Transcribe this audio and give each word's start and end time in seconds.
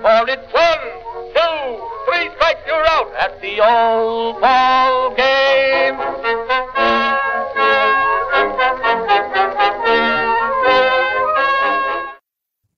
for 0.00 0.24
it's 0.30 0.52
one, 0.54 0.78
two, 1.34 1.88
three 2.06 2.30
strikes, 2.34 2.60
you're 2.66 2.86
out 2.88 3.12
at 3.20 3.38
the 3.42 3.60
old 3.60 4.40
ball 4.40 5.14
game. 5.14 5.96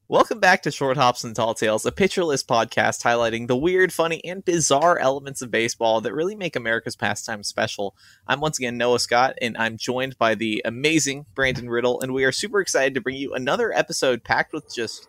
Welcome 0.09 0.41
back 0.41 0.63
to 0.63 0.73
Short 0.73 0.97
Hops 0.97 1.23
and 1.23 1.37
Tall 1.37 1.55
Tales, 1.55 1.87
a 1.87 1.93
Pitcher 1.93 2.25
List 2.25 2.49
podcast 2.49 3.05
highlighting 3.05 3.47
the 3.47 3.57
weird, 3.57 3.93
funny, 3.93 4.21
and 4.25 4.45
bizarre 4.45 4.99
elements 4.99 5.43
of 5.43 5.51
baseball 5.53 6.01
that 6.01 6.13
really 6.13 6.35
make 6.35 6.57
America's 6.57 6.97
pastime 6.97 7.45
special. 7.45 7.95
I'm 8.27 8.41
once 8.41 8.59
again 8.59 8.77
Noah 8.77 8.99
Scott, 8.99 9.39
and 9.41 9.57
I'm 9.57 9.77
joined 9.77 10.19
by 10.19 10.35
the 10.35 10.61
amazing 10.65 11.27
Brandon 11.37 11.71
Riddle, 11.71 12.01
and 12.01 12.13
we 12.13 12.25
are 12.25 12.33
super 12.33 12.61
excited 12.61 12.95
to 12.95 13.01
bring 13.01 13.17
you 13.17 13.33
another 13.33 13.73
episode 13.73 14.25
packed 14.25 14.53
with 14.53 14.75
just 14.75 15.07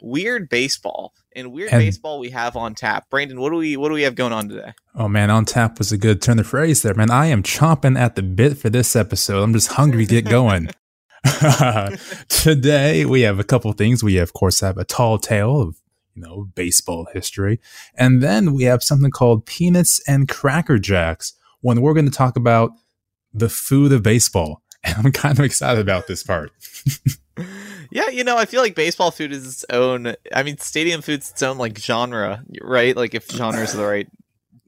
weird 0.00 0.48
baseball 0.48 1.14
and 1.36 1.52
weird 1.52 1.72
And- 1.72 1.80
baseball 1.80 2.18
we 2.18 2.30
have 2.30 2.56
on 2.56 2.74
tap. 2.74 3.08
Brandon, 3.10 3.40
what 3.40 3.50
do 3.50 3.56
we 3.56 3.76
what 3.76 3.88
do 3.88 3.94
we 3.94 4.02
have 4.02 4.14
going 4.14 4.32
on 4.32 4.48
today? 4.48 4.72
Oh 4.94 5.08
man, 5.08 5.30
on 5.30 5.44
tap 5.44 5.78
was 5.78 5.92
a 5.92 5.98
good 5.98 6.20
turn 6.22 6.38
of 6.38 6.46
phrase 6.46 6.82
there, 6.82 6.94
man. 6.94 7.10
I 7.10 7.26
am 7.26 7.42
chomping 7.42 7.98
at 7.98 8.14
the 8.16 8.22
bit 8.22 8.58
for 8.58 8.70
this 8.70 8.94
episode. 8.96 9.42
I'm 9.42 9.52
just 9.52 9.68
hungry 9.72 10.06
to 10.06 10.22
get 10.22 10.30
going. 10.30 10.68
Today 12.28 13.04
we 13.04 13.20
have 13.22 13.38
a 13.38 13.44
couple 13.44 13.72
things. 13.72 14.02
We 14.02 14.18
of 14.18 14.32
course 14.32 14.60
have 14.60 14.76
a 14.78 14.84
tall 14.84 15.18
tale 15.18 15.60
of 15.60 15.76
you 16.14 16.22
know 16.22 16.48
baseball 16.54 17.06
history, 17.12 17.60
and 17.94 18.22
then 18.22 18.54
we 18.54 18.64
have 18.64 18.82
something 18.82 19.10
called 19.10 19.46
peanuts 19.46 20.00
and 20.08 20.28
cracker 20.28 20.78
jacks. 20.78 21.34
When 21.60 21.80
we're 21.80 21.94
going 21.94 22.10
to 22.10 22.16
talk 22.16 22.36
about 22.36 22.72
the 23.32 23.48
food 23.48 23.92
of 23.92 24.02
baseball, 24.02 24.62
and 24.84 24.96
I'm 24.98 25.12
kind 25.12 25.38
of 25.38 25.44
excited 25.44 25.80
about 25.80 26.06
this 26.08 26.22
part. 26.22 26.50
Yeah, 27.92 28.08
you 28.08 28.24
know, 28.24 28.38
I 28.38 28.46
feel 28.46 28.62
like 28.62 28.74
baseball 28.74 29.10
food 29.10 29.32
is 29.32 29.46
its 29.46 29.64
own. 29.68 30.14
I 30.34 30.42
mean, 30.42 30.56
stadium 30.56 31.02
food's 31.02 31.30
its 31.30 31.42
own 31.42 31.58
like 31.58 31.76
genre, 31.76 32.42
right? 32.62 32.96
Like 32.96 33.14
if 33.14 33.30
genre 33.30 33.60
is 33.60 33.74
the 33.74 33.84
right. 33.84 34.08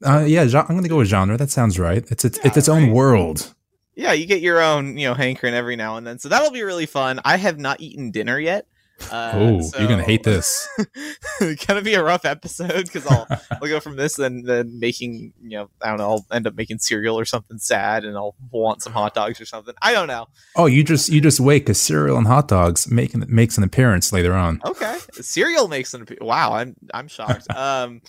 Uh, 0.05 0.19
yeah, 0.27 0.41
I'm 0.41 0.67
going 0.67 0.83
to 0.83 0.89
go 0.89 0.97
with 0.97 1.07
genre. 1.07 1.35
That 1.35 1.49
sounds 1.49 1.79
right. 1.79 2.05
It's 2.11 2.23
it's, 2.23 2.37
it's 2.43 2.55
its 2.55 2.69
own 2.69 2.83
right. 2.83 2.91
world. 2.91 3.55
Yeah, 3.95 4.13
you 4.13 4.27
get 4.27 4.41
your 4.41 4.61
own, 4.61 4.99
you 4.99 5.07
know, 5.07 5.15
hankering 5.15 5.55
every 5.55 5.75
now 5.75 5.97
and 5.97 6.05
then, 6.05 6.19
so 6.19 6.29
that'll 6.29 6.51
be 6.51 6.61
really 6.61 6.85
fun. 6.85 7.19
I 7.25 7.37
have 7.37 7.57
not 7.57 7.81
eaten 7.81 8.11
dinner 8.11 8.39
yet. 8.39 8.67
Uh, 9.11 9.31
oh, 9.35 9.61
you're 9.77 9.87
gonna 9.89 10.03
hate 10.03 10.23
this. 10.23 10.67
it's 11.41 11.65
gonna 11.65 11.81
be 11.81 11.93
a 11.95 12.03
rough 12.03 12.23
episode 12.25 12.85
because 12.85 13.05
I'll 13.05 13.27
I'll 13.51 13.67
go 13.67 13.79
from 13.81 13.97
this 13.97 14.17
and 14.19 14.45
then 14.47 14.79
making 14.79 15.33
you 15.43 15.49
know 15.57 15.69
I 15.81 15.89
don't 15.89 15.97
know 15.97 16.09
I'll 16.11 16.25
end 16.31 16.47
up 16.47 16.55
making 16.55 16.79
cereal 16.79 17.19
or 17.19 17.25
something 17.25 17.57
sad 17.57 18.05
and 18.05 18.15
I'll 18.15 18.35
want 18.51 18.81
some 18.81 18.93
hot 18.93 19.13
dogs 19.13 19.39
or 19.41 19.45
something 19.45 19.75
I 19.81 19.91
don't 19.91 20.07
know 20.07 20.27
Oh, 20.55 20.65
you 20.65 20.83
just 20.83 21.09
you 21.09 21.19
just 21.19 21.39
wait 21.41 21.59
because 21.59 21.79
cereal 21.79 22.17
and 22.17 22.25
hot 22.25 22.47
dogs 22.47 22.89
make 22.89 23.13
makes 23.29 23.57
an 23.57 23.63
appearance 23.65 24.13
later 24.13 24.33
on. 24.33 24.61
okay 24.65 24.97
cereal 25.11 25.67
makes 25.67 25.93
an 25.93 26.01
appeal 26.03 26.17
wow 26.21 26.53
I'm 26.53 26.75
I'm 26.93 27.07
shocked 27.09 27.49
um 27.53 28.01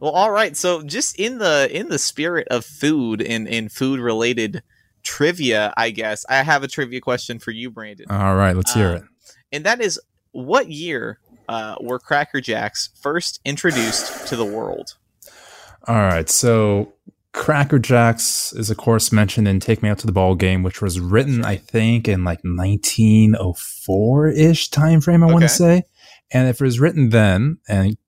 well 0.00 0.12
all 0.12 0.30
right 0.30 0.56
so 0.56 0.82
just 0.82 1.18
in 1.20 1.36
the 1.38 1.68
in 1.70 1.90
the 1.90 1.98
spirit 1.98 2.48
of 2.50 2.64
food 2.64 3.20
and 3.20 3.46
in 3.46 3.68
food 3.68 4.00
related 4.00 4.62
trivia 5.02 5.72
I 5.76 5.90
guess 5.90 6.24
I 6.30 6.36
have 6.42 6.62
a 6.62 6.68
trivia 6.68 7.00
question 7.02 7.38
for 7.38 7.50
you 7.50 7.70
Brandon 7.70 8.06
All 8.10 8.34
right, 8.36 8.56
let's 8.56 8.72
hear 8.72 8.88
Uh, 8.88 8.94
it. 8.96 9.02
and 9.52 9.64
that 9.66 9.80
is 9.82 10.00
what 10.34 10.70
year 10.70 11.18
uh, 11.48 11.76
were 11.80 11.98
Cracker 11.98 12.40
Jacks 12.40 12.90
first 13.00 13.40
introduced 13.44 14.26
to 14.28 14.36
the 14.36 14.44
world 14.44 14.94
All 15.86 15.96
right, 15.96 16.28
so 16.28 16.92
Cracker 17.34 17.80
Jacks 17.80 18.52
is 18.52 18.70
of 18.70 18.76
course 18.76 19.10
mentioned 19.12 19.48
in 19.48 19.58
"Take 19.60 19.82
Me 19.82 19.88
Out 19.88 19.98
to 19.98 20.06
the 20.06 20.12
Ball 20.12 20.36
Game," 20.36 20.62
which 20.62 20.80
was 20.80 21.00
written, 21.00 21.44
I 21.44 21.56
think, 21.56 22.06
in 22.08 22.22
like 22.22 22.38
1904 22.44 24.28
ish 24.28 24.70
time 24.70 25.00
frame. 25.00 25.24
I 25.24 25.26
want 25.26 25.42
to 25.42 25.48
say, 25.48 25.82
and 26.30 26.48
if 26.48 26.60
it 26.60 26.64
was 26.64 26.78
written 26.78 27.10
then, 27.10 27.58
and 27.68 27.98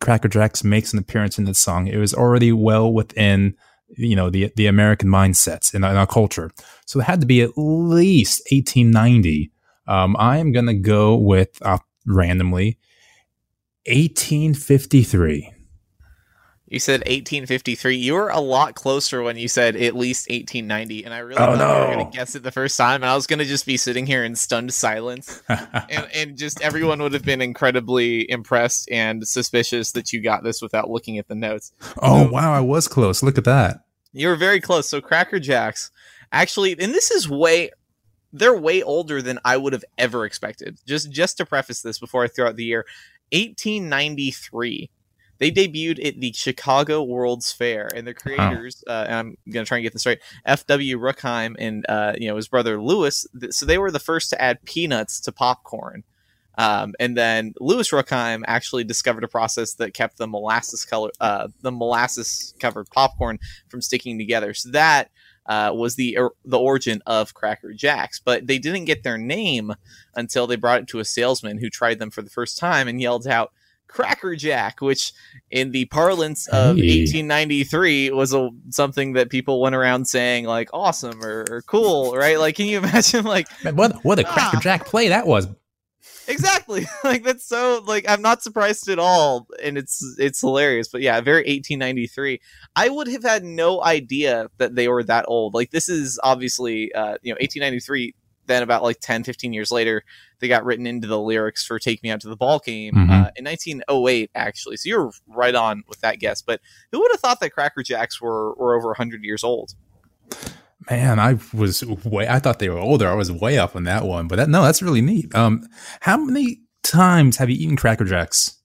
Cracker 0.00 0.28
Jacks 0.28 0.62
makes 0.62 0.92
an 0.92 1.00
appearance 1.00 1.36
in 1.36 1.44
that 1.46 1.56
song, 1.56 1.88
it 1.88 1.96
was 1.96 2.14
already 2.14 2.52
well 2.52 2.92
within 2.92 3.56
you 3.88 4.14
know 4.14 4.30
the 4.30 4.52
the 4.54 4.66
American 4.66 5.08
mindsets 5.08 5.74
in, 5.74 5.82
in 5.82 5.96
our 5.96 6.06
culture. 6.06 6.52
So 6.86 7.00
it 7.00 7.04
had 7.04 7.20
to 7.20 7.26
be 7.26 7.42
at 7.42 7.56
least 7.56 8.42
1890. 8.50 9.50
Um, 9.86 10.16
I 10.18 10.38
am 10.38 10.52
gonna 10.52 10.74
go 10.74 11.16
with 11.16 11.50
uh, 11.62 11.78
randomly 12.06 12.78
1853. 13.86 15.52
You 16.68 16.80
said 16.80 17.00
1853. 17.02 17.94
You 17.94 18.14
were 18.14 18.28
a 18.28 18.40
lot 18.40 18.74
closer 18.74 19.22
when 19.22 19.36
you 19.36 19.46
said 19.46 19.76
at 19.76 19.94
least 19.94 20.28
1890, 20.28 21.04
and 21.04 21.14
I 21.14 21.18
really 21.18 21.40
Oh, 21.40 21.54
thought 21.56 21.58
you 21.58 21.80
were 21.84 21.88
no. 21.90 21.94
going 21.94 22.10
to 22.10 22.16
guess 22.16 22.34
it 22.34 22.42
the 22.42 22.50
first 22.50 22.76
time, 22.76 23.04
and 23.04 23.10
I 23.10 23.14
was 23.14 23.28
going 23.28 23.38
to 23.38 23.44
just 23.44 23.66
be 23.66 23.76
sitting 23.76 24.04
here 24.04 24.24
in 24.24 24.34
stunned 24.34 24.74
silence, 24.74 25.44
and, 25.48 26.08
and 26.12 26.36
just 26.36 26.60
everyone 26.62 27.00
would 27.00 27.12
have 27.12 27.24
been 27.24 27.40
incredibly 27.40 28.28
impressed 28.28 28.90
and 28.90 29.26
suspicious 29.28 29.92
that 29.92 30.12
you 30.12 30.20
got 30.20 30.42
this 30.42 30.60
without 30.60 30.90
looking 30.90 31.18
at 31.18 31.28
the 31.28 31.36
notes. 31.36 31.70
Oh 32.02 32.28
wow, 32.28 32.52
I 32.52 32.60
was 32.60 32.88
close. 32.88 33.22
Look 33.22 33.38
at 33.38 33.44
that. 33.44 33.84
You 34.12 34.26
were 34.26 34.36
very 34.36 34.60
close. 34.60 34.88
So 34.88 35.00
Cracker 35.00 35.38
Jacks, 35.38 35.92
actually, 36.32 36.72
and 36.72 36.92
this 36.92 37.12
is 37.12 37.28
way. 37.28 37.70
They're 38.38 38.56
way 38.56 38.82
older 38.82 39.20
than 39.22 39.38
I 39.44 39.56
would 39.56 39.72
have 39.72 39.84
ever 39.98 40.24
expected. 40.24 40.78
Just 40.86 41.10
just 41.10 41.36
to 41.38 41.46
preface 41.46 41.82
this 41.82 41.98
before 41.98 42.24
I 42.24 42.28
throw 42.28 42.48
out 42.48 42.56
the 42.56 42.64
year, 42.64 42.84
1893. 43.32 44.90
They 45.38 45.50
debuted 45.50 46.02
at 46.06 46.18
the 46.18 46.32
Chicago 46.32 47.02
World's 47.02 47.52
Fair, 47.52 47.90
and 47.94 48.06
the 48.06 48.14
creators, 48.14 48.82
uh, 48.86 49.04
and 49.06 49.14
I'm 49.14 49.36
gonna 49.52 49.66
try 49.66 49.76
and 49.78 49.82
get 49.82 49.92
this 49.92 50.06
right, 50.06 50.18
F.W. 50.46 50.98
Rueckheim 50.98 51.56
and 51.58 51.84
uh, 51.90 52.14
you 52.18 52.28
know 52.28 52.36
his 52.36 52.48
brother 52.48 52.80
Louis. 52.80 53.26
th- 53.38 53.52
So 53.52 53.66
they 53.66 53.76
were 53.76 53.90
the 53.90 53.98
first 53.98 54.30
to 54.30 54.40
add 54.40 54.64
peanuts 54.64 55.20
to 55.20 55.32
popcorn. 55.32 56.04
Um, 56.58 56.94
and 56.98 57.14
then 57.18 57.52
Louis 57.60 57.90
Rueckheim 57.90 58.42
actually 58.46 58.82
discovered 58.84 59.24
a 59.24 59.28
process 59.28 59.74
that 59.74 59.92
kept 59.92 60.16
the 60.16 60.26
molasses 60.26 60.86
color, 60.86 61.10
uh, 61.20 61.48
the 61.60 61.70
molasses 61.70 62.54
covered 62.58 62.88
popcorn 62.88 63.38
from 63.68 63.82
sticking 63.82 64.16
together. 64.16 64.54
So 64.54 64.70
that 64.70 65.10
uh, 65.48 65.72
was 65.74 65.96
the 65.96 66.16
or, 66.18 66.32
the 66.44 66.58
origin 66.58 67.02
of 67.06 67.34
Cracker 67.34 67.72
Jacks. 67.72 68.20
But 68.24 68.46
they 68.46 68.58
didn't 68.58 68.84
get 68.84 69.02
their 69.02 69.18
name 69.18 69.72
until 70.14 70.46
they 70.46 70.56
brought 70.56 70.82
it 70.82 70.88
to 70.88 70.98
a 71.00 71.04
salesman 71.04 71.58
who 71.58 71.70
tried 71.70 71.98
them 71.98 72.10
for 72.10 72.22
the 72.22 72.30
first 72.30 72.58
time 72.58 72.88
and 72.88 73.00
yelled 73.00 73.26
out 73.26 73.52
Cracker 73.88 74.34
Jack, 74.34 74.80
which 74.80 75.12
in 75.50 75.70
the 75.70 75.84
parlance 75.86 76.48
of 76.48 76.76
Hey. 76.76 77.00
1893 77.02 78.10
was 78.10 78.34
a, 78.34 78.50
something 78.70 79.12
that 79.14 79.30
people 79.30 79.60
went 79.60 79.74
around 79.76 80.06
saying 80.06 80.44
like 80.44 80.68
awesome 80.72 81.22
or, 81.24 81.44
or 81.48 81.62
cool, 81.62 82.16
right? 82.16 82.38
Like, 82.38 82.56
can 82.56 82.66
you 82.66 82.78
imagine 82.82 83.24
like 83.24 83.46
Man, 83.64 83.76
what 83.76 84.04
what 84.04 84.18
a 84.18 84.24
Cracker 84.24 84.56
Ah. 84.56 84.60
Jack 84.60 84.86
play 84.86 85.08
that 85.08 85.26
was. 85.26 85.46
Exactly. 86.28 86.86
Like 87.04 87.22
that's 87.22 87.44
so 87.44 87.82
like 87.86 88.04
i'm 88.08 88.20
not 88.22 88.42
surprised 88.42 88.88
at 88.88 88.98
all 88.98 89.46
and 89.62 89.78
it's 89.78 90.02
it's 90.18 90.40
hilarious 90.40 90.88
but 90.88 91.00
yeah 91.00 91.20
very 91.20 91.42
1893 91.42 92.40
i 92.74 92.88
would 92.88 93.06
have 93.08 93.22
had 93.22 93.44
no 93.44 93.82
idea 93.82 94.48
that 94.58 94.74
they 94.74 94.88
were 94.88 95.04
that 95.04 95.24
old. 95.28 95.54
Like 95.54 95.70
this 95.70 95.88
is 95.88 96.18
obviously 96.22 96.92
uh 96.92 97.16
you 97.22 97.32
know 97.32 97.38
1893 97.40 98.14
then 98.46 98.62
about 98.62 98.82
like 98.82 98.98
10 99.00 99.22
15 99.24 99.52
years 99.52 99.70
later 99.70 100.02
they 100.40 100.48
got 100.48 100.64
written 100.64 100.86
into 100.86 101.06
the 101.08 101.18
lyrics 101.20 101.64
for 101.64 101.78
take 101.78 102.02
me 102.02 102.10
out 102.10 102.20
to 102.20 102.28
the 102.28 102.36
ball 102.36 102.58
game 102.58 102.94
Mhm. 102.94 103.10
uh, 103.10 103.30
in 103.36 103.44
1908 103.44 104.30
actually. 104.34 104.76
So 104.76 104.88
you're 104.88 105.10
right 105.28 105.54
on 105.54 105.84
with 105.88 106.00
that 106.00 106.18
guess 106.18 106.42
but 106.42 106.60
who 106.92 107.00
would 107.00 107.10
have 107.12 107.20
thought 107.20 107.40
that 107.40 107.50
cracker 107.50 107.82
jacks 107.82 108.20
were 108.20 108.54
were 108.54 108.74
over 108.76 108.88
100 108.88 109.22
years 109.22 109.44
old 109.44 109.74
Man, 110.90 111.18
I 111.18 111.38
was 111.52 111.84
way. 112.04 112.28
I 112.28 112.38
thought 112.38 112.58
they 112.60 112.68
were 112.68 112.78
older. 112.78 113.08
I 113.08 113.14
was 113.14 113.32
way 113.32 113.58
up 113.58 113.74
on 113.74 113.84
that 113.84 114.04
one, 114.04 114.28
but 114.28 114.36
that, 114.36 114.48
no, 114.48 114.62
that's 114.62 114.82
really 114.82 115.00
neat. 115.00 115.34
Um, 115.34 115.66
how 116.00 116.16
many 116.16 116.60
times 116.82 117.36
have 117.38 117.50
you 117.50 117.56
eaten 117.56 117.76
Cracker 117.76 118.04
Jacks? 118.04 118.56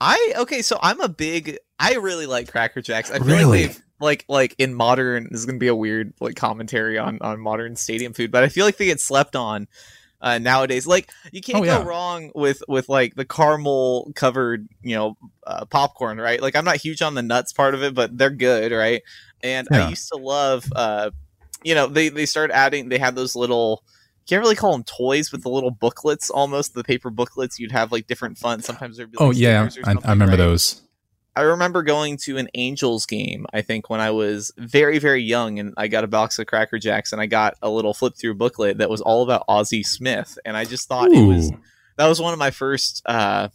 I 0.00 0.32
okay, 0.38 0.62
so 0.62 0.78
I'm 0.82 1.00
a 1.00 1.08
big. 1.08 1.58
I 1.78 1.94
really 1.96 2.26
like 2.26 2.50
Cracker 2.50 2.80
Jacks. 2.80 3.10
I 3.10 3.18
feel 3.18 3.26
Really? 3.26 3.64
like 3.64 3.72
they've 3.74 3.82
like 4.00 4.24
like 4.28 4.54
in 4.58 4.72
modern. 4.74 5.28
This 5.30 5.40
is 5.40 5.46
gonna 5.46 5.58
be 5.58 5.66
a 5.68 5.74
weird 5.74 6.14
like 6.20 6.36
commentary 6.36 6.96
on 6.96 7.18
on 7.20 7.38
modern 7.40 7.76
stadium 7.76 8.14
food, 8.14 8.30
but 8.30 8.42
I 8.42 8.48
feel 8.48 8.64
like 8.64 8.78
they 8.78 8.86
get 8.86 9.00
slept 9.00 9.36
on 9.36 9.68
uh, 10.22 10.38
nowadays. 10.38 10.86
Like 10.86 11.10
you 11.32 11.42
can't 11.42 11.58
Oh, 11.58 11.64
yeah. 11.64 11.78
go 11.80 11.84
wrong 11.84 12.30
with 12.34 12.62
with 12.68 12.88
like 12.88 13.14
the 13.16 13.26
caramel 13.26 14.10
covered 14.16 14.66
you 14.80 14.94
know 14.96 15.18
uh, 15.46 15.66
popcorn, 15.66 16.16
right? 16.16 16.40
Like 16.40 16.56
I'm 16.56 16.64
not 16.64 16.76
huge 16.76 17.02
on 17.02 17.12
the 17.14 17.22
nuts 17.22 17.52
part 17.52 17.74
of 17.74 17.82
it, 17.82 17.92
but 17.94 18.16
they're 18.16 18.30
good, 18.30 18.72
right? 18.72 19.02
And 19.42 19.68
Yeah. 19.70 19.84
I 19.86 19.90
used 19.90 20.08
to 20.08 20.16
love. 20.16 20.64
uh 20.74 21.10
You 21.62 21.74
know, 21.74 21.86
they 21.86 22.08
they 22.08 22.26
started 22.26 22.54
adding. 22.54 22.88
They 22.88 22.98
had 22.98 23.14
those 23.14 23.36
little. 23.36 23.84
Can't 24.28 24.42
really 24.42 24.54
call 24.54 24.72
them 24.72 24.84
toys, 24.84 25.28
but 25.30 25.42
the 25.42 25.48
little 25.48 25.72
booklets, 25.72 26.30
almost 26.30 26.74
the 26.74 26.84
paper 26.84 27.10
booklets. 27.10 27.58
You'd 27.58 27.72
have 27.72 27.90
like 27.90 28.06
different 28.06 28.38
fun. 28.38 28.62
Sometimes 28.62 28.96
there'd 28.96 29.10
be. 29.10 29.16
Like, 29.18 29.26
Oh 29.26 29.32
yeah, 29.32 29.68
I, 29.84 29.92
I 30.04 30.10
remember 30.10 30.32
right? 30.32 30.36
those. 30.36 30.82
I 31.36 31.42
remember 31.42 31.82
going 31.82 32.16
to 32.24 32.38
an 32.38 32.48
Angels 32.54 33.06
game, 33.06 33.46
I 33.52 33.62
think 33.62 33.88
when 33.88 34.00
I 34.00 34.10
was 34.10 34.52
very, 34.58 34.98
very 34.98 35.22
young, 35.22 35.58
and 35.58 35.72
I 35.76 35.86
got 35.88 36.04
a 36.04 36.08
box 36.08 36.38
of 36.38 36.46
Cracker 36.46 36.78
Jacks 36.78 37.12
and 37.12 37.20
I 37.20 37.26
got 37.26 37.54
a 37.62 37.70
little 37.70 37.94
flip 37.94 38.14
through 38.16 38.34
booklet 38.34 38.78
that 38.78 38.90
was 38.90 39.00
all 39.00 39.22
about 39.22 39.44
Ozzie 39.48 39.84
Smith. 39.84 40.38
And 40.44 40.56
I 40.56 40.64
just 40.64 40.88
thought 40.88 41.12
it 41.12 41.24
was 41.24 41.50
that 41.96 42.08
was 42.08 42.20
one 42.20 42.32
of 42.32 42.38
my 42.38 42.50
first 42.50 43.02
uh 43.06 43.48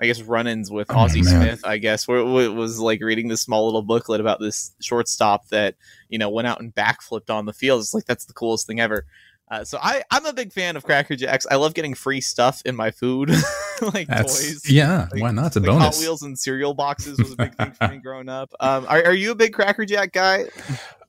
I 0.00 0.06
guess 0.06 0.20
run-ins 0.22 0.70
with 0.70 0.88
Oh, 0.90 1.06
man. 1.08 1.08
Smith, 1.24 1.60
I 1.64 1.78
guess, 1.78 2.08
where 2.08 2.18
it 2.18 2.48
was 2.50 2.80
like 2.80 3.00
reading 3.02 3.28
this 3.28 3.42
small 3.42 3.64
little 3.66 3.82
booklet 3.82 4.20
about 4.20 4.40
this 4.40 4.72
shortstop 4.80 5.48
that, 5.48 5.76
you 6.08 6.18
know, 6.18 6.30
went 6.30 6.48
out 6.48 6.60
and 6.60 6.74
backflipped 6.74 7.30
on 7.30 7.46
the 7.46 7.52
field. 7.52 7.80
It's 7.80 7.94
like 7.94 8.04
that's 8.04 8.24
the 8.24 8.32
coolest 8.32 8.66
thing 8.66 8.80
ever. 8.80 9.06
Uh, 9.50 9.62
so 9.62 9.78
I 9.80 10.02
I'm 10.10 10.24
a 10.24 10.32
big 10.32 10.52
fan 10.52 10.74
of 10.74 10.84
Cracker 10.84 11.14
Jacks. 11.16 11.46
I 11.50 11.56
love 11.56 11.74
getting 11.74 11.94
free 11.94 12.22
stuff 12.22 12.62
in 12.64 12.74
my 12.74 12.90
food, 12.90 13.28
like 13.94 14.08
That's 14.08 14.40
toys. 14.40 14.70
yeah. 14.70 15.06
Like- 15.12 15.22
why 15.22 15.30
not? 15.32 15.48
It's 15.48 15.56
a 15.56 15.60
Like 15.60 15.68
Hot 15.72 15.78
bonus. 15.80 16.00
Wheels 16.00 16.22
and 16.22 16.36
cereal 16.38 16.72
boxes 16.74 17.18
was 17.18 17.32
a 17.32 17.36
big 17.36 17.54
thing 17.54 17.72
for 17.72 17.88
me 17.88 17.98
growing 18.02 18.30
up. 18.30 18.50
Um, 18.58 18.86
are, 18.88 19.04
are 19.04 19.12
you 19.14 19.32
a 19.32 19.34
big 19.34 19.52
Cracker 19.52 19.84
Jack 19.84 20.12
guy? 20.12 20.46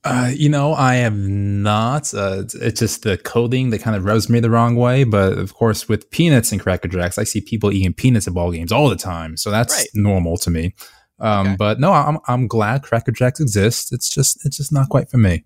Uh, 0.06 0.30
you 0.36 0.50
know, 0.50 0.74
I 0.74 0.96
am 0.96 1.64
not. 1.64 2.14
Uh, 2.14 2.44
it's, 2.62 2.80
just 2.80 3.02
the 3.04 3.18
coding 3.18 3.72
that 3.72 3.80
kind 3.82 3.96
of 3.96 4.06
rubs 4.06 4.30
me 4.30 4.40
the 4.40 4.52
wrong 4.52 4.76
way. 4.76 5.04
But 5.04 5.34
of 5.38 5.54
course, 5.56 5.90
with 5.90 6.12
peanuts 6.12 6.52
and 6.52 6.62
Cracker 6.62 6.88
Jacks, 6.88 7.18
I 7.18 7.24
see 7.24 7.42
people 7.42 7.72
eating 7.72 7.92
peanuts 7.94 8.28
at 8.28 8.34
ball 8.36 8.52
games 8.52 8.72
all 8.72 8.88
the 8.88 8.96
time, 8.96 9.36
so 9.36 9.50
that's 9.50 9.74
Right. 9.74 9.88
normal 9.96 10.38
to 10.38 10.52
me. 10.52 10.76
Um, 11.20 11.48
Okay. 11.48 11.56
But 11.58 11.80
no, 11.80 11.92
I'm 11.92 12.20
I'm 12.28 12.48
glad 12.48 12.84
Cracker 12.84 13.12
Jacks 13.12 13.40
exist. 13.40 13.92
It's 13.92 14.10
just 14.10 14.46
it's 14.46 14.58
just 14.58 14.72
not 14.72 14.90
quite 14.90 15.10
for 15.10 15.18
me. 15.18 15.44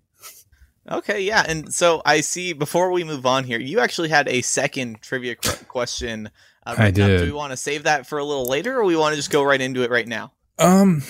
Okay, 0.90 1.20
yeah. 1.22 1.44
And 1.46 1.72
so 1.72 2.02
I 2.04 2.20
see 2.20 2.52
before 2.52 2.90
we 2.90 3.04
move 3.04 3.24
on 3.24 3.44
here, 3.44 3.60
you 3.60 3.80
actually 3.80 4.08
had 4.08 4.28
a 4.28 4.42
second 4.42 5.00
trivia 5.00 5.36
question. 5.68 6.28
Uh, 6.66 6.74
I 6.76 6.86
written 6.86 7.02
up. 7.02 7.08
did. 7.08 7.18
Do 7.20 7.24
we 7.26 7.32
want 7.32 7.52
to 7.52 7.56
save 7.56 7.84
that 7.84 8.06
for 8.06 8.18
a 8.18 8.24
little 8.24 8.46
later, 8.46 8.76
or 8.78 8.84
we 8.84 8.96
want 8.96 9.12
to 9.12 9.16
just 9.16 9.30
go 9.30 9.42
right 9.42 9.60
into 9.60 9.82
it 9.84 9.90
right 9.90 10.08
now? 10.08 10.32
Um, 10.58 11.02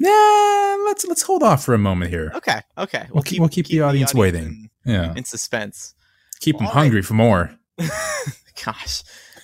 yeah, 0.00 0.76
let's 0.86 1.06
let's 1.06 1.22
hold 1.22 1.42
off 1.44 1.64
for 1.64 1.74
a 1.74 1.78
moment 1.78 2.10
here. 2.10 2.32
Okay, 2.34 2.60
okay. 2.78 3.06
We'll 3.12 3.22
keep- 3.22 3.38
we'll 3.40 3.48
keep 3.48 3.66
the 3.68 3.82
audience 3.82 4.14
waiting. 4.14 4.70
in, 4.84 4.92
Yeah, 4.92 5.14
in 5.14 5.24
suspense. 5.24 5.94
keep 6.40 6.56
them 6.56 6.66
all 6.66 6.72
right. 6.72 6.80
hungry 6.80 7.02
for 7.02 7.14
more. 7.14 7.54
Gosh. 8.64 9.02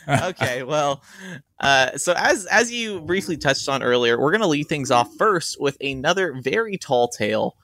okay 0.08 0.62
well 0.62 1.02
uh, 1.58 1.96
so 1.96 2.14
as 2.16 2.46
as 2.46 2.70
you 2.70 3.00
briefly 3.00 3.36
touched 3.36 3.68
on 3.68 3.82
earlier 3.82 4.20
we're 4.20 4.30
gonna 4.30 4.46
lead 4.46 4.68
things 4.68 4.92
off 4.92 5.12
first 5.16 5.60
with 5.60 5.76
another 5.80 6.32
very 6.42 6.76
tall 6.78 7.08
tale 7.08 7.56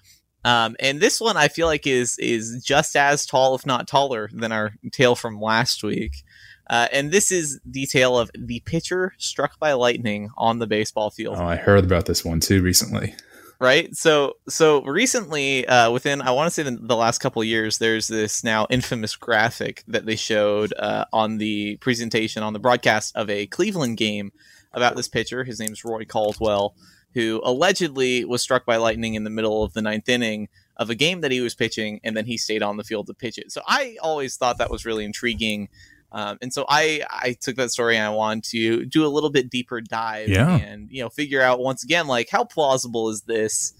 um, 0.44 0.74
and 0.80 0.98
this 1.00 1.20
one 1.20 1.36
i 1.36 1.46
feel 1.46 1.68
like 1.68 1.86
is 1.86 2.18
is 2.18 2.60
just 2.64 2.96
as 2.96 3.26
tall 3.26 3.54
if 3.54 3.64
not 3.64 3.86
taller 3.86 4.28
than 4.32 4.50
our 4.50 4.72
tale 4.90 5.14
from 5.14 5.40
last 5.40 5.84
week 5.84 6.24
uh, 6.72 6.88
and 6.90 7.12
this 7.12 7.30
is 7.30 7.60
the 7.66 7.84
tale 7.84 8.18
of 8.18 8.30
the 8.34 8.60
pitcher 8.60 9.12
struck 9.18 9.58
by 9.58 9.74
lightning 9.74 10.30
on 10.38 10.58
the 10.58 10.66
baseball 10.66 11.10
field. 11.10 11.36
Oh, 11.38 11.44
I 11.44 11.56
heard 11.56 11.84
about 11.84 12.06
this 12.06 12.24
one 12.24 12.40
too 12.40 12.62
recently. 12.62 13.14
right? 13.58 13.94
So 13.94 14.38
so 14.48 14.82
recently 14.84 15.68
uh, 15.68 15.90
within 15.90 16.22
i 16.22 16.30
want 16.30 16.46
to 16.46 16.50
say 16.50 16.62
the, 16.62 16.78
the 16.80 16.96
last 16.96 17.18
couple 17.18 17.42
of 17.42 17.46
years 17.46 17.76
there's 17.76 18.08
this 18.08 18.42
now 18.42 18.66
infamous 18.70 19.14
graphic 19.16 19.84
that 19.86 20.06
they 20.06 20.16
showed 20.16 20.72
uh, 20.78 21.04
on 21.12 21.36
the 21.36 21.76
presentation 21.76 22.42
on 22.42 22.54
the 22.54 22.58
broadcast 22.58 23.14
of 23.16 23.28
a 23.28 23.46
cleveland 23.46 23.98
game 23.98 24.32
about 24.72 24.96
this 24.96 25.08
pitcher. 25.08 25.44
His 25.44 25.60
name's 25.60 25.84
roy 25.84 26.06
caldwell 26.06 26.74
who 27.12 27.42
allegedly 27.44 28.24
was 28.24 28.40
struck 28.40 28.64
by 28.64 28.76
lightning 28.76 29.12
in 29.12 29.24
the 29.24 29.30
middle 29.30 29.62
of 29.62 29.74
the 29.74 29.82
ninth 29.82 30.08
inning 30.08 30.48
of 30.78 30.88
a 30.88 30.94
game 30.94 31.20
that 31.20 31.30
he 31.30 31.42
was 31.42 31.54
pitching 31.54 32.00
and 32.02 32.16
then 32.16 32.24
he 32.24 32.38
stayed 32.38 32.62
on 32.62 32.78
the 32.78 32.84
field 32.84 33.06
to 33.08 33.12
pitch 33.12 33.36
it. 33.36 33.52
So 33.52 33.60
i 33.66 33.98
always 34.00 34.38
thought 34.38 34.56
that 34.56 34.70
was 34.70 34.86
really 34.86 35.04
intriguing 35.04 35.68
um, 36.12 36.38
and 36.42 36.52
so 36.52 36.64
I, 36.68 37.02
I 37.10 37.36
took 37.40 37.56
that 37.56 37.70
story 37.70 37.96
and 37.96 38.04
I 38.06 38.10
wanted 38.10 38.44
to 38.50 38.84
do 38.84 39.04
a 39.04 39.08
little 39.08 39.30
bit 39.30 39.50
deeper 39.50 39.80
dive 39.80 40.28
Yeah. 40.28 40.56
and 40.56 40.88
you 40.90 41.02
know 41.02 41.08
figure 41.08 41.40
out 41.42 41.58
once 41.60 41.82
again 41.82 42.06
like 42.06 42.28
how 42.30 42.44
plausible 42.44 43.08
is 43.08 43.22
this 43.22 43.72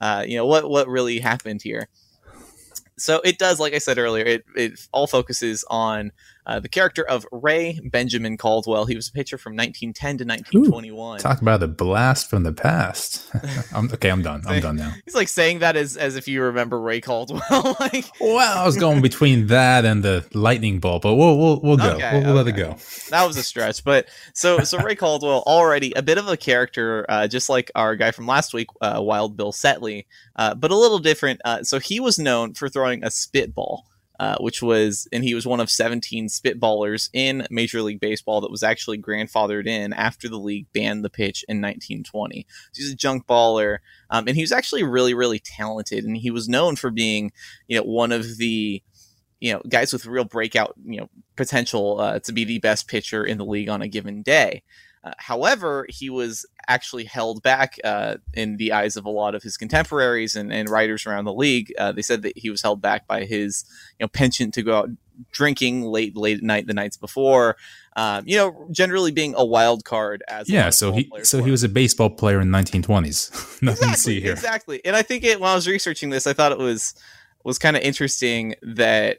uh, 0.00 0.24
you 0.26 0.36
know 0.36 0.46
what 0.46 0.68
what 0.68 0.88
really 0.88 1.20
happened 1.20 1.62
here 1.62 1.88
so 2.98 3.20
it 3.24 3.38
does 3.38 3.60
like 3.60 3.74
i 3.74 3.78
said 3.78 3.98
earlier 3.98 4.24
it, 4.24 4.44
it 4.56 4.88
all 4.92 5.06
focuses 5.06 5.64
on 5.70 6.12
uh, 6.46 6.60
the 6.60 6.68
character 6.68 7.02
of 7.08 7.26
ray 7.32 7.78
benjamin 7.84 8.36
caldwell 8.36 8.86
he 8.86 8.94
was 8.96 9.08
a 9.08 9.12
pitcher 9.12 9.36
from 9.36 9.52
1910 9.52 10.18
to 10.18 10.24
1921 10.24 11.18
Talk 11.18 11.42
about 11.42 11.62
a 11.62 11.68
blast 11.68 12.30
from 12.30 12.42
the 12.42 12.52
past. 12.52 13.28
I'm, 13.74 13.90
okay, 13.92 14.10
I'm 14.10 14.22
done. 14.22 14.42
I'm 14.46 14.60
done 14.60 14.76
now. 14.76 14.92
he's 15.04 15.14
like 15.14 15.28
saying 15.28 15.58
that 15.60 15.76
as, 15.76 15.96
as 15.96 16.16
if 16.16 16.28
you 16.28 16.42
remember 16.42 16.80
ray 16.80 17.00
caldwell 17.00 17.76
like 17.80 18.06
Well, 18.20 18.58
I 18.58 18.64
was 18.64 18.76
going 18.76 19.02
between 19.02 19.48
that 19.48 19.84
and 19.84 20.02
the 20.02 20.24
lightning 20.34 20.78
bolt, 20.80 21.02
but 21.02 21.14
we'll 21.14 21.38
we'll, 21.38 21.60
we'll 21.60 21.76
go. 21.76 21.90
Okay, 21.94 22.10
we'll, 22.14 22.24
we'll 22.24 22.34
let 22.34 22.46
it 22.48 22.52
go. 22.52 22.76
that 23.10 23.24
was 23.26 23.36
a 23.36 23.42
stretch 23.42 23.82
but 23.84 24.06
so 24.34 24.60
so 24.60 24.78
ray 24.78 24.94
caldwell 25.04 25.42
already 25.46 25.92
a 25.96 26.02
bit 26.02 26.18
of 26.18 26.28
a 26.28 26.36
character 26.36 27.04
uh, 27.08 27.26
just 27.26 27.48
like 27.48 27.70
our 27.74 27.96
guy 27.96 28.10
from 28.10 28.26
last 28.26 28.54
week 28.54 28.68
uh, 28.80 28.98
wild 29.02 29.36
bill 29.36 29.52
setley 29.52 30.04
uh, 30.36 30.54
but 30.54 30.70
a 30.70 30.76
little 30.76 30.98
different 30.98 31.40
uh, 31.44 31.62
so 31.62 31.78
he 31.78 31.98
was 32.00 32.18
known 32.18 32.54
for 32.54 32.68
throwing 32.68 33.02
a 33.04 33.10
spitball 33.10 33.86
uh, 34.18 34.36
which 34.40 34.62
was 34.62 35.08
and 35.12 35.24
he 35.24 35.34
was 35.34 35.46
one 35.46 35.60
of 35.60 35.70
17 35.70 36.28
spitballers 36.28 37.08
in 37.12 37.46
major 37.50 37.82
league 37.82 38.00
baseball 38.00 38.40
that 38.40 38.50
was 38.50 38.62
actually 38.62 38.98
grandfathered 38.98 39.66
in 39.66 39.92
after 39.92 40.28
the 40.28 40.38
league 40.38 40.66
banned 40.72 41.04
the 41.04 41.10
pitch 41.10 41.44
in 41.48 41.58
1920 41.58 42.46
so 42.72 42.82
he's 42.82 42.92
a 42.92 42.96
junk 42.96 43.26
baller 43.26 43.78
um, 44.10 44.26
and 44.26 44.36
he 44.36 44.42
was 44.42 44.52
actually 44.52 44.82
really 44.82 45.14
really 45.14 45.38
talented 45.38 46.04
and 46.04 46.16
he 46.16 46.30
was 46.30 46.48
known 46.48 46.76
for 46.76 46.90
being 46.90 47.32
you 47.68 47.76
know 47.76 47.84
one 47.84 48.12
of 48.12 48.38
the 48.38 48.82
you 49.40 49.52
know 49.52 49.60
guys 49.68 49.92
with 49.92 50.06
real 50.06 50.24
breakout 50.24 50.74
you 50.84 51.00
know 51.00 51.08
potential 51.36 52.00
uh, 52.00 52.18
to 52.20 52.32
be 52.32 52.44
the 52.44 52.58
best 52.58 52.88
pitcher 52.88 53.24
in 53.24 53.38
the 53.38 53.44
league 53.44 53.68
on 53.68 53.82
a 53.82 53.88
given 53.88 54.22
day. 54.22 54.62
Uh, 55.06 55.12
however, 55.18 55.86
he 55.88 56.10
was 56.10 56.44
actually 56.66 57.04
held 57.04 57.40
back 57.40 57.78
uh, 57.84 58.16
in 58.34 58.56
the 58.56 58.72
eyes 58.72 58.96
of 58.96 59.04
a 59.04 59.10
lot 59.10 59.36
of 59.36 59.42
his 59.42 59.56
contemporaries 59.56 60.34
and, 60.34 60.52
and 60.52 60.68
writers 60.68 61.06
around 61.06 61.26
the 61.26 61.32
league. 61.32 61.72
Uh, 61.78 61.92
they 61.92 62.02
said 62.02 62.22
that 62.22 62.36
he 62.36 62.50
was 62.50 62.60
held 62.60 62.82
back 62.82 63.06
by 63.06 63.24
his 63.24 63.64
you 64.00 64.04
know 64.04 64.08
penchant 64.08 64.52
to 64.54 64.62
go 64.64 64.78
out 64.78 64.88
drinking 65.30 65.82
late 65.82 66.16
late 66.16 66.38
at 66.38 66.42
night 66.42 66.66
the 66.66 66.74
nights 66.74 66.96
before. 66.96 67.56
Um, 67.94 68.24
you 68.26 68.36
know, 68.36 68.66
generally 68.72 69.12
being 69.12 69.34
a 69.36 69.44
wild 69.44 69.84
card 69.84 70.24
as 70.26 70.48
Yeah, 70.48 70.70
so 70.70 70.90
he 70.90 71.08
so 71.22 71.40
he 71.40 71.52
was 71.52 71.62
a 71.62 71.68
baseball 71.68 72.10
player 72.10 72.40
in 72.40 72.48
1920s. 72.48 73.62
Nothing 73.62 73.90
to 73.90 73.96
see 73.96 74.20
here. 74.20 74.32
Exactly. 74.32 74.84
And 74.84 74.96
I 74.96 75.02
think 75.02 75.22
it 75.22 75.38
when 75.40 75.48
I 75.48 75.54
was 75.54 75.68
researching 75.68 76.10
this, 76.10 76.26
I 76.26 76.32
thought 76.32 76.50
it 76.50 76.58
was 76.58 76.94
was 77.44 77.60
kind 77.60 77.76
of 77.76 77.82
interesting 77.82 78.56
that 78.62 79.18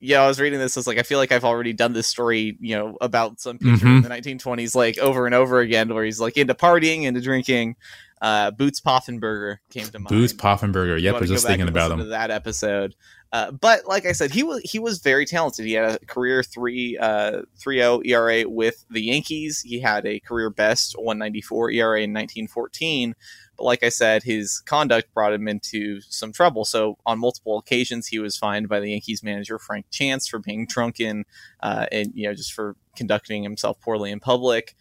yeah, 0.00 0.22
I 0.22 0.26
was 0.26 0.40
reading 0.40 0.58
this. 0.58 0.76
I 0.76 0.80
was 0.80 0.86
like, 0.86 0.98
I 0.98 1.02
feel 1.02 1.18
like 1.18 1.30
I've 1.32 1.44
already 1.44 1.72
done 1.72 1.92
this 1.92 2.06
story, 2.06 2.56
you 2.60 2.76
know, 2.76 2.96
about 3.00 3.40
some 3.40 3.58
pitcher 3.58 3.86
in 3.86 4.02
Mhm. 4.02 4.02
the 4.02 4.08
1920s, 4.08 4.74
like 4.74 4.98
over 4.98 5.26
and 5.26 5.34
over 5.34 5.60
again, 5.60 5.92
where 5.94 6.04
he's 6.04 6.20
like 6.20 6.36
into 6.36 6.54
partying, 6.54 7.02
into 7.04 7.20
drinking. 7.20 7.76
Uh, 8.22 8.50
Boots 8.50 8.80
Poffenberger 8.80 9.58
came 9.70 9.86
to 9.86 9.98
mind. 9.98 10.08
Boots 10.08 10.32
Poffenberger. 10.34 11.00
Yep, 11.00 11.14
I 11.14 11.18
was 11.20 11.30
just 11.30 11.46
thinking 11.46 11.68
about 11.68 11.90
him. 11.90 12.08
that 12.10 12.30
episode. 12.30 12.94
Uh, 13.32 13.50
but 13.52 13.86
like 13.86 14.04
I 14.06 14.12
said, 14.12 14.30
he 14.32 14.42
was 14.42 14.60
he 14.62 14.78
was 14.78 14.98
very 14.98 15.24
talented. 15.24 15.64
He 15.64 15.72
had 15.74 15.92
a 16.02 16.04
career 16.06 16.42
three 16.42 16.98
uh 16.98 17.42
ERA 17.66 18.42
with 18.48 18.84
the 18.90 19.00
Yankees. 19.02 19.60
He 19.62 19.80
had 19.80 20.04
a 20.04 20.18
career 20.20 20.50
best 20.50 20.96
one 20.98 21.18
ninety 21.18 21.40
four 21.40 21.70
ERA 21.70 22.02
in 22.02 22.12
nineteen 22.12 22.48
fourteen. 22.48 23.14
Like 23.60 23.82
I 23.82 23.88
said, 23.88 24.22
his 24.22 24.60
conduct 24.60 25.12
brought 25.14 25.32
him 25.32 25.48
into 25.48 26.00
some 26.02 26.32
trouble. 26.32 26.64
So 26.64 26.98
on 27.06 27.18
multiple 27.18 27.58
occasions, 27.58 28.06
he 28.06 28.18
was 28.18 28.36
fined 28.36 28.68
by 28.68 28.80
the 28.80 28.90
Yankees 28.90 29.22
manager 29.22 29.58
Frank 29.58 29.86
Chance 29.90 30.28
for 30.28 30.38
being 30.38 30.66
drunken, 30.66 31.24
uh, 31.62 31.86
and 31.92 32.12
you 32.14 32.26
know 32.26 32.34
just 32.34 32.52
for 32.52 32.76
conducting 32.96 33.42
himself 33.42 33.80
poorly 33.80 34.10
in 34.10 34.20
public. 34.20 34.76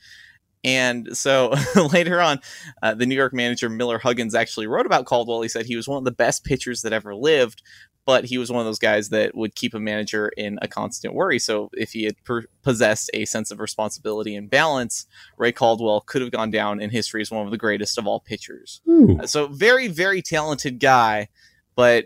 And 0.63 1.15
so 1.17 1.53
later 1.93 2.19
on, 2.19 2.39
uh, 2.81 2.93
the 2.93 3.05
New 3.05 3.15
York 3.15 3.33
manager 3.33 3.69
Miller 3.69 3.97
Huggins 3.97 4.35
actually 4.35 4.67
wrote 4.67 4.85
about 4.85 5.05
Caldwell. 5.05 5.41
He 5.41 5.47
said 5.47 5.65
he 5.65 5.75
was 5.75 5.87
one 5.87 5.97
of 5.97 6.03
the 6.03 6.11
best 6.11 6.43
pitchers 6.43 6.81
that 6.81 6.93
ever 6.93 7.15
lived, 7.15 7.61
but 8.09 8.25
he 8.25 8.39
was 8.39 8.51
one 8.51 8.59
of 8.59 8.65
those 8.65 8.79
guys 8.79 9.09
that 9.09 9.35
would 9.35 9.53
keep 9.53 9.75
a 9.75 9.79
manager 9.79 10.29
in 10.35 10.57
a 10.63 10.67
constant 10.67 11.13
worry. 11.13 11.37
So 11.37 11.69
if 11.73 11.91
he 11.91 12.05
had 12.05 12.15
per- 12.23 12.47
possessed 12.63 13.11
a 13.13 13.25
sense 13.25 13.51
of 13.51 13.59
responsibility 13.59 14.35
and 14.35 14.49
balance, 14.49 15.05
Ray 15.37 15.51
Caldwell 15.51 16.01
could 16.01 16.23
have 16.23 16.31
gone 16.31 16.49
down 16.49 16.81
in 16.81 16.89
history 16.89 17.21
as 17.21 17.29
one 17.29 17.45
of 17.45 17.51
the 17.51 17.57
greatest 17.57 17.99
of 17.99 18.07
all 18.07 18.19
pitchers. 18.19 18.81
Ooh. 18.89 19.19
Uh, 19.21 19.27
So 19.27 19.45
very, 19.45 19.87
very 19.87 20.23
talented 20.23 20.79
guy, 20.79 21.27
but 21.75 22.05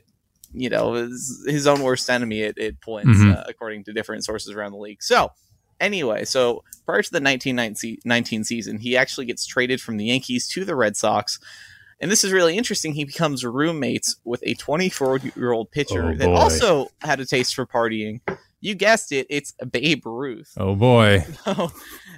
you 0.54 0.70
know 0.70 0.94
his, 0.94 1.46
his 1.48 1.68
own 1.68 1.82
worst 1.82 2.10
enemy 2.10 2.44
at, 2.44 2.58
at 2.60 2.82
points, 2.82 3.10
Mhm. 3.18 3.38
uh, 3.38 3.44
according 3.48 3.86
to 3.86 3.94
different 3.94 4.26
sources 4.26 4.52
around 4.52 4.74
the 4.74 4.78
league. 4.78 5.02
So 5.02 5.32
anyway, 5.80 6.26
so 6.26 6.64
prior 6.86 7.02
to 7.02 7.12
the 7.12 7.22
1919 7.22 8.44
season, 8.44 8.78
he 8.80 8.98
actually 8.98 9.26
gets 9.26 9.46
traded 9.46 9.80
from 9.80 9.96
the 9.98 10.06
Yankees 10.06 10.48
to 10.50 10.66
the 10.66 10.76
Red 10.76 10.98
Sox. 10.98 11.40
And 12.04 12.12
this 12.12 12.26
is 12.26 12.34
really 12.34 12.58
interesting. 12.58 12.94
He 12.94 13.06
becomes 13.06 13.46
roommates 13.46 14.18
with 14.26 14.44
a 14.46 14.56
24 14.56 15.20
year 15.38 15.54
old 15.54 15.72
pitcher 15.72 16.10
Oh, 16.10 16.16
that 16.16 16.28
also 16.28 16.90
had 17.00 17.22
a 17.22 17.26
taste 17.26 17.56
for 17.56 17.66
partying. 17.66 18.20
You 18.60 18.76
guessed 18.76 19.14
it, 19.14 19.26
it's 19.30 19.54
Babe 19.72 20.06
Ruth. 20.06 20.52
Oh 20.58 20.76
boy. 20.76 21.26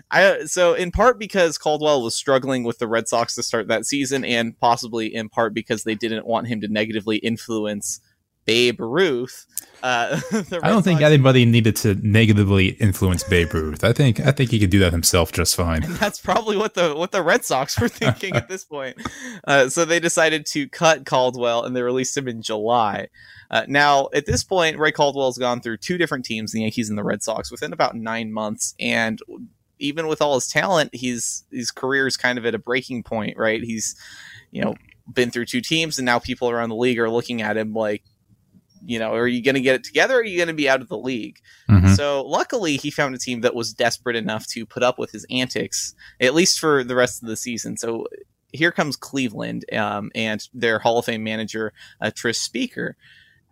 I 0.09 0.45
so 0.45 0.73
in 0.73 0.89
part 0.89 1.19
because 1.19 1.59
Caldwell 1.59 2.01
was 2.01 2.15
struggling 2.15 2.63
with 2.63 2.79
the 2.79 2.87
Red 2.87 3.07
Sox 3.07 3.35
to 3.35 3.43
start 3.43 3.67
that 3.67 3.85
season, 3.85 4.25
and 4.25 4.59
possibly 4.59 5.13
in 5.13 5.29
part 5.29 5.53
because 5.53 5.83
they 5.83 5.93
didn't 5.93 6.25
want 6.25 6.47
him 6.47 6.61
to 6.61 6.67
negatively 6.67 7.17
influence 7.17 8.01
Babe 8.45 8.79
Ruth. 8.79 9.45
Uh, 9.83 10.19
I 10.31 10.69
don't 10.69 10.83
think 10.83 10.99
Sox- 10.99 11.03
anybody 11.03 11.45
needed 11.45 11.75
to 11.77 11.95
negatively 11.95 12.69
influence 12.69 13.23
Babe 13.23 13.53
Ruth. 13.53 13.83
I 13.83 13.93
think 13.93 14.19
I 14.19 14.31
think 14.31 14.51
he 14.51 14.59
could 14.59 14.69
do 14.69 14.79
that 14.79 14.91
himself 14.91 15.31
just 15.31 15.55
fine. 15.55 15.81
that's 15.87 16.19
probably 16.19 16.57
what 16.57 16.73
the 16.73 16.95
what 16.95 17.11
the 17.11 17.21
Red 17.21 17.43
Sox 17.43 17.79
were 17.79 17.87
thinking 17.89 18.35
at 18.35 18.47
this 18.47 18.63
point. 18.63 18.97
Uh, 19.43 19.69
so 19.69 19.85
they 19.85 19.99
decided 19.99 20.45
to 20.47 20.67
cut 20.69 21.05
Caldwell, 21.05 21.63
and 21.63 21.75
they 21.75 21.81
released 21.81 22.15
him 22.15 22.27
in 22.27 22.41
July. 22.41 23.07
Uh, 23.51 23.65
now, 23.67 24.09
at 24.13 24.25
this 24.25 24.43
point, 24.43 24.77
Ray 24.79 24.91
Caldwell's 24.91 25.37
gone 25.37 25.61
through 25.61 25.77
two 25.77 25.97
different 25.97 26.25
teams, 26.25 26.51
the 26.51 26.61
Yankees 26.61 26.89
and 26.89 26.97
the 26.97 27.03
Red 27.03 27.21
Sox, 27.21 27.51
within 27.51 27.73
about 27.73 27.95
nine 27.95 28.31
months, 28.31 28.73
and 28.79 29.19
even 29.77 30.07
with 30.07 30.21
all 30.21 30.35
his 30.35 30.47
talent, 30.47 30.93
he's 30.93 31.43
his 31.51 31.71
career 31.71 32.07
is 32.07 32.17
kind 32.17 32.37
of 32.37 32.45
at 32.45 32.55
a 32.55 32.59
breaking 32.59 33.03
point, 33.03 33.37
right? 33.37 33.61
He's, 33.61 33.95
you 34.51 34.63
know, 34.63 34.75
been 35.11 35.31
through 35.31 35.45
two 35.45 35.61
teams, 35.61 35.99
and 35.99 36.05
now 36.05 36.19
people 36.19 36.49
around 36.49 36.69
the 36.69 36.75
league 36.75 36.99
are 36.99 37.09
looking 37.09 37.41
at 37.41 37.57
him 37.57 37.73
like, 37.73 38.03
you 38.85 38.99
know, 38.99 39.13
are 39.13 39.27
you 39.27 39.43
going 39.43 39.55
to 39.55 39.61
get 39.61 39.75
it 39.75 39.83
together? 39.83 40.15
Or 40.15 40.19
are 40.19 40.23
you 40.23 40.37
going 40.37 40.47
to 40.47 40.53
be 40.53 40.69
out 40.69 40.81
of 40.81 40.87
the 40.89 40.97
league? 40.97 41.39
Mhm. 41.69 41.95
So 41.95 42.23
luckily, 42.25 42.77
he 42.77 42.91
found 42.91 43.15
a 43.15 43.17
team 43.17 43.41
that 43.41 43.55
was 43.55 43.73
desperate 43.73 44.15
enough 44.15 44.47
to 44.49 44.65
put 44.65 44.83
up 44.83 44.97
with 44.99 45.11
his 45.11 45.25
antics, 45.29 45.93
at 46.19 46.33
least 46.33 46.59
for 46.59 46.83
the 46.83 46.95
rest 46.95 47.21
of 47.23 47.29
the 47.29 47.35
season. 47.37 47.77
So 47.77 48.05
here 48.53 48.71
comes 48.71 48.95
Cleveland 48.95 49.65
um, 49.73 50.11
and 50.15 50.41
their 50.53 50.79
Hall 50.79 50.99
of 50.99 51.05
Fame 51.05 51.23
manager, 51.23 51.73
uh, 52.01 52.11
Tris 52.13 52.39
Speaker. 52.39 52.95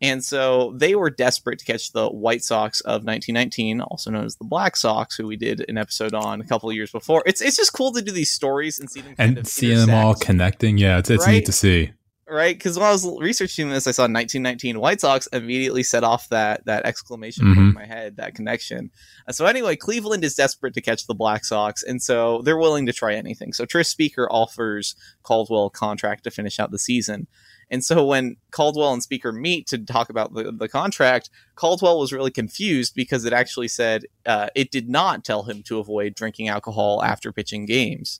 And 0.01 0.23
so 0.23 0.73
they 0.75 0.95
were 0.95 1.09
desperate 1.09 1.59
to 1.59 1.65
catch 1.65 1.93
the 1.93 2.09
White 2.09 2.43
Sox 2.43 2.81
of 2.81 3.05
1919, 3.05 3.79
also 3.79 4.11
known 4.11 4.25
as 4.25 4.35
the 4.35 4.43
Black 4.43 4.75
Sox, 4.75 5.15
who 5.15 5.25
we 5.27 5.37
did 5.37 5.63
an 5.69 5.77
episode 5.77 6.13
on 6.13 6.41
a 6.41 6.43
couple 6.43 6.69
of 6.69 6.75
years 6.75 6.91
before. 6.91 7.23
It's 7.25 7.41
it's 7.41 7.55
just 7.55 7.71
cool 7.71 7.93
to 7.93 8.01
do 8.01 8.11
these 8.11 8.29
stories 8.31 8.79
and 8.79 8.91
see 8.91 8.99
them 8.99 9.15
kind 9.15 9.29
And 9.29 9.37
of 9.37 9.47
seeing 9.47 9.77
them 9.77 9.91
all 9.91 10.13
connecting, 10.15 10.77
yeah, 10.77 10.97
it's, 10.97 11.09
it's 11.09 11.25
Right? 11.25 11.33
neat 11.35 11.45
to 11.45 11.53
see. 11.53 11.93
Right? 12.27 12.57
Because 12.57 12.77
when 12.77 12.87
I 12.87 12.91
was 12.91 13.05
researching 13.19 13.69
this, 13.69 13.85
I 13.87 13.91
saw 13.91 14.03
1919 14.03 14.79
White 14.79 15.01
Sox 15.01 15.27
immediately 15.27 15.83
set 15.83 16.03
off 16.03 16.29
that 16.29 16.65
that 16.65 16.85
exclamation 16.85 17.45
point 17.47 17.57
Mhm. 17.59 17.67
in 17.69 17.73
my 17.73 17.85
head, 17.85 18.17
that 18.17 18.35
connection. 18.35 18.91
Uh, 19.27 19.31
so 19.31 19.45
anyway, 19.45 19.75
Cleveland 19.75 20.23
is 20.23 20.35
desperate 20.35 20.73
to 20.75 20.81
catch 20.81 21.05
the 21.07 21.13
Black 21.15 21.45
Sox, 21.45 21.83
and 21.83 22.01
so 22.01 22.41
they're 22.43 22.57
willing 22.57 22.85
to 22.85 22.93
try 22.93 23.13
anything. 23.15 23.53
So 23.53 23.65
Tris 23.65 23.89
Speaker 23.89 24.27
offers 24.31 24.95
Caldwell 25.23 25.65
a 25.67 25.69
contract 25.69 26.23
to 26.23 26.31
finish 26.31 26.59
out 26.59 26.71
the 26.71 26.79
season. 26.79 27.27
And 27.71 27.83
so 27.83 28.05
when 28.05 28.35
Caldwell 28.51 28.93
and 28.93 29.01
Speaker 29.01 29.31
meet 29.31 29.65
to 29.67 29.77
talk 29.79 30.09
about 30.09 30.33
the, 30.35 30.51
the 30.51 30.67
contract, 30.67 31.29
Caldwell 31.55 31.97
was 31.97 32.13
really 32.13 32.29
confused 32.29 32.93
because 32.93 33.25
it 33.25 33.33
actually 33.33 33.69
said 33.69 34.05
uh, 34.27 34.49
it 34.53 34.69
did 34.69 34.89
not 34.89 35.23
tell 35.23 35.43
him 35.43 35.63
to 35.63 35.79
avoid 35.79 36.13
drinking 36.13 36.49
alcohol 36.49 37.01
after 37.03 37.31
pitching 37.31 37.65
games 37.65 38.19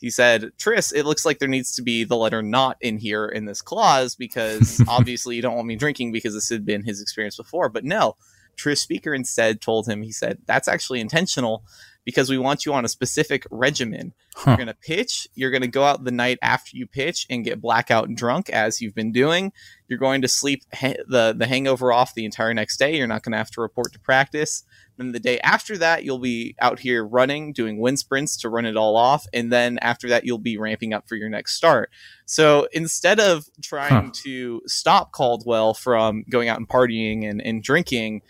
he 0.00 0.10
said, 0.10 0.50
Tris, 0.56 0.92
it 0.92 1.04
looks 1.04 1.26
like 1.26 1.38
there 1.38 1.48
needs 1.48 1.74
to 1.74 1.82
be 1.82 2.04
the 2.04 2.16
letter 2.16 2.42
not 2.42 2.78
in 2.80 2.98
here 2.98 3.26
in 3.26 3.44
this 3.44 3.60
clause 3.60 4.14
because 4.14 4.82
obviously 4.88 5.36
you 5.36 5.42
don't 5.42 5.56
want 5.56 5.66
me 5.66 5.76
drinking 5.76 6.10
because 6.10 6.32
this 6.32 6.48
had 6.48 6.64
been 6.64 6.82
his 6.82 7.02
experience 7.02 7.36
before. 7.36 7.68
But 7.68 7.84
no, 7.84 8.16
Tris 8.56 8.80
Speaker 8.80 9.12
instead 9.12 9.60
told 9.60 9.86
him, 9.86 10.02
he 10.02 10.12
said, 10.12 10.38
that's 10.46 10.68
actually 10.68 11.00
intentional 11.00 11.64
because 12.04 12.30
we 12.30 12.38
want 12.38 12.64
you 12.64 12.72
on 12.72 12.84
a 12.84 12.88
specific 12.88 13.46
regimen. 13.50 14.14
Huh. 14.34 14.52
You're 14.52 14.56
going 14.56 14.66
to 14.68 14.74
pitch, 14.74 15.28
you're 15.34 15.50
going 15.50 15.62
to 15.62 15.68
go 15.68 15.84
out 15.84 16.04
the 16.04 16.10
night 16.10 16.38
after 16.42 16.76
you 16.76 16.86
pitch 16.86 17.26
and 17.28 17.44
get 17.44 17.60
blackout 17.60 18.14
drunk 18.14 18.48
as 18.50 18.80
you've 18.80 18.94
been 18.94 19.12
doing. 19.12 19.52
You're 19.88 19.98
going 19.98 20.22
to 20.22 20.28
sleep 20.28 20.64
ha- 20.72 20.94
the, 21.08 21.34
the 21.36 21.46
hangover 21.46 21.92
off 21.92 22.14
the 22.14 22.24
entire 22.24 22.54
next 22.54 22.78
day. 22.78 22.96
You're 22.96 23.06
not 23.06 23.22
going 23.22 23.32
to 23.32 23.38
have 23.38 23.50
to 23.52 23.60
report 23.60 23.92
to 23.92 23.98
practice. 24.00 24.64
Then 24.96 25.12
the 25.12 25.20
day 25.20 25.40
after 25.40 25.78
that, 25.78 26.04
you'll 26.04 26.18
be 26.18 26.54
out 26.60 26.78
here 26.78 27.04
running, 27.04 27.52
doing 27.52 27.78
wind 27.80 27.98
sprints 27.98 28.36
to 28.38 28.48
run 28.48 28.66
it 28.66 28.76
all 28.76 28.96
off. 28.96 29.26
And 29.32 29.50
then 29.50 29.78
after 29.80 30.08
that, 30.08 30.24
you'll 30.24 30.38
be 30.38 30.58
ramping 30.58 30.92
up 30.92 31.08
for 31.08 31.16
your 31.16 31.28
next 31.28 31.54
start. 31.54 31.90
So 32.26 32.68
instead 32.72 33.18
of 33.20 33.46
trying 33.62 34.06
Huh. 34.06 34.10
to 34.24 34.62
stop 34.66 35.12
Caldwell 35.12 35.74
from 35.74 36.24
going 36.30 36.48
out 36.48 36.58
and 36.58 36.68
partying 36.68 37.28
and, 37.28 37.40
and 37.42 37.62
drinking, 37.62 38.22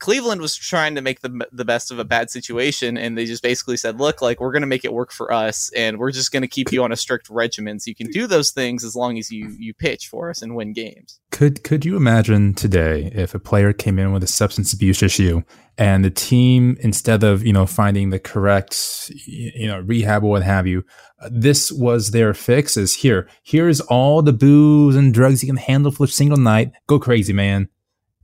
Cleveland 0.00 0.40
was 0.40 0.56
trying 0.56 0.96
to 0.96 1.00
make 1.00 1.20
the 1.20 1.46
the 1.52 1.64
best 1.64 1.90
of 1.92 1.98
a 1.98 2.04
bad 2.04 2.30
situation, 2.30 2.98
and 2.98 3.16
they 3.16 3.26
just 3.26 3.42
basically 3.42 3.76
said, 3.76 4.00
"Look, 4.00 4.20
like 4.20 4.40
we're 4.40 4.52
going 4.52 4.62
to 4.62 4.66
make 4.66 4.84
it 4.84 4.92
work 4.92 5.12
for 5.12 5.32
us, 5.32 5.70
and 5.76 5.98
we're 5.98 6.10
just 6.10 6.32
going 6.32 6.42
to 6.42 6.48
keep 6.48 6.72
you 6.72 6.82
on 6.82 6.90
a 6.90 6.96
strict 6.96 7.30
regimen, 7.30 7.78
so 7.78 7.88
you 7.88 7.94
can 7.94 8.08
do 8.10 8.26
those 8.26 8.50
things 8.50 8.84
as 8.84 8.96
long 8.96 9.18
as 9.18 9.30
you 9.30 9.54
you 9.58 9.72
pitch 9.72 10.08
for 10.08 10.30
us 10.30 10.42
and 10.42 10.56
win 10.56 10.72
games." 10.72 11.20
Could 11.30 11.62
could 11.62 11.84
you 11.84 11.96
imagine 11.96 12.54
today 12.54 13.10
if 13.14 13.34
a 13.34 13.38
player 13.38 13.72
came 13.72 13.98
in 13.98 14.12
with 14.12 14.24
a 14.24 14.28
substance 14.28 14.72
abuse 14.72 15.02
issue 15.02 15.42
and 15.78 16.04
the 16.04 16.10
team 16.10 16.76
instead 16.80 17.22
of 17.22 17.46
you 17.46 17.52
know 17.52 17.66
finding 17.66 18.10
the 18.10 18.18
correct 18.18 19.10
you 19.26 19.66
know 19.68 19.80
rehab 19.80 20.24
or 20.24 20.30
what 20.30 20.42
have 20.42 20.66
you, 20.66 20.84
uh, 21.20 21.28
this 21.30 21.70
was 21.70 22.10
their 22.10 22.34
fix? 22.34 22.76
Is 22.76 22.96
here 22.96 23.28
here's 23.44 23.80
all 23.80 24.22
the 24.22 24.32
booze 24.32 24.96
and 24.96 25.14
drugs 25.14 25.42
you 25.42 25.48
can 25.48 25.56
handle 25.56 25.92
for 25.92 26.04
a 26.04 26.08
single 26.08 26.38
night. 26.38 26.72
Go 26.88 26.98
crazy, 26.98 27.32
man, 27.32 27.68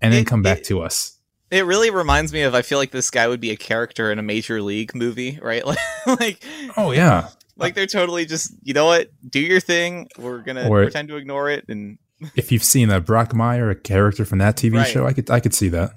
and 0.01 0.13
then 0.13 0.23
It- 0.23 0.27
come 0.27 0.43
back 0.43 0.59
it- 0.59 0.65
to 0.65 0.81
us. 0.81 1.17
It 1.51 1.65
really 1.67 1.91
reminds 1.91 2.33
me 2.33 2.43
of 2.43 2.55
I 2.55 2.63
feel 2.63 2.79
like 2.79 2.91
this 2.93 3.11
guy 3.11 3.27
would 3.27 3.41
be 3.41 3.51
a 3.51 3.57
character 3.57 4.13
in 4.13 4.19
a 4.19 4.23
major 4.23 4.63
league 4.63 4.95
movie, 4.95 5.39
right? 5.43 5.65
Like, 6.07 6.21
like, 6.21 6.45
Oh 6.77 6.93
yeah, 6.93 7.29
like 7.57 7.75
they're 7.75 7.87
totally 7.87 8.25
just 8.27 8.53
you 8.63 8.73
know 8.75 8.87
what, 8.87 9.11
do 9.29 9.41
your 9.41 9.61
thing. 9.61 10.09
We're 10.19 10.39
gonna 10.39 10.69
Or- 10.69 10.83
pretend 10.85 11.09
to 11.09 11.17
ignore 11.17 11.51
it, 11.51 11.65
and 11.69 11.99
if 12.37 12.53
you've 12.53 12.65
seen 12.65 12.91
a 12.91 13.01
Brockmire, 13.01 13.71
a 13.71 13.75
character 13.75 14.25
from 14.25 14.39
that 14.39 14.57
TV 14.57 14.77
Right. 14.77 14.87
show, 14.87 15.07
I 15.07 15.13
could 15.13 15.29
I 15.31 15.41
could 15.41 15.55
see 15.55 15.69
that. 15.71 15.91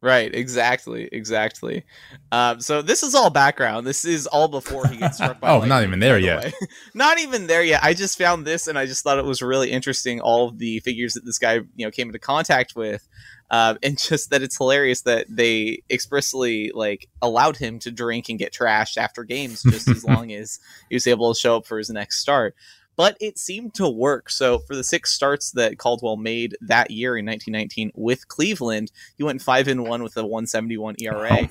Right, 0.00 0.34
exactly, 0.34 1.08
exactly. 1.12 1.84
Um, 2.30 2.60
so 2.60 2.82
this 2.82 3.02
is 3.02 3.14
all 3.14 3.30
background. 3.30 3.86
This 3.86 4.04
is 4.04 4.26
all 4.26 4.48
before 4.48 4.86
he 4.86 4.98
gets 4.98 5.16
struck 5.16 5.40
by. 5.40 5.48
Oh, 5.48 5.64
not 5.64 5.82
even 5.82 5.98
there 5.98 6.16
the 6.20 6.26
yet. 6.26 6.54
not 6.92 7.18
even 7.18 7.46
there 7.46 7.62
yet. 7.62 7.82
I 7.82 7.94
just 7.94 8.18
found 8.18 8.46
this, 8.46 8.66
and 8.66 8.78
I 8.78 8.84
just 8.84 9.02
thought 9.02 9.18
it 9.18 9.24
was 9.24 9.40
really 9.40 9.70
interesting. 9.70 10.20
All 10.20 10.48
of 10.48 10.58
the 10.58 10.80
figures 10.80 11.14
that 11.14 11.24
this 11.24 11.38
guy, 11.38 11.54
you 11.74 11.86
know, 11.86 11.90
came 11.90 12.08
into 12.08 12.18
contact 12.18 12.76
with, 12.76 13.08
uh, 13.50 13.74
and 13.82 13.98
just 13.98 14.30
that 14.30 14.42
it's 14.42 14.56
hilarious 14.58 15.02
that 15.02 15.26
they 15.28 15.82
expressly 15.90 16.70
like 16.74 17.08
allowed 17.22 17.56
him 17.56 17.78
to 17.80 17.90
drink 17.90 18.28
and 18.28 18.38
get 18.38 18.52
trashed 18.52 18.96
after 18.96 19.24
games, 19.24 19.62
just 19.62 19.88
as 19.88 20.04
long 20.08 20.32
as 20.32 20.58
he 20.88 20.96
was 20.96 21.06
able 21.06 21.32
to 21.32 21.38
show 21.38 21.56
up 21.56 21.66
for 21.66 21.78
his 21.78 21.90
next 21.90 22.18
start. 22.20 22.54
But 22.96 23.16
it 23.20 23.38
seemed 23.38 23.74
to 23.74 23.88
work. 23.88 24.30
So 24.30 24.60
for 24.60 24.76
the 24.76 24.84
six 24.84 25.12
starts 25.12 25.50
that 25.52 25.78
Caldwell 25.78 26.16
made 26.16 26.56
that 26.60 26.92
year 26.92 27.16
in 27.16 27.26
1919 27.26 27.90
with 27.94 28.28
Cleveland, 28.28 28.92
he 29.16 29.24
went 29.24 29.42
five 29.42 29.66
and 29.66 29.84
one 29.86 30.02
with 30.02 30.16
a 30.16 30.22
171 30.24 30.94
ERA, 31.00 31.28
Wow. 31.42 31.48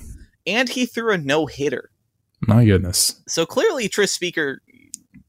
and 0.47 0.69
he 0.69 0.85
threw 0.85 1.11
a 1.13 1.17
no 1.17 1.45
hitter. 1.45 1.89
My 2.47 2.63
goodness. 2.65 3.21
So 3.27 3.45
clearly, 3.45 3.87
Tris 3.89 4.11
Speaker, 4.11 4.61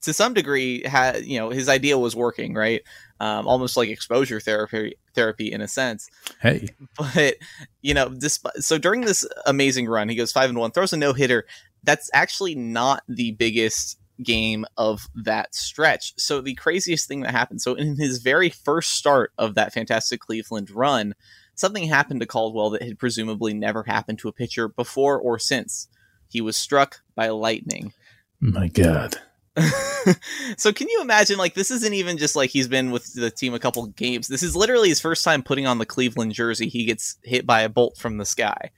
to 0.02 0.12
some 0.12 0.34
degree, 0.34 0.82
had 0.86 1.24
you 1.24 1.38
know 1.38 1.50
his 1.50 1.68
idea 1.68 1.98
was 1.98 2.16
working, 2.16 2.54
right? 2.54 2.82
Um, 3.20 3.46
almost 3.46 3.76
like 3.76 3.88
exposure 3.88 4.40
therapy, 4.40 4.96
therapy 5.14 5.50
in 5.52 5.60
a 5.60 5.68
sense. 5.68 6.08
Hey, 6.40 6.68
But 6.96 7.36
you 7.82 7.94
know, 7.94 8.08
this 8.08 8.40
so 8.56 8.78
during 8.78 9.02
this 9.02 9.26
amazing 9.46 9.86
run, 9.88 10.08
he 10.08 10.16
goes 10.16 10.32
five 10.32 10.50
and 10.50 10.58
one, 10.58 10.70
throws 10.70 10.92
a 10.92 10.96
no 10.96 11.12
hitter. 11.12 11.44
That's 11.82 12.10
actually 12.12 12.54
not 12.54 13.02
the 13.08 13.32
biggest 13.32 13.98
game 14.22 14.64
of 14.76 15.08
that 15.14 15.54
stretch. 15.54 16.14
So 16.16 16.40
the 16.40 16.54
craziest 16.54 17.08
thing 17.08 17.20
that 17.20 17.32
happened. 17.32 17.60
So 17.60 17.74
in 17.74 17.96
his 17.96 18.18
very 18.18 18.48
first 18.48 18.90
start 18.90 19.32
of 19.38 19.54
that 19.54 19.72
fantastic 19.72 20.20
Cleveland 20.20 20.70
run, 20.70 21.14
something 21.54 21.84
happened 21.84 22.20
to 22.20 22.26
Caldwell 22.26 22.70
that 22.70 22.82
had 22.82 22.98
presumably 22.98 23.54
never 23.54 23.82
happened 23.82 24.18
to 24.20 24.28
a 24.28 24.32
pitcher 24.32 24.68
before 24.68 25.18
or 25.18 25.38
since. 25.38 25.88
He 26.28 26.40
was 26.40 26.56
struck 26.56 27.02
by 27.14 27.28
lightning. 27.28 27.92
my 28.40 28.68
God. 28.68 29.16
so 30.56 30.72
can 30.72 30.88
you 30.88 31.00
imagine 31.00 31.38
like 31.38 31.54
this 31.54 31.70
isn't 31.70 31.94
even 31.94 32.18
just 32.18 32.34
like 32.34 32.50
he's 32.50 32.66
been 32.66 32.90
with 32.90 33.14
the 33.14 33.30
team 33.30 33.54
a 33.54 33.58
couple 33.58 33.86
games. 33.86 34.26
This 34.26 34.42
is 34.42 34.56
literally 34.56 34.88
his 34.88 35.00
first 35.00 35.24
time 35.24 35.42
putting 35.42 35.66
on 35.66 35.78
the 35.78 35.86
cleveland 35.86 36.32
jersey. 36.32 36.68
He 36.68 36.84
gets 36.84 37.16
hit 37.22 37.46
by 37.46 37.62
a 37.62 37.68
bolt 37.68 37.96
from 37.96 38.18
the 38.18 38.24
sky. 38.24 38.70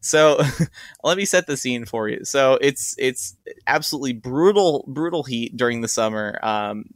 So 0.00 0.40
let 1.04 1.16
me 1.16 1.24
set 1.24 1.46
the 1.46 1.56
scene 1.56 1.84
for 1.84 2.08
you. 2.08 2.24
So 2.24 2.58
it's 2.60 2.94
it's 2.98 3.36
absolutely 3.66 4.14
brutal 4.14 4.84
brutal 4.88 5.24
heat 5.24 5.56
during 5.56 5.82
the 5.82 5.88
summer. 5.88 6.38
Um 6.42 6.86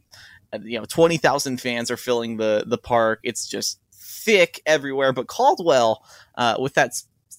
you 0.63 0.79
know 0.79 0.85
20,000 0.85 1.61
fans 1.61 1.91
are 1.91 1.97
filling 1.97 2.37
the 2.37 2.63
the 2.65 2.77
park. 2.79 3.19
It's 3.23 3.47
just 3.47 3.79
thick 3.93 4.59
everywhere. 4.65 5.13
But 5.13 5.27
Caldwell 5.27 6.03
uh 6.35 6.55
with 6.59 6.73
that 6.73 6.93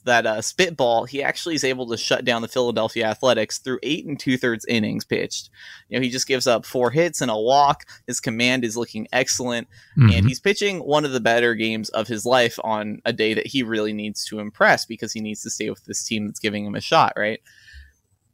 that 0.04 0.26
uh, 0.26 0.40
spitball, 0.42 1.04
he 1.04 1.22
actually 1.22 1.54
is 1.54 1.64
able 1.64 1.86
to 1.88 1.96
shut 1.96 2.24
down 2.24 2.42
the 2.42 2.48
Philadelphia 2.48 3.06
Athletics 3.06 3.58
through 3.58 3.78
eight 3.82 4.06
and 4.06 4.18
two 4.18 4.36
thirds 4.36 4.64
innings 4.66 5.04
pitched. 5.04 5.50
You 5.88 5.98
know, 5.98 6.02
he 6.02 6.10
just 6.10 6.26
gives 6.26 6.46
up 6.46 6.64
four 6.64 6.90
hits 6.90 7.20
and 7.20 7.30
a 7.30 7.36
walk. 7.38 7.84
His 8.06 8.20
command 8.20 8.64
is 8.64 8.76
looking 8.76 9.06
excellent, 9.12 9.68
Mhm. 9.98 10.12
and 10.16 10.26
he's 10.28 10.40
pitching 10.40 10.78
one 10.80 11.04
of 11.04 11.12
the 11.12 11.20
better 11.20 11.54
games 11.54 11.88
of 11.90 12.08
his 12.08 12.24
life 12.24 12.58
on 12.64 13.00
a 13.04 13.12
day 13.12 13.34
that 13.34 13.46
he 13.48 13.62
really 13.62 13.92
needs 13.92 14.24
to 14.26 14.38
impress 14.40 14.84
because 14.86 15.12
he 15.12 15.20
needs 15.20 15.42
to 15.42 15.50
stay 15.50 15.68
with 15.70 15.84
this 15.84 16.02
team 16.04 16.26
that's 16.26 16.40
giving 16.40 16.64
him 16.64 16.74
a 16.74 16.80
shot, 16.80 17.12
right? 17.16 17.40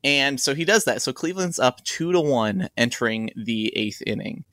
And 0.04 0.40
so 0.40 0.54
he 0.54 0.64
does 0.64 0.84
that. 0.84 1.02
So 1.02 1.12
Cleveland's 1.12 1.58
up 1.58 1.82
two 1.84 2.12
to 2.12 2.20
one 2.20 2.68
entering 2.76 3.30
the 3.34 3.72
eighth 3.76 4.02
inning, 4.06 4.44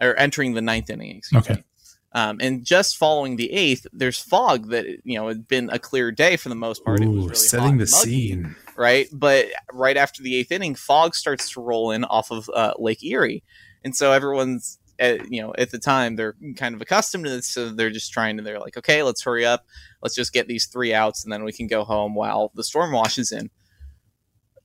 or 0.00 0.16
entering 0.18 0.54
the 0.54 0.62
ninth 0.62 0.88
inning. 0.90 1.16
Excuse 1.16 1.42
Okay. 1.44 1.54
me. 1.54 1.64
Um, 2.12 2.38
and 2.40 2.64
just 2.64 2.96
following 2.96 3.36
the 3.36 3.52
eighth, 3.52 3.86
there's 3.92 4.18
fog 4.18 4.70
that 4.70 4.86
you 5.04 5.16
know 5.16 5.28
had 5.28 5.46
been 5.46 5.70
a 5.70 5.78
clear 5.78 6.10
day 6.10 6.36
for 6.36 6.48
the 6.48 6.56
most 6.56 6.84
part. 6.84 7.00
it 7.00 7.06
was 7.06 7.16
Ooh, 7.16 7.28
really 7.28 7.34
setting 7.36 7.78
the 7.78 7.88
muggy 7.90 8.28
scene. 8.28 8.56
right? 8.76 9.06
But 9.12 9.46
right 9.72 9.96
after 9.96 10.22
the 10.22 10.34
eighth 10.34 10.50
inning, 10.50 10.74
fog 10.74 11.14
starts 11.14 11.50
to 11.52 11.60
roll 11.60 11.92
in 11.92 12.04
off 12.04 12.32
of 12.32 12.50
uh, 12.52 12.74
Lake 12.78 13.04
Erie, 13.04 13.44
and 13.84 13.94
so 13.94 14.10
everyone's, 14.10 14.78
at, 14.98 15.30
you 15.32 15.40
know, 15.40 15.54
at 15.56 15.70
the 15.70 15.78
time 15.78 16.16
they're 16.16 16.34
kind 16.56 16.74
of 16.74 16.82
accustomed 16.82 17.24
to 17.26 17.30
this, 17.30 17.46
so 17.46 17.68
they're 17.70 17.90
just 17.90 18.12
trying 18.12 18.36
to. 18.38 18.42
They're 18.42 18.58
like, 18.58 18.76
okay, 18.76 19.04
let's 19.04 19.22
hurry 19.22 19.46
up, 19.46 19.64
let's 20.02 20.16
just 20.16 20.32
get 20.32 20.48
these 20.48 20.66
three 20.66 20.92
outs, 20.92 21.22
and 21.22 21.32
then 21.32 21.44
we 21.44 21.52
can 21.52 21.68
go 21.68 21.84
home 21.84 22.16
while 22.16 22.50
the 22.56 22.64
storm 22.64 22.90
washes 22.90 23.30
in. 23.30 23.50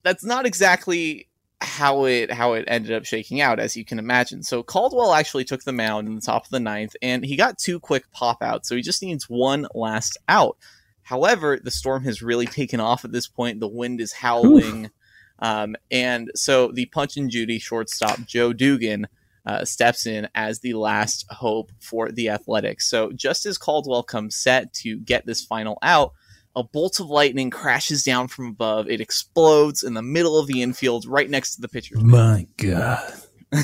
That's 0.02 0.26
not 0.26 0.48
exactly 0.48 1.28
how 1.62 2.06
it 2.06 2.32
how 2.32 2.54
it 2.54 2.66
ended 2.68 2.92
up 2.92 3.06
shaking 3.06 3.42
out, 3.42 3.60
as 3.60 3.76
you 3.76 3.86
can 3.86 4.00
imagine. 4.00 4.44
So 4.44 4.64
Caldwell 4.64 5.14
actually 5.14 5.46
took 5.46 5.64
the 5.64 5.72
mound 5.72 6.08
in 6.08 6.16
the 6.16 6.22
top 6.22 6.46
of 6.46 6.52
the 6.52 6.60
ninth, 6.60 6.96
and 7.02 7.26
he 7.26 7.36
got 7.36 7.58
two 7.58 7.80
quick 7.80 8.12
pop 8.12 8.42
outs, 8.42 8.70
so 8.70 8.76
he 8.76 8.82
just 8.82 9.02
needs 9.02 9.30
one 9.30 9.68
last 9.74 10.18
out. 10.28 10.58
However, 11.04 11.60
the 11.64 11.72
storm 11.72 12.04
has 12.04 12.22
really 12.22 12.48
taken 12.48 12.80
off 12.80 13.06
at 13.06 13.12
this 13.12 13.28
point. 13.28 13.60
The 13.60 13.68
wind 13.68 14.02
is 14.02 14.14
howling. 14.14 14.90
Um, 15.38 15.76
and 15.92 16.32
so 16.34 16.72
the 16.72 16.86
punch 16.88 17.18
and 17.18 17.30
Judy 17.30 17.60
shortstop, 17.60 18.22
Joe 18.26 18.54
Dugan, 18.54 19.08
uh, 19.46 19.66
steps 19.66 20.08
in 20.08 20.28
as 20.34 20.60
the 20.60 20.74
last 20.74 21.26
hope 21.30 21.72
for 21.80 22.12
the 22.12 22.30
Athletics. 22.30 22.90
So 22.90 23.12
just 23.12 23.46
as 23.46 23.58
Caldwell 23.58 24.02
comes 24.02 24.36
set 24.36 24.74
to 24.76 24.98
get 24.98 25.26
this 25.26 25.44
final 25.44 25.78
out, 25.84 26.14
a 26.56 26.64
bolt 26.64 27.00
of 27.00 27.08
lightning 27.08 27.50
crashes 27.50 28.04
down 28.04 28.28
from 28.28 28.48
above. 28.48 28.90
It 28.90 29.02
explodes 29.02 29.84
in 29.84 29.94
the 29.94 30.02
middle 30.02 30.38
of 30.38 30.48
the 30.48 30.62
infield, 30.62 31.06
right 31.06 31.30
next 31.30 31.56
to 31.56 31.62
the 31.62 31.68
pitcher's. 31.68 32.04
My 32.04 32.48
God. 32.58 33.14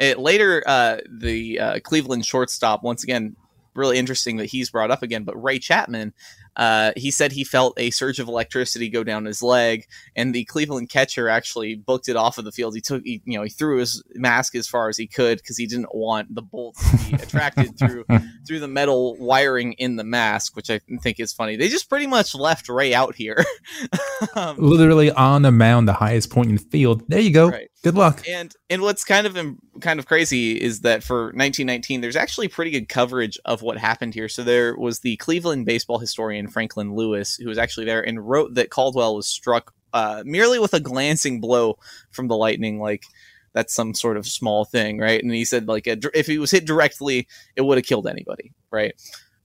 it, 0.00 0.18
later, 0.18 0.62
uh, 0.66 0.98
the 1.08 1.60
uh, 1.60 1.80
Cleveland 1.80 2.24
shortstop, 2.24 2.82
once 2.82 3.02
again, 3.02 3.36
really 3.74 3.98
interesting 3.98 4.36
that 4.38 4.46
he's 4.46 4.70
brought 4.70 4.90
up 4.90 5.02
again, 5.02 5.24
but 5.24 5.40
Ray 5.42 5.58
Chapman 5.58 6.12
uh, 6.56 6.92
he 6.96 7.10
said 7.10 7.32
he 7.32 7.44
felt 7.44 7.74
a 7.78 7.90
surge 7.90 8.18
of 8.18 8.28
electricity 8.28 8.88
go 8.88 9.04
down 9.04 9.24
his 9.24 9.42
leg, 9.42 9.86
and 10.14 10.34
the 10.34 10.44
Cleveland 10.44 10.88
catcher 10.88 11.28
actually 11.28 11.74
booked 11.74 12.08
it 12.08 12.16
off 12.16 12.38
of 12.38 12.44
the 12.44 12.52
field. 12.52 12.74
He 12.74 12.80
took, 12.80 13.02
he, 13.04 13.22
you 13.24 13.38
know, 13.38 13.44
he 13.44 13.50
threw 13.50 13.78
his 13.78 14.02
mask 14.14 14.54
as 14.54 14.66
far 14.66 14.88
as 14.88 14.96
he 14.96 15.06
could 15.06 15.38
because 15.38 15.56
he 15.56 15.66
didn't 15.66 15.94
want 15.94 16.34
the 16.34 16.42
bolts 16.42 16.90
to 16.90 17.10
be 17.10 17.22
attracted 17.22 17.78
through 17.78 18.04
through 18.46 18.60
the 18.60 18.68
metal 18.68 19.16
wiring 19.18 19.72
in 19.74 19.96
the 19.96 20.04
mask, 20.04 20.56
which 20.56 20.70
I 20.70 20.80
think 21.02 21.20
is 21.20 21.32
funny. 21.32 21.56
They 21.56 21.68
just 21.68 21.88
pretty 21.88 22.06
much 22.06 22.34
left 22.34 22.68
Ray 22.68 22.94
out 22.94 23.14
here, 23.14 23.44
um, 24.36 24.56
literally 24.58 25.10
on 25.10 25.42
the 25.42 25.52
mound, 25.52 25.88
the 25.88 25.94
highest 25.94 26.30
point 26.30 26.50
in 26.50 26.56
the 26.56 26.62
field. 26.62 27.02
There 27.08 27.20
you 27.20 27.32
go. 27.32 27.50
Right. 27.50 27.70
Good 27.84 27.96
luck. 27.96 28.26
And 28.26 28.50
and 28.70 28.80
what's 28.80 29.04
kind 29.04 29.26
of 29.26 29.36
kind 29.82 30.00
of 30.00 30.06
crazy 30.06 30.52
is 30.52 30.80
that 30.80 31.04
for 31.04 31.24
1919, 31.24 32.00
there's 32.00 32.16
actually 32.16 32.48
pretty 32.48 32.70
good 32.70 32.88
coverage 32.88 33.38
of 33.44 33.60
what 33.60 33.76
happened 33.76 34.14
here. 34.14 34.26
So 34.26 34.42
there 34.42 34.74
was 34.74 35.00
the 35.00 35.18
Cleveland 35.18 35.66
baseball 35.66 35.98
historian 35.98 36.48
Franklin 36.48 36.94
Lewis 36.94 37.36
who 37.36 37.46
was 37.46 37.58
actually 37.58 37.84
there 37.84 38.00
and 38.00 38.26
wrote 38.26 38.54
that 38.54 38.70
Caldwell 38.70 39.16
was 39.16 39.28
struck 39.28 39.74
uh, 39.92 40.22
merely 40.24 40.58
with 40.58 40.72
a 40.72 40.80
glancing 40.80 41.42
blow 41.42 41.78
from 42.10 42.28
the 42.28 42.36
lightning, 42.38 42.80
like 42.80 43.04
that's 43.52 43.74
some 43.74 43.92
sort 43.92 44.16
of 44.16 44.26
small 44.26 44.64
thing, 44.64 44.98
right? 44.98 45.22
And 45.22 45.30
he 45.30 45.44
said 45.44 45.68
like 45.68 45.86
a, 45.86 45.98
if 46.14 46.26
he 46.26 46.38
was 46.38 46.50
hit 46.50 46.66
directly, 46.66 47.28
it 47.54 47.60
would 47.60 47.76
have 47.76 47.84
killed 47.84 48.06
anybody, 48.06 48.54
right? 48.70 48.94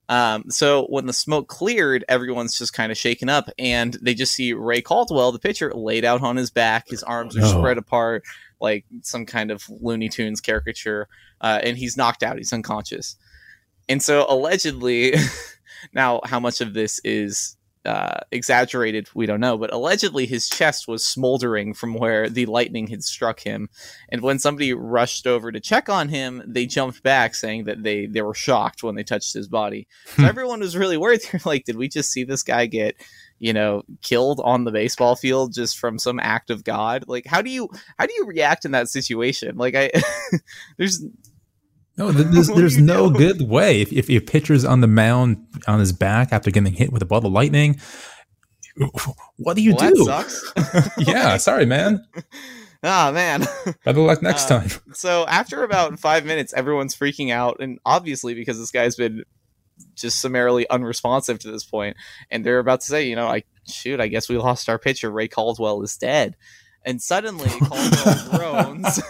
Um, 0.10 0.50
so 0.50 0.88
when 0.88 1.06
the 1.06 1.14
smoke 1.14 1.48
cleared, 1.48 2.04
everyone's 2.10 2.58
just 2.58 2.74
kind 2.74 2.92
of 2.92 2.98
shaken 2.98 3.30
up, 3.30 3.48
and 3.60 3.96
they 4.02 4.16
just 4.16 4.34
see 4.34 4.54
Ray 4.54 4.82
Caldwell, 4.82 5.32
the 5.32 5.40
pitcher, 5.40 5.72
laid 5.74 6.04
out 6.04 6.24
on 6.24 6.36
his 6.36 6.50
back. 6.50 6.90
His 6.90 7.04
arms 7.04 7.38
are 7.38 7.46
spread 7.46 7.78
apart, 7.78 8.24
like 8.60 8.86
some 9.04 9.28
kind 9.28 9.52
of 9.52 9.64
Looney 9.70 10.10
Tunes 10.10 10.42
caricature, 10.42 11.08
uh, 11.42 11.60
and 11.64 11.78
he's 11.78 11.96
knocked 11.96 12.24
out. 12.24 12.38
He's 12.38 12.52
unconscious. 12.52 13.18
And 13.88 14.02
so 14.02 14.26
allegedly, 14.28 15.14
now 15.94 16.22
how 16.26 16.40
much 16.40 16.60
of 16.60 16.74
this 16.74 17.00
is 17.04 17.56
uh, 17.90 18.20
exaggerated, 18.32 19.10
we 19.16 19.26
don't 19.26 19.40
know, 19.40 19.58
but 19.58 19.74
allegedly 19.74 20.28
his 20.28 20.48
chest 20.48 20.88
was 20.88 21.04
smoldering 21.04 21.74
from 21.74 21.96
where 21.96 22.30
the 22.30 22.46
lightning 22.46 22.86
had 22.86 23.04
struck 23.04 23.40
him. 23.40 23.68
And 24.10 24.22
when 24.22 24.38
somebody 24.38 24.76
rushed 24.76 25.26
over 25.26 25.52
to 25.52 25.60
check 25.60 25.90
on 25.90 26.08
him, 26.08 26.44
they 26.46 26.68
jumped 26.68 27.02
back 27.02 27.34
saying 27.34 27.64
that 27.64 27.82
they, 27.82 28.06
they 28.06 28.22
were 28.22 28.36
shocked 28.36 28.84
when 28.84 28.94
they 28.94 29.04
touched 29.04 29.34
his 29.34 29.48
body. 29.48 29.88
So 30.06 30.22
hmm. 30.22 30.30
everyone 30.30 30.60
was 30.60 30.78
really 30.78 30.98
worried. 30.98 31.22
They're 31.32 31.42
like, 31.46 31.66
did 31.66 31.78
we 31.78 31.90
just 31.90 32.12
see 32.12 32.24
this 32.24 32.44
guy 32.44 32.68
get, 32.68 32.96
you 33.40 33.54
know, 33.54 33.82
killed 34.04 34.40
on 34.44 34.66
the 34.66 34.72
baseball 34.72 35.16
field 35.16 35.56
just 35.56 35.80
from 35.80 35.98
some 35.98 36.20
act 36.20 36.52
of 36.52 36.64
God? 36.64 37.06
Like, 37.08 37.26
how 37.26 37.42
do 37.42 37.50
you, 37.50 37.70
how 37.98 38.06
do 38.06 38.14
you 38.14 38.28
react 38.28 38.66
in 38.66 38.72
that 38.74 38.90
situation? 38.90 39.58
Like, 39.58 39.74
I, 39.74 39.90
there's, 40.78 41.04
no, 42.00 42.12
there's, 42.14 42.48
there's 42.56 42.78
no 42.78 43.10
good 43.10 43.42
way. 43.42 43.82
If, 43.82 43.92
if 43.92 44.10
your 44.10 44.22
pitcher's 44.22 44.64
on 44.64 44.80
the 44.80 44.88
mound 44.88 45.46
on 45.68 45.80
his 45.80 45.92
back 45.92 46.32
after 46.32 46.50
getting 46.50 46.74
hit 46.74 46.92
with 46.92 47.02
a 47.02 47.06
ball 47.06 47.26
of 47.26 47.32
lightning, 47.32 47.80
what 49.38 49.58
do 49.58 49.62
you 49.62 49.76
well, 49.76 49.94
do? 49.94 50.64
yeah, 51.00 51.36
sorry, 51.38 51.66
man. 51.66 52.06
Ah, 52.82 53.12
man. 53.14 53.46
Better 53.84 54.00
luck 54.00 54.22
next 54.22 54.50
uh, 54.50 54.60
time. 54.60 54.70
So 54.94 55.26
after 55.28 55.64
about 55.66 56.00
five 56.00 56.26
minutes, 56.26 56.54
everyone's 56.54 56.96
freaking 56.96 57.32
out, 57.32 57.58
and 57.60 57.80
obviously 57.86 58.34
because 58.34 58.58
this 58.58 58.72
guy's 58.72 58.96
been 58.96 59.24
just 59.96 60.22
summarily 60.22 60.70
unresponsive 60.70 61.40
to 61.40 61.52
this 61.52 61.66
point, 61.66 61.98
and 62.32 62.46
they're 62.46 62.60
about 62.60 62.80
to 62.82 62.88
say, 62.88 63.06
you 63.08 63.18
know, 63.18 63.28
I 63.28 63.44
shoot, 63.68 64.00
I 64.00 64.08
guess 64.08 64.30
we 64.30 64.38
lost 64.38 64.70
our 64.70 64.80
pitcher. 64.80 65.12
Ray 65.12 65.28
Caldwell 65.28 65.82
is 65.84 65.98
dead, 65.98 66.38
and 66.86 67.02
suddenly 67.02 67.50
Caldwell 67.50 68.30
groans. 68.30 69.02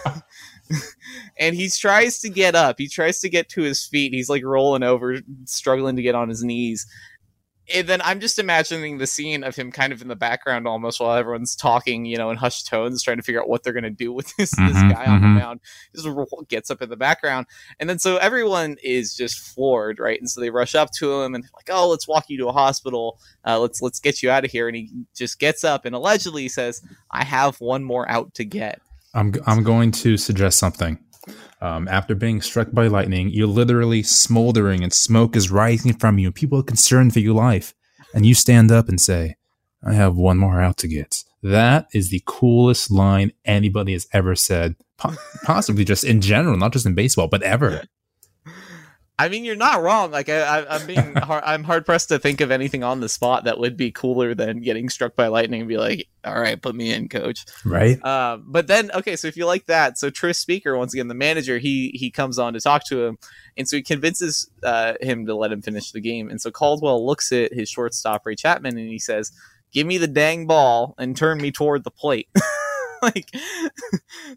And 1.40 1.56
he 1.56 1.70
tries 1.70 2.20
to 2.20 2.28
get 2.28 2.54
up. 2.54 2.76
He 2.78 2.86
tries 2.86 3.18
to 3.20 3.30
get 3.30 3.48
to 3.50 3.62
his 3.62 3.84
feet. 3.84 4.12
He's 4.12 4.28
like 4.28 4.44
rolling 4.44 4.82
over, 4.82 5.18
struggling 5.46 5.96
to 5.96 6.02
get 6.02 6.14
on 6.14 6.28
his 6.28 6.44
knees. 6.44 6.86
And 7.72 7.88
then 7.88 8.02
I'm 8.02 8.20
just 8.20 8.38
imagining 8.38 8.98
the 8.98 9.06
scene 9.06 9.44
of 9.44 9.54
him 9.54 9.70
kind 9.70 9.92
of 9.92 10.02
in 10.02 10.08
the 10.08 10.16
background 10.16 10.66
almost 10.66 11.00
while 11.00 11.16
everyone's 11.16 11.54
talking, 11.54 12.04
you 12.04 12.18
know, 12.18 12.28
in 12.30 12.36
hushed 12.36 12.66
tones, 12.66 13.02
trying 13.02 13.16
to 13.16 13.22
figure 13.22 13.40
out 13.40 13.48
what 13.48 13.62
they're 13.62 13.72
going 13.72 13.84
to 13.84 13.90
do 13.90 14.12
with 14.12 14.36
this, 14.36 14.52
mm-hmm, 14.54 14.66
this 14.66 14.92
guy 14.92 15.04
mm-hmm. 15.04 15.12
on 15.12 15.20
the 15.20 15.26
mm-hmm. 15.28 15.38
mound. 15.38 15.60
Just 15.94 16.08
gets 16.48 16.70
up 16.70 16.82
in 16.82 16.90
the 16.90 16.96
background. 16.96 17.46
And 17.78 17.88
then 17.88 17.98
so 18.00 18.16
everyone 18.16 18.76
is 18.82 19.14
just 19.14 19.38
floored, 19.38 19.98
right? 19.98 20.18
And 20.18 20.28
so 20.28 20.40
they 20.40 20.50
rush 20.50 20.74
up 20.74 20.90
to 20.98 21.22
him 21.22 21.34
and 21.34 21.44
like, 21.54 21.70
oh, 21.70 21.88
let's 21.88 22.08
walk 22.08 22.24
you 22.28 22.36
to 22.38 22.48
a 22.48 22.52
hospital. 22.52 23.18
Uh, 23.46 23.58
let's 23.60 23.80
let's 23.80 24.00
get 24.00 24.22
you 24.22 24.30
out 24.30 24.44
of 24.44 24.50
here. 24.50 24.66
And 24.66 24.76
he 24.76 24.90
just 25.16 25.38
gets 25.38 25.64
up 25.64 25.86
and 25.86 25.94
allegedly 25.94 26.48
says, 26.48 26.82
I 27.10 27.24
have 27.24 27.60
one 27.60 27.84
more 27.84 28.06
out 28.10 28.34
to 28.34 28.44
get. 28.44 28.82
I'm 29.14 29.32
I'm 29.46 29.62
going 29.62 29.92
to 29.92 30.16
suggest 30.18 30.58
something. 30.58 30.98
Um, 31.60 31.88
after 31.88 32.14
being 32.14 32.40
struck 32.40 32.72
by 32.72 32.86
lightning, 32.86 33.30
you're 33.30 33.46
literally 33.46 34.02
smoldering 34.02 34.82
and 34.82 34.92
smoke 34.92 35.36
is 35.36 35.50
rising 35.50 35.94
from 35.94 36.18
you. 36.18 36.32
People 36.32 36.60
are 36.60 36.64
concerned 36.64 37.12
for 37.12 37.20
your 37.20 37.34
life, 37.34 37.74
and 38.14 38.24
you 38.24 38.34
stand 38.34 38.70
up 38.72 38.88
and 38.88 39.00
say, 39.00 39.36
"I 39.84 39.94
have 39.94 40.16
one 40.16 40.38
more 40.38 40.60
out 40.60 40.76
to 40.78 40.88
get." 40.88 41.24
That 41.42 41.86
is 41.92 42.10
the 42.10 42.22
coolest 42.26 42.90
line 42.90 43.32
anybody 43.44 43.92
has 43.92 44.06
ever 44.12 44.34
said, 44.34 44.76
possibly 45.44 45.84
just 45.84 46.04
in 46.04 46.20
general, 46.20 46.56
not 46.56 46.72
just 46.72 46.86
in 46.86 46.94
baseball, 46.94 47.28
but 47.28 47.42
ever. 47.42 47.82
I 49.20 49.28
mean, 49.28 49.44
you're 49.44 49.54
not 49.54 49.82
wrong. 49.82 50.10
Like 50.10 50.30
I, 50.30 50.64
am 50.66 50.86
being, 50.86 51.14
hard, 51.16 51.44
I'm 51.44 51.62
hard 51.62 51.84
pressed 51.84 52.08
to 52.08 52.18
think 52.18 52.40
of 52.40 52.50
anything 52.50 52.82
on 52.82 53.00
the 53.00 53.08
spot 53.08 53.44
that 53.44 53.58
would 53.58 53.76
be 53.76 53.90
cooler 53.90 54.34
than 54.34 54.62
getting 54.62 54.88
struck 54.88 55.14
by 55.14 55.26
lightning 55.26 55.60
and 55.60 55.68
be 55.68 55.76
like, 55.76 56.08
"All 56.24 56.40
right, 56.40 56.60
put 56.60 56.74
me 56.74 56.90
in, 56.90 57.06
coach." 57.10 57.44
Right. 57.62 58.02
Uh, 58.02 58.38
but 58.42 58.66
then, 58.66 58.90
okay, 58.94 59.16
so 59.16 59.28
if 59.28 59.36
you 59.36 59.44
like 59.44 59.66
that, 59.66 59.98
so 59.98 60.08
Tris 60.08 60.38
Speaker, 60.38 60.74
once 60.74 60.94
again, 60.94 61.08
the 61.08 61.14
manager, 61.14 61.58
he 61.58 61.90
he 61.94 62.10
comes 62.10 62.38
on 62.38 62.54
to 62.54 62.60
talk 62.60 62.86
to 62.86 63.04
him, 63.04 63.18
and 63.58 63.68
so 63.68 63.76
he 63.76 63.82
convinces 63.82 64.50
uh, 64.62 64.94
him 65.02 65.26
to 65.26 65.34
let 65.34 65.52
him 65.52 65.60
finish 65.60 65.92
the 65.92 66.00
game. 66.00 66.30
And 66.30 66.40
so 66.40 66.50
Caldwell 66.50 67.04
looks 67.04 67.30
at 67.30 67.52
his 67.52 67.68
shortstop 67.68 68.24
Ray 68.24 68.36
Chapman, 68.36 68.78
and 68.78 68.88
he 68.88 68.98
says, 68.98 69.32
"Give 69.70 69.86
me 69.86 69.98
the 69.98 70.08
dang 70.08 70.46
ball 70.46 70.94
and 70.96 71.14
turn 71.14 71.42
me 71.42 71.52
toward 71.52 71.84
the 71.84 71.90
plate." 71.90 72.28
like 73.14 73.30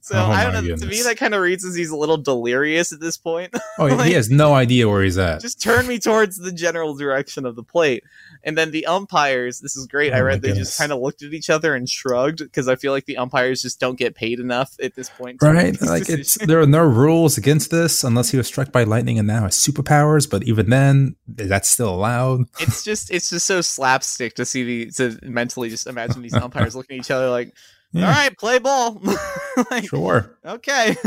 so 0.02 0.16
oh 0.16 0.26
I 0.26 0.44
don't 0.44 0.54
know. 0.54 0.62
Goodness. 0.62 0.82
To 0.82 0.88
me, 0.88 1.02
that 1.04 1.18
kind 1.18 1.34
of 1.34 1.42
reads 1.42 1.66
as 1.66 1.76
he's 1.76 1.90
a 1.90 1.96
little 1.96 2.18
delirious 2.18 2.92
at 2.92 3.00
this 3.00 3.18
point. 3.18 3.54
Oh, 3.80 3.88
like, 3.88 4.08
he 4.08 4.14
has 4.14 4.30
no 4.30 4.54
idea 4.54 4.88
where 4.88 5.02
he's 5.02 5.18
at. 5.18 5.42
Just 5.42 5.60
turn 5.60 5.88
me 5.88 5.98
towards 5.98 6.38
the 6.38 6.52
general 6.52 6.94
direction 6.94 7.44
of 7.44 7.56
the 7.56 7.64
plate. 7.64 8.04
And 8.44 8.56
then 8.56 8.70
the 8.70 8.86
umpires, 8.86 9.62
this 9.62 9.76
is 9.76 9.88
great. 9.88 10.14
Oh 10.14 10.18
I 10.18 10.22
read 10.22 10.44
they 10.44 10.50
goodness. 10.50 10.68
just 10.68 10.80
kind 10.80 10.92
of 10.92 11.00
looked 11.00 11.24
at 11.24 11.34
each 11.34 11.50
other 11.50 11.74
and 11.74 11.90
shrugged 11.90 12.38
because 12.38 12.68
I 12.68 12.76
feel 12.76 12.92
like 12.92 13.06
the 13.06 13.18
umpires 13.18 13.64
just 13.64 13.80
don't 13.80 13.98
get 13.98 14.14
paid 14.14 14.40
enough 14.40 14.76
at 14.82 14.94
this 14.94 15.10
point. 15.10 15.42
Right? 15.42 15.80
Like 15.82 16.08
it's 16.08 16.36
there 16.36 16.62
are 16.62 16.68
no 16.68 16.84
rules 16.84 17.36
against 17.38 17.72
this 17.72 18.04
unless 18.04 18.30
he 18.30 18.38
was 18.38 18.46
struck 18.46 18.72
by 18.72 18.84
lightning 18.84 19.18
and 19.18 19.28
now 19.28 19.42
has 19.44 19.56
superpowers. 19.56 20.30
But 20.30 20.44
even 20.44 20.70
then, 20.70 21.16
that's 21.28 21.70
still 21.70 21.94
allowed. 21.94 22.46
It's 22.60 22.84
just 22.84 23.12
it's 23.12 23.30
just 23.30 23.46
so 23.46 23.62
slapstick 23.62 24.36
to 24.36 24.46
see 24.46 24.86
the 24.86 24.92
to 24.92 25.20
mentally 25.24 25.70
just 25.70 25.88
imagine 25.88 26.22
these 26.22 26.34
umpires 26.34 26.76
looking 26.76 26.98
at 26.98 27.02
each 27.02 27.12
other 27.12 27.30
like 27.30 27.54
yeah. 27.94 28.08
All 28.08 28.12
right, 28.12 28.38
play 28.38 28.60
ball. 28.60 29.02
like, 29.72 29.88
sure. 29.88 30.38
Okay. 30.46 30.96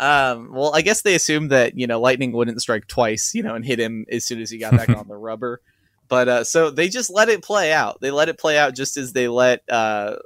Um, 0.00 0.52
well, 0.52 0.74
I 0.74 0.82
guess 0.82 1.02
they 1.02 1.14
assumed 1.14 1.50
that 1.50 1.76
you 1.76 1.86
know 1.86 2.00
lightning 2.00 2.32
wouldn't 2.32 2.62
strike 2.62 2.86
twice, 2.86 3.34
you 3.34 3.42
know, 3.42 3.54
and 3.54 3.64
hit 3.64 3.80
him 3.80 4.06
as 4.10 4.24
soon 4.24 4.40
as 4.40 4.50
he 4.50 4.58
got 4.58 4.72
back 4.72 4.88
on 4.96 5.08
the 5.08 5.16
rubber. 5.16 5.60
But 6.08 6.28
uh, 6.28 6.44
so 6.44 6.70
they 6.70 6.88
just 6.88 7.10
let 7.10 7.28
it 7.28 7.42
play 7.42 7.72
out. 7.72 8.00
They 8.00 8.10
let 8.10 8.28
it 8.28 8.38
play 8.38 8.56
out 8.56 8.74
just 8.74 8.96
as 8.96 9.12
they 9.12 9.28
let 9.28 9.62
uh, 9.68 10.16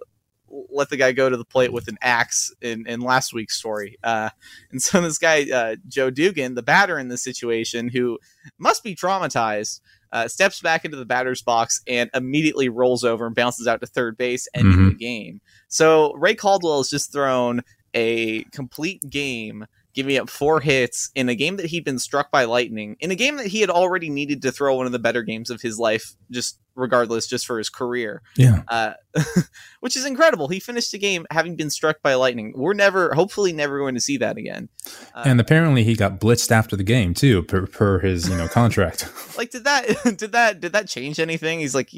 let 0.71 0.91
the 0.91 0.97
guy 0.97 1.13
go 1.13 1.29
to 1.29 1.37
the 1.37 1.45
plate 1.45 1.73
with 1.73 1.89
an 1.89 1.97
axe 2.03 2.55
in, 2.61 2.87
in 2.87 3.01
last 3.01 3.33
week's 3.33 3.57
story. 3.57 3.99
Uh, 4.05 4.31
and 4.71 4.83
so 4.83 5.01
this 5.01 5.19
guy 5.19 5.47
uh, 5.51 5.77
Joe 5.89 6.11
Dugan, 6.11 6.55
the 6.55 6.63
batter 6.63 6.99
in 6.99 7.09
this 7.09 7.25
situation, 7.25 7.89
who 7.89 8.19
must 8.59 8.85
be 8.85 8.95
traumatized, 8.95 9.81
uh, 10.13 10.29
steps 10.29 10.61
back 10.61 10.85
into 10.85 10.97
the 10.97 11.05
batter's 11.05 11.43
box 11.43 11.81
and 11.87 12.11
immediately 12.15 12.69
rolls 12.69 13.03
over 13.03 13.27
and 13.27 13.35
bounces 13.35 13.67
out 13.67 13.81
to 13.81 13.87
third 13.87 14.17
base, 14.17 14.47
ending 14.55 14.73
mm-hmm. 14.73 14.89
the 14.91 14.95
game. 14.95 15.41
So 15.69 16.13
Ray 16.15 16.35
Caldwell 16.35 16.79
has 16.79 16.91
just 16.91 17.13
thrown 17.13 17.63
a 17.95 18.45
complete 18.45 19.03
game 19.09 19.67
giving 19.95 20.17
up 20.17 20.29
four 20.29 20.61
hits 20.61 21.11
in 21.15 21.29
a 21.29 21.35
game 21.35 21.57
that 21.57 21.67
he'd 21.67 21.85
been 21.85 21.99
struck 21.99 22.31
by 22.31 22.45
lightning, 22.45 22.97
in 23.01 23.11
a 23.11 23.15
game 23.15 23.37
that 23.37 23.47
he 23.47 23.61
had 23.61 23.71
already 23.71 24.11
needed 24.11 24.43
to 24.43 24.53
throw 24.53 24.75
one 24.77 24.87
of 24.87 24.93
the 24.93 24.99
better 24.99 25.23
games 25.23 25.51
of 25.51 25.61
his 25.61 25.79
life, 25.79 26.15
just 26.31 26.59
regardless, 26.75 27.27
just 27.27 27.47
for 27.47 27.59
his 27.59 27.69
career. 27.69 28.23
Yeah. 28.37 28.63
Uh, 28.69 28.95
which 29.81 29.97
is 29.97 30.07
incredible. 30.07 30.49
He 30.49 30.61
finished 30.61 30.93
the 30.93 30.99
game 30.99 31.27
having 31.31 31.57
been 31.57 31.71
struck 31.71 32.03
by 32.03 32.15
lightning. 32.15 32.53
We're 32.57 32.75
never, 32.75 33.13
hopefully, 33.15 33.53
never 33.53 33.79
going 33.79 33.95
to 33.95 34.01
see 34.01 34.17
that 34.19 34.37
again. 34.37 34.69
Uh, 35.15 35.25
and 35.27 35.41
apparently, 35.41 35.85
he 35.85 35.95
got 35.95 36.21
blitzed 36.21 36.51
after 36.51 36.77
the 36.77 36.85
game 36.85 37.15
too, 37.15 37.43
per, 37.43 37.67
per 37.67 37.99
his 38.01 38.29
you 38.29 38.37
know 38.37 38.49
contract. 38.53 39.11
like, 39.37 39.51
did 39.51 39.65
that 39.65 39.87
did 40.17 40.33
that 40.33 40.61
did 40.61 40.73
that 40.73 40.89
change 40.89 41.21
anything? 41.21 41.61
He's 41.61 41.75
like, 41.75 41.91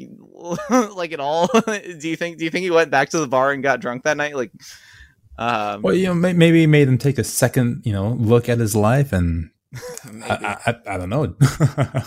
like 0.95 1.11
at 1.11 1.19
all? 1.19 1.47
do 1.47 2.09
you 2.09 2.15
think 2.15 2.37
do 2.37 2.43
you 2.43 2.51
think 2.51 2.63
he 2.63 2.71
went 2.71 2.91
back 2.91 3.09
to 3.09 3.19
the 3.19 3.27
bar 3.27 3.51
and 3.51 3.63
got 3.63 3.79
drunk 3.79 4.03
that 4.03 4.17
night? 4.17 4.35
Like. 4.35 4.51
Um, 5.37 5.81
Well, 5.81 5.93
you 5.93 6.07
know, 6.07 6.13
maybe 6.13 6.63
it 6.63 6.67
made 6.67 6.87
him 6.87 6.97
take 6.97 7.17
a 7.17 7.23
second, 7.23 7.81
you 7.85 7.93
know, 7.93 8.09
look 8.09 8.49
at 8.49 8.59
his 8.59 8.75
life, 8.75 9.13
and. 9.13 9.51
I, 10.23 10.29
I, 10.29 10.71
I, 10.71 10.95
I 10.95 10.97
don't 10.97 11.09
know. 11.09 11.35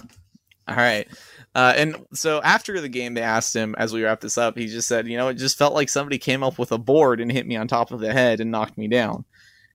All 0.68 0.76
right. 0.76 1.06
Uh, 1.54 1.72
and 1.76 1.96
so 2.12 2.40
after 2.42 2.80
the 2.80 2.88
game, 2.88 3.14
they 3.14 3.22
asked 3.22 3.54
him 3.54 3.74
as 3.78 3.92
we 3.92 4.04
wrap 4.04 4.20
this 4.20 4.38
up. 4.38 4.56
He 4.56 4.66
just 4.68 4.86
said, 4.86 5.08
"You 5.08 5.16
know, 5.16 5.28
it 5.28 5.34
just 5.34 5.58
felt 5.58 5.74
like 5.74 5.88
somebody 5.88 6.18
came 6.18 6.42
up 6.42 6.58
with 6.58 6.72
a 6.72 6.78
board 6.78 7.20
and 7.20 7.32
hit 7.32 7.46
me 7.46 7.56
on 7.56 7.66
top 7.66 7.90
of 7.90 8.00
the 8.00 8.12
head 8.12 8.40
and 8.40 8.50
knocked 8.50 8.78
me 8.78 8.86
down." 8.86 9.24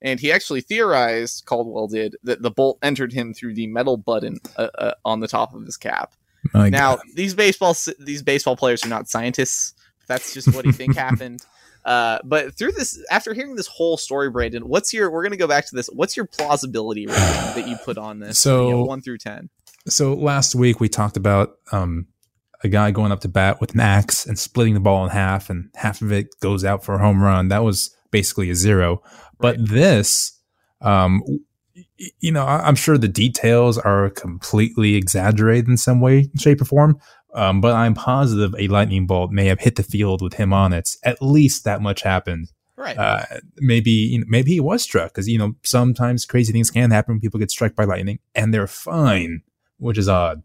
And 0.01 0.19
he 0.19 0.31
actually 0.31 0.61
theorized, 0.61 1.45
Caldwell 1.45 1.87
did, 1.87 2.17
that 2.23 2.41
the 2.41 2.51
bolt 2.51 2.77
entered 2.81 3.13
him 3.13 3.33
through 3.33 3.55
the 3.55 3.67
metal 3.67 3.97
button 3.97 4.39
uh, 4.57 4.67
uh, 4.77 4.93
on 5.05 5.21
the 5.21 5.27
top 5.27 5.53
of 5.53 5.65
his 5.65 5.77
cap. 5.77 6.13
My 6.53 6.69
now, 6.69 6.97
God. 6.97 7.05
these 7.15 7.33
baseball 7.33 7.75
these 7.99 8.21
baseball 8.21 8.55
players 8.55 8.85
are 8.85 8.89
not 8.89 9.09
scientists. 9.09 9.73
That's 10.07 10.33
just 10.33 10.53
what 10.53 10.65
he 10.65 10.71
think 10.71 10.95
happened. 10.97 11.45
Uh, 11.85 12.19
but 12.23 12.55
through 12.55 12.71
this, 12.71 13.03
after 13.11 13.33
hearing 13.33 13.55
this 13.55 13.67
whole 13.67 13.97
story, 13.97 14.29
Brandon, 14.29 14.67
what's 14.67 14.93
your? 14.93 15.11
We're 15.11 15.23
gonna 15.23 15.37
go 15.37 15.47
back 15.47 15.65
to 15.67 15.75
this. 15.75 15.87
What's 15.87 16.15
your 16.15 16.25
plausibility 16.25 17.07
rating 17.07 17.21
that 17.55 17.67
you 17.67 17.75
put 17.83 17.97
on 17.97 18.19
this? 18.19 18.39
So- 18.39 18.67
you 18.67 18.73
know, 18.75 18.83
one 18.83 19.01
through 19.01 19.17
ten. 19.19 19.49
So 19.87 20.13
last 20.13 20.55
week 20.55 20.79
we 20.79 20.87
talked 20.87 21.17
about 21.17 21.57
um, 21.73 22.07
a 22.63 22.69
guy 22.69 22.91
going 22.91 23.11
up 23.11 23.19
to 23.21 23.27
bat 23.27 23.59
with 23.59 23.73
an 23.73 23.81
axe 23.81 24.25
and 24.25 24.39
splitting 24.39 24.75
the 24.75 24.79
ball 24.79 25.03
in 25.03 25.09
half, 25.09 25.49
and 25.49 25.69
half 25.75 26.01
of 26.01 26.11
it 26.13 26.27
goes 26.39 26.63
out 26.63 26.85
for 26.85 26.95
a 26.95 26.99
home 26.99 27.21
run. 27.21 27.49
That 27.49 27.65
was 27.65 27.93
basically 28.09 28.49
a 28.49 28.55
zero. 28.55 29.01
But 29.39 29.57
Right. 29.57 29.67
this, 29.67 30.39
um, 30.79 31.21
you 32.21 32.31
know, 32.31 32.45
I'm 32.45 32.75
sure 32.75 32.97
the 32.97 33.09
details 33.09 33.77
are 33.77 34.09
completely 34.09 34.95
exaggerated 34.95 35.67
in 35.67 35.75
some 35.77 35.99
way, 35.99 36.29
shape, 36.37 36.61
or 36.61 36.65
form. 36.65 36.97
Um, 37.33 37.61
but 37.61 37.73
I'm 37.73 37.95
positive 37.95 38.53
a 38.57 38.67
lightning 38.67 39.07
bolt 39.07 39.31
may 39.31 39.45
have 39.45 39.59
hit 39.59 39.75
the 39.75 39.83
field 39.83 40.21
with 40.21 40.35
him 40.35 40.53
on 40.53 40.71
it. 40.71 40.95
At 41.03 41.21
least 41.21 41.63
that 41.63 41.81
much 41.81 42.03
happened. 42.03 42.51
Right. 42.75 42.97
Uh, 42.97 43.25
maybe 43.57 43.91
you 43.91 44.19
know, 44.19 44.25
maybe 44.27 44.51
he 44.51 44.59
was 44.59 44.83
struck 44.83 45.11
because 45.11 45.27
you 45.27 45.37
know 45.37 45.53
sometimes 45.63 46.25
crazy 46.25 46.51
things 46.51 46.69
can 46.69 46.91
happen 46.91 47.15
when 47.15 47.21
people 47.21 47.39
get 47.39 47.51
struck 47.51 47.75
by 47.75 47.85
lightning 47.85 48.19
and 48.35 48.53
they're 48.53 48.67
fine, 48.67 49.41
which 49.77 49.97
is 49.97 50.09
odd. 50.09 50.43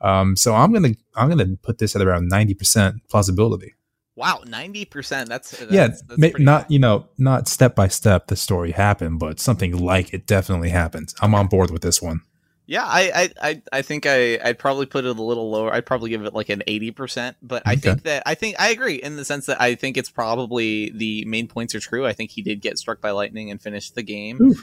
Um, 0.00 0.36
so 0.36 0.54
I'm 0.54 0.72
gonna 0.72 0.94
I'm 1.16 1.28
gonna 1.28 1.56
put 1.62 1.78
this 1.78 1.96
at 1.96 2.02
around 2.02 2.28
ninety 2.28 2.54
percent 2.54 2.96
plausibility. 3.08 3.74
Wow, 4.16 4.42
ninety 4.46 4.84
percent. 4.84 5.28
That's, 5.28 5.52
that's 5.52 5.72
yeah, 5.72 5.88
that's 5.88 6.18
ma- 6.18 6.28
not 6.38 6.62
high. 6.62 6.66
you 6.70 6.78
know 6.78 7.08
not 7.18 7.46
step 7.48 7.74
by 7.74 7.88
step 7.88 8.26
the 8.26 8.36
story 8.36 8.72
happened, 8.72 9.20
but 9.20 9.38
something 9.40 9.76
like 9.76 10.12
it 10.12 10.26
definitely 10.26 10.70
happened. 10.70 11.14
I'm 11.20 11.34
on 11.34 11.46
board 11.46 11.70
with 11.70 11.82
this 11.82 12.02
one. 12.02 12.22
Yeah, 12.70 12.84
I, 12.84 13.10
I, 13.42 13.48
I, 13.48 13.62
I 13.72 13.82
think 13.82 14.04
I, 14.04 14.38
I'd 14.44 14.58
probably 14.58 14.84
put 14.84 15.06
it 15.06 15.16
a 15.16 15.22
little 15.22 15.50
lower. 15.50 15.72
I'd 15.72 15.86
probably 15.86 16.10
give 16.10 16.22
it 16.24 16.34
like 16.34 16.50
an 16.50 16.62
eighty 16.66 16.90
percent. 16.90 17.38
But 17.42 17.62
I 17.66 17.72
Okay. 17.72 17.80
think 17.80 18.02
that 18.02 18.22
I 18.26 18.34
think 18.34 18.56
I 18.60 18.68
agree 18.68 18.96
in 18.96 19.16
the 19.16 19.24
sense 19.24 19.46
that 19.46 19.58
I 19.58 19.74
think 19.74 19.96
it's 19.96 20.10
probably 20.10 20.90
the 20.90 21.24
main 21.24 21.48
points 21.48 21.74
are 21.74 21.80
true. 21.80 22.04
I 22.04 22.12
think 22.12 22.30
he 22.30 22.42
did 22.42 22.60
get 22.60 22.76
struck 22.78 23.00
by 23.00 23.10
lightning 23.10 23.50
and 23.50 23.58
finish 23.60 23.90
the 23.90 24.02
game. 24.02 24.54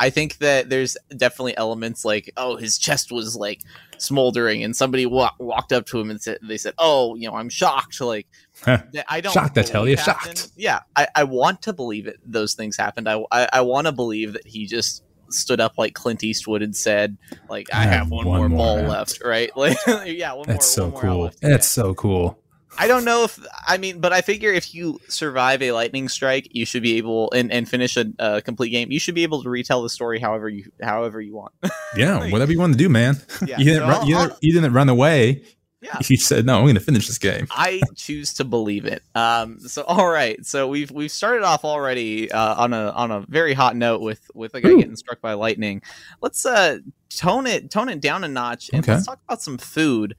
I 0.00 0.10
think 0.10 0.38
that 0.38 0.68
there's 0.70 0.96
definitely 1.16 1.56
elements 1.56 2.04
like 2.04 2.32
oh 2.36 2.56
his 2.56 2.78
chest 2.78 3.12
was 3.12 3.36
like 3.36 3.60
smoldering 3.98 4.64
and 4.64 4.74
somebody 4.74 5.06
wa- 5.06 5.30
walked 5.38 5.72
up 5.72 5.86
to 5.86 6.00
him 6.00 6.10
and 6.10 6.20
said 6.20 6.38
they 6.42 6.58
said 6.58 6.74
oh 6.78 7.14
you 7.14 7.28
know 7.28 7.36
I'm 7.36 7.48
shocked 7.48 8.00
like 8.00 8.26
that 8.64 9.04
I 9.08 9.20
don't 9.20 9.32
Shocked, 9.32 9.56
I 9.58 9.62
tell 9.62 9.86
you, 9.86 9.96
shocked. 9.96 10.50
Yeah, 10.56 10.80
I, 10.96 11.06
I 11.14 11.24
want 11.24 11.62
to 11.62 11.72
believe 11.72 12.08
it. 12.08 12.16
Those 12.24 12.54
things 12.54 12.76
happened. 12.76 13.08
I 13.08 13.22
I, 13.30 13.48
I 13.52 13.60
want 13.60 13.86
to 13.86 13.92
believe 13.92 14.32
that 14.32 14.46
he 14.46 14.66
just 14.66 15.04
stood 15.34 15.60
up 15.60 15.78
like 15.78 15.94
Clint 15.94 16.22
Eastwood 16.24 16.62
and 16.62 16.74
said 16.76 17.16
like 17.48 17.68
I, 17.72 17.80
I 17.80 17.82
have 17.84 17.92
have 17.92 18.10
one, 18.10 18.26
one 18.26 18.38
more, 18.40 18.48
more 18.48 18.58
ball 18.58 18.76
left. 18.76 18.88
left, 19.20 19.24
right? 19.24 19.50
Like 19.56 19.76
yeah, 20.06 20.32
one 20.34 20.46
That's 20.46 20.76
more. 20.78 20.84
so 20.86 20.88
one 20.88 20.92
more 20.92 21.04
out 21.04 21.14
cool. 21.14 21.22
left. 21.24 21.40
That's 21.40 21.68
so 21.68 21.94
cool. 21.94 22.38
I 22.78 22.86
don't 22.88 23.04
know 23.04 23.24
if 23.24 23.38
I 23.66 23.76
mean, 23.76 24.00
but 24.00 24.14
I 24.14 24.22
figure 24.22 24.50
if 24.50 24.74
you 24.74 24.98
survive 25.08 25.60
a 25.60 25.72
lightning 25.72 26.08
strike, 26.08 26.48
you 26.52 26.64
should 26.64 26.82
be 26.82 26.96
able 26.96 27.30
and, 27.32 27.52
and 27.52 27.68
finish 27.68 27.98
a, 27.98 28.40
complete 28.40 28.70
game. 28.70 28.90
You 28.90 28.98
should 28.98 29.14
be 29.14 29.24
able 29.24 29.42
to 29.42 29.50
retell 29.50 29.82
the 29.82 29.90
story 29.90 30.18
however 30.18 30.48
you 30.48 30.70
however 30.82 31.20
you 31.20 31.34
want. 31.34 31.52
Yeah, 31.96 32.16
Like- 32.20 32.32
whatever 32.32 32.50
you 32.50 32.58
want 32.58 32.72
to 32.72 32.78
do, 32.78 32.88
man. 32.88 33.20
Yeah, 33.46 33.58
you 33.58 33.64
didn't 33.66 33.82
so 33.82 33.88
run, 33.88 34.06
you, 34.06 34.16
I'll- 34.16 34.38
you 34.40 34.54
didn't 34.54 34.72
run 34.72 34.88
away. 34.88 35.42
Yeah. 35.82 35.98
You 36.08 36.16
said 36.16 36.46
no. 36.46 36.58
I'm 36.58 36.62
going 36.62 36.74
to 36.76 36.80
finish 36.80 37.08
this 37.08 37.18
game. 37.18 37.48
I 37.50 37.80
choose 37.96 38.32
to 38.34 38.44
believe 38.44 38.84
it. 38.84 39.02
Um, 39.16 39.58
so 39.58 39.82
all 39.82 40.08
right, 40.08 40.44
so 40.46 40.68
we've 40.68 40.90
we've 40.92 41.10
started 41.10 41.42
off 41.42 41.64
already 41.64 42.30
uh, 42.30 42.54
on 42.54 42.72
a 42.72 42.90
on 42.90 43.10
a 43.10 43.20
very 43.28 43.52
hot 43.52 43.74
note 43.74 44.00
with 44.00 44.30
with 44.32 44.54
a 44.54 44.60
guy 44.60 44.68
Ooh. 44.70 44.78
getting 44.78 44.94
struck 44.94 45.20
by 45.20 45.32
lightning. 45.32 45.82
Let's 46.20 46.46
uh 46.46 46.78
tone 47.10 47.48
it 47.48 47.68
tone 47.70 47.88
it 47.88 48.00
down 48.00 48.22
a 48.22 48.28
notch 48.28 48.70
and 48.72 48.84
Okay. 48.84 48.92
let's 48.92 49.06
talk 49.06 49.18
about 49.28 49.42
some 49.42 49.58
food. 49.58 50.14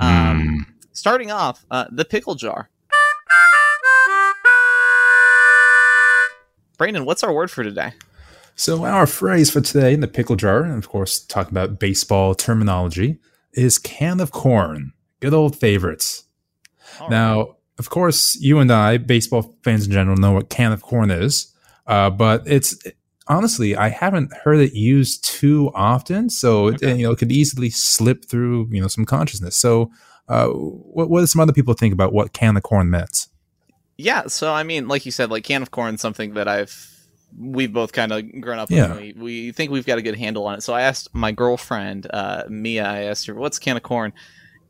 Um, 0.00 0.08
Mm. 0.08 0.74
Starting 0.92 1.30
off, 1.32 1.64
uh, 1.70 1.86
the 1.90 2.04
pickle 2.04 2.34
jar. 2.36 2.70
Brandon, 6.76 7.04
what's 7.04 7.24
our 7.24 7.32
word 7.32 7.50
for 7.50 7.64
today? 7.64 7.92
So 8.54 8.84
our 8.84 9.06
phrase 9.06 9.50
for 9.50 9.60
today 9.60 9.92
in 9.94 10.00
the 10.00 10.08
pickle 10.08 10.36
jar, 10.36 10.62
and 10.62 10.74
of 10.74 10.88
course 10.88 11.18
talking 11.20 11.52
about 11.52 11.78
baseball 11.80 12.34
terminology, 12.34 13.18
is 13.52 13.78
can 13.78 14.20
of 14.20 14.30
corn. 14.30 14.92
Good 15.20 15.34
old 15.34 15.56
favorites. 15.56 16.24
All 17.00 17.10
Now, 17.10 17.56
of 17.78 17.90
course, 17.90 18.36
you 18.40 18.58
and 18.58 18.72
I, 18.72 18.98
baseball 18.98 19.56
fans 19.62 19.86
in 19.86 19.92
general, 19.92 20.16
know 20.16 20.32
what 20.32 20.48
can 20.50 20.72
of 20.72 20.82
corn 20.82 21.10
is, 21.10 21.52
uh, 21.86 22.10
but 22.10 22.42
it's 22.46 22.76
honestly 23.28 23.76
I 23.76 23.88
haven't 23.88 24.32
heard 24.44 24.58
it 24.60 24.74
used 24.74 25.24
too 25.24 25.70
often, 25.74 26.30
so 26.30 26.68
Okay. 26.68 26.92
it, 26.92 26.96
you 26.98 27.02
know 27.06 27.12
it 27.12 27.18
could 27.18 27.32
easily 27.32 27.70
slip 27.70 28.24
through 28.24 28.68
you 28.70 28.80
know 28.80 28.88
some 28.88 29.04
consciousness. 29.04 29.56
So, 29.56 29.90
uh, 30.28 30.48
what 30.48 31.08
what 31.10 31.20
do 31.20 31.26
some 31.26 31.40
other 31.40 31.52
people 31.52 31.74
think 31.74 31.92
about 31.92 32.12
what 32.12 32.32
can 32.32 32.56
of 32.56 32.62
corn 32.62 32.90
meant? 32.90 33.26
Yeah, 33.96 34.28
so 34.28 34.52
I 34.52 34.62
mean, 34.62 34.86
like 34.88 35.04
you 35.06 35.12
said, 35.12 35.30
like 35.30 35.44
can 35.44 35.62
of 35.62 35.70
corn, 35.70 35.94
is 35.94 36.00
something 36.00 36.34
that 36.34 36.46
I've 36.48 36.94
we've 37.36 37.72
both 37.72 37.92
kind 37.92 38.10
of 38.12 38.40
grown 38.40 38.58
up 38.58 38.70
Yeah. 38.70 38.94
with. 38.94 39.16
We, 39.16 39.22
we 39.22 39.52
think 39.52 39.70
we've 39.70 39.84
got 39.86 39.98
a 39.98 40.02
good 40.02 40.16
handle 40.16 40.46
on 40.46 40.54
it. 40.54 40.62
So 40.62 40.72
I 40.72 40.82
asked 40.82 41.14
my 41.14 41.30
girlfriend, 41.30 42.06
uh, 42.12 42.44
Mia. 42.48 42.84
I 42.86 43.02
asked 43.04 43.26
her, 43.26 43.34
"What's 43.34 43.58
can 43.58 43.76
of 43.76 43.82
corn?" 43.82 44.12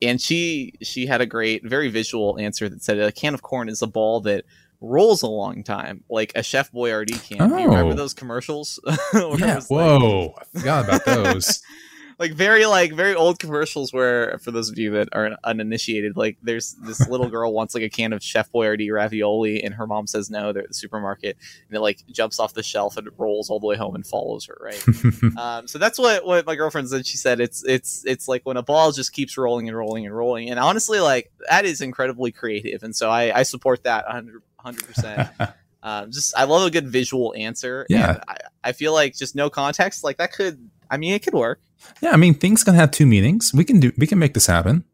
And 0.02 0.20
she 0.20 0.74
she 0.82 1.06
had 1.06 1.20
a 1.20 1.26
great, 1.26 1.64
very 1.64 1.88
visual 1.90 2.38
answer 2.38 2.68
that 2.68 2.82
said 2.82 2.98
a 2.98 3.10
can 3.12 3.34
of 3.34 3.42
corn 3.42 3.68
is 3.68 3.82
a 3.82 3.86
ball 3.86 4.20
that 4.22 4.44
rolls 4.80 5.22
a 5.22 5.26
long 5.26 5.64
time, 5.64 6.04
like 6.08 6.30
a 6.36 6.42
Chef 6.42 6.70
Boyardee 6.70 7.20
can. 7.28 7.48
Do 7.50 7.56
you 7.58 7.64
remember 7.68 7.92
Oh. 7.92 7.96
those 7.96 8.14
commercials? 8.14 8.78
Yeah. 9.12 9.56
was 9.56 9.70
like- 9.70 9.70
Whoa, 9.70 10.34
I 10.38 10.58
forgot 10.58 10.84
about 10.84 11.04
those. 11.04 11.62
like 12.18 12.32
very 12.32 12.66
like 12.66 12.92
very 12.92 13.14
old 13.14 13.38
commercials 13.38 13.92
where 13.92 14.38
for 14.38 14.50
those 14.50 14.70
of 14.70 14.78
you 14.78 14.90
that 14.90 15.08
are 15.12 15.36
uninitiated 15.44 16.16
like 16.16 16.36
there's 16.42 16.74
this 16.82 17.08
little 17.08 17.28
girl 17.30 17.52
wants 17.52 17.74
like 17.74 17.84
a 17.84 17.88
can 17.88 18.12
of 18.12 18.22
chef 18.22 18.50
boyardee 18.52 18.92
ravioli 18.92 19.62
and 19.62 19.74
her 19.74 19.86
mom 19.86 20.06
says 20.06 20.30
no 20.30 20.52
they're 20.52 20.62
at 20.62 20.68
the 20.68 20.74
supermarket 20.74 21.36
and 21.68 21.76
it 21.76 21.80
like 21.80 22.04
jumps 22.10 22.40
off 22.40 22.54
the 22.54 22.62
shelf 22.62 22.96
and 22.96 23.06
it 23.06 23.12
rolls 23.18 23.50
all 23.50 23.60
the 23.60 23.66
way 23.66 23.76
home 23.76 23.94
and 23.94 24.06
follows 24.06 24.46
her 24.46 24.58
right 24.60 24.84
um, 25.38 25.68
so 25.68 25.78
that's 25.78 25.98
what 25.98 26.26
what 26.26 26.46
my 26.46 26.54
girlfriend 26.54 26.88
said 26.88 27.06
she 27.06 27.16
said 27.16 27.40
it's 27.40 27.64
it's 27.64 28.04
it's 28.06 28.28
like 28.28 28.44
when 28.44 28.56
a 28.56 28.62
ball 28.62 28.90
just 28.92 29.12
keeps 29.12 29.36
rolling 29.36 29.68
and 29.68 29.76
rolling 29.76 30.06
and 30.06 30.16
rolling 30.16 30.50
and 30.50 30.58
honestly 30.58 31.00
like 31.00 31.30
that 31.48 31.64
is 31.64 31.80
incredibly 31.80 32.32
creative 32.32 32.82
and 32.82 32.94
so 32.94 33.10
i 33.10 33.38
i 33.38 33.42
support 33.42 33.84
that 33.84 34.04
100 34.06 34.42
percent 34.86 35.30
um, 35.82 36.10
just 36.10 36.36
I 36.36 36.44
love 36.44 36.66
a 36.66 36.70
good 36.70 36.88
visual 36.88 37.34
answer. 37.36 37.86
Yeah. 37.88 38.10
and 38.10 38.20
I, 38.28 38.36
I 38.64 38.72
feel 38.72 38.92
like 38.92 39.16
just 39.16 39.34
no 39.34 39.48
context, 39.50 40.04
like 40.04 40.18
that 40.18 40.32
could. 40.32 40.70
I 40.90 40.96
mean, 40.96 41.12
it 41.14 41.22
could 41.22 41.34
work. 41.34 41.60
yeah, 42.00 42.10
I 42.10 42.16
mean 42.16 42.34
things 42.34 42.64
can 42.64 42.74
have 42.74 42.90
two 42.90 43.06
meanings. 43.06 43.52
We 43.54 43.64
can 43.64 43.80
do. 43.80 43.92
We 43.96 44.06
can 44.06 44.18
make 44.18 44.34
this 44.34 44.46
happen. 44.46 44.84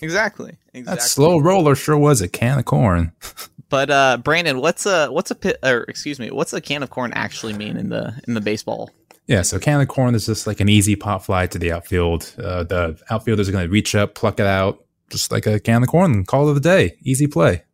Exactly. 0.00 0.56
Exactly. 0.74 0.82
That 0.96 1.02
slow 1.02 1.38
roller 1.38 1.74
sure 1.74 1.96
was 1.96 2.20
a 2.20 2.28
can 2.28 2.58
of 2.58 2.64
corn. 2.64 3.12
But 3.70 3.90
uh, 3.90 4.18
Brandon, 4.18 4.60
what's 4.60 4.86
a 4.86 5.08
what's 5.08 5.32
a 5.32 5.34
pit 5.34 5.58
or 5.64 5.84
excuse 5.88 6.20
me, 6.20 6.30
what's 6.30 6.52
a 6.52 6.60
can 6.60 6.84
of 6.84 6.90
corn 6.90 7.12
actually 7.14 7.54
mean 7.54 7.76
in 7.76 7.88
the 7.88 8.14
in 8.28 8.34
the 8.34 8.40
baseball? 8.40 8.90
Yeah, 9.26 9.42
so 9.42 9.58
can 9.58 9.80
of 9.80 9.88
corn 9.88 10.14
is 10.14 10.26
just 10.26 10.46
like 10.46 10.60
an 10.60 10.68
easy 10.68 10.94
pop 10.94 11.24
fly 11.24 11.46
to 11.48 11.58
the 11.58 11.72
outfield. 11.72 12.32
Uh, 12.38 12.62
the 12.62 13.00
outfielders 13.10 13.48
are 13.48 13.52
going 13.52 13.66
to 13.66 13.72
reach 13.72 13.94
up, 13.96 14.14
pluck 14.14 14.38
it 14.38 14.46
out, 14.46 14.84
just 15.10 15.32
like 15.32 15.46
a 15.46 15.58
can 15.58 15.82
of 15.82 15.88
corn, 15.88 16.24
call 16.24 16.48
of 16.48 16.54
the 16.54 16.60
day. 16.60 16.98
Easy 17.02 17.26
play. 17.26 17.64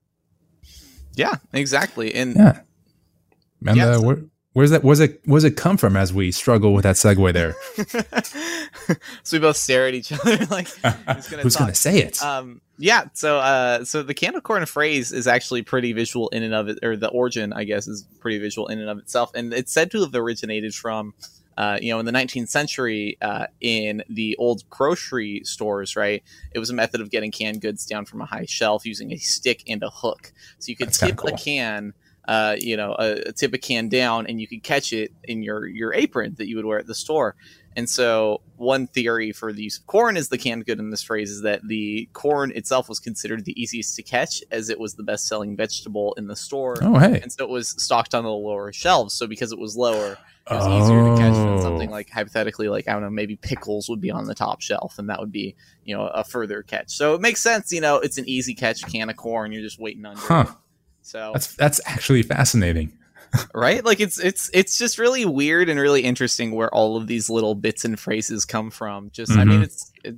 Yeah, 1.17 1.35
exactly. 1.53 2.15
And 2.15 2.37
Yeah. 2.37 2.61
And 3.67 3.77
Yeah, 3.77 3.89
uh, 3.89 3.95
so- 3.99 4.03
where, 4.07 4.19
where's 4.53 4.71
that? 4.71 4.83
Where's 4.83 5.01
it? 5.01 5.21
Where's 5.25 5.45
it 5.45 5.57
come 5.57 5.77
from? 5.77 5.97
As 5.97 6.13
we 6.13 6.31
struggle 6.31 6.73
with 6.73 6.83
that 6.85 6.97
segue 6.97 7.33
there, 7.33 7.55
so 9.23 9.37
we 9.37 9.41
both 9.41 9.57
stare 9.57 9.87
at 9.87 9.95
each 9.95 10.13
other 10.21 10.39
like 10.47 10.69
who's 10.69 11.29
gonna 11.29 11.43
who's 11.43 11.57
going 11.57 11.71
to 11.71 11.75
say 11.75 11.99
it? 11.99 12.23
Um, 12.23 12.61
yeah. 12.79 13.05
So, 13.13 13.39
uh, 13.39 13.85
so 13.85 14.03
the 14.03 14.15
can 14.15 14.35
of 14.35 14.43
corn 14.43 14.65
phrase 14.67 15.13
is 15.13 15.27
actually 15.27 15.63
pretty 15.63 15.93
visual 15.93 16.29
in 16.31 16.43
and 16.43 16.55
of 16.55 16.69
it, 16.69 16.79
or 16.83 16.97
the 16.97 17.09
origin, 17.09 17.53
I 17.53 17.65
guess, 17.65 17.87
is 17.87 18.07
pretty 18.21 18.39
visual 18.39 18.69
in 18.69 18.81
and 18.81 18.89
of 18.89 18.99
itself, 18.99 19.31
and 19.35 19.53
it's 19.53 19.73
said 19.73 19.91
to 19.93 20.01
have 20.01 20.15
originated 20.15 20.75
from, 20.75 21.15
uh, 21.59 21.79
you 21.81 21.93
know, 21.93 22.01
in 22.01 22.07
the 22.07 22.13
19th 22.13 22.49
century, 22.49 23.19
uh, 23.21 23.47
in 23.61 24.03
the 24.09 24.35
old 24.37 24.69
grocery 24.71 25.43
stores. 25.45 25.95
Right, 25.95 26.23
it 26.53 26.59
was 26.59 26.71
a 26.71 26.75
method 26.75 27.01
of 27.01 27.11
getting 27.11 27.31
canned 27.31 27.61
goods 27.61 27.85
down 27.85 28.07
from 28.07 28.23
a 28.23 28.27
high 28.27 28.47
shelf 28.47 28.87
using 28.87 29.13
a 29.13 29.17
stick 29.17 29.63
and 29.69 29.83
a 29.83 29.91
hook, 29.91 30.33
so 30.59 30.71
you 30.71 30.77
could 30.77 30.89
That's 30.89 30.99
tip 30.99 31.23
a 31.23 31.33
can. 31.33 31.93
Uh, 32.31 32.55
you 32.61 32.77
know, 32.77 32.95
a 32.97 33.33
tip 33.33 33.53
a 33.55 33.59
can 33.59 33.89
down, 33.89 34.25
and 34.29 34.41
you 34.41 34.47
could 34.47 34.63
catch 34.63 34.93
it 34.93 35.11
in 35.25 35.43
your 35.43 35.67
your 35.67 35.93
apron 35.93 36.37
that 36.39 36.47
you 36.49 36.55
would 36.55 36.65
wear 36.65 36.79
at 36.79 36.87
the 36.87 36.95
store. 36.95 37.35
And 37.77 37.89
so, 37.91 38.41
one 38.57 38.87
theory 38.87 39.33
for 39.33 39.53
the 39.53 39.65
use 39.65 39.79
of 39.79 39.87
corn 39.89 40.17
as 40.17 40.29
the 40.29 40.39
canned 40.39 40.65
good 40.65 40.79
in 40.79 40.91
this 40.91 41.03
phrase 41.03 41.31
is 41.31 41.43
that 41.43 41.61
the 41.67 42.09
corn 42.13 42.53
itself 42.55 42.89
was 42.89 43.01
considered 43.01 43.45
the 43.45 43.61
easiest 43.61 43.97
to 43.97 44.03
catch, 44.05 44.43
as 44.53 44.71
it 44.71 44.79
was 44.79 44.95
the 44.95 45.03
best 45.03 45.27
selling 45.27 45.57
vegetable 45.57 46.15
in 46.19 46.29
the 46.29 46.37
store. 46.37 46.77
Oh, 46.83 46.99
hey. 46.99 47.19
And 47.21 47.33
so, 47.33 47.43
it 47.43 47.51
was 47.51 47.71
stocked 47.83 48.15
on 48.15 48.23
the 48.23 48.31
lower 48.31 48.73
shelves. 48.73 49.13
So, 49.15 49.27
because 49.27 49.51
it 49.51 49.59
was 49.59 49.77
lower, 49.77 50.13
it 50.51 50.55
was 50.55 50.67
easier 50.69 51.03
to 51.03 51.17
catch 51.17 51.35
than 51.35 51.61
something 51.63 51.89
Oh. 51.89 51.93
like 51.99 52.11
hypothetically, 52.11 52.69
like 52.69 52.87
I 52.89 52.93
don't 52.93 53.03
know, 53.03 53.11
maybe 53.11 53.35
pickles 53.37 53.89
would 53.89 54.01
be 54.01 54.13
on 54.13 54.27
the 54.27 54.35
top 54.37 54.61
shelf, 54.61 54.99
and 55.01 55.09
that 55.11 55.19
would 55.19 55.33
be 55.33 55.57
you 55.85 55.97
know 55.97 56.07
a 56.07 56.23
further 56.23 56.63
catch. 56.63 56.91
So 56.93 57.15
it 57.15 57.21
makes 57.21 57.41
sense, 57.41 57.73
you 57.73 57.81
know, 57.81 57.97
it's 57.97 58.19
an 58.19 58.29
easy 58.29 58.55
catch 58.55 58.83
can 58.87 59.11
of 59.11 59.17
corn. 59.17 59.51
You're 59.53 59.63
just 59.63 59.81
waiting 59.81 60.05
under. 60.07 60.21
Huh. 60.21 60.45
it. 60.49 60.55
So 61.11 61.31
That's 61.33 61.55
that's 61.57 61.81
actually 61.87 62.23
fascinating. 62.23 62.93
right, 63.55 63.85
like 63.85 64.01
it's 64.01 64.19
it's 64.19 64.51
it's 64.55 64.79
just 64.79 64.99
really 64.99 65.25
weird 65.25 65.69
and 65.69 65.79
really 65.79 66.03
interesting 66.03 66.53
where 66.53 66.73
all 66.75 66.97
of 66.97 67.07
these 67.07 67.29
little 67.31 67.55
bits 67.55 67.85
and 67.85 67.99
phrases 67.99 68.45
come 68.45 68.71
from. 68.71 69.11
Just 69.11 69.33
I 69.33 69.45
mean, 69.45 69.61
Mhm. 69.61 69.65
it's 69.65 69.93
it, 70.05 70.17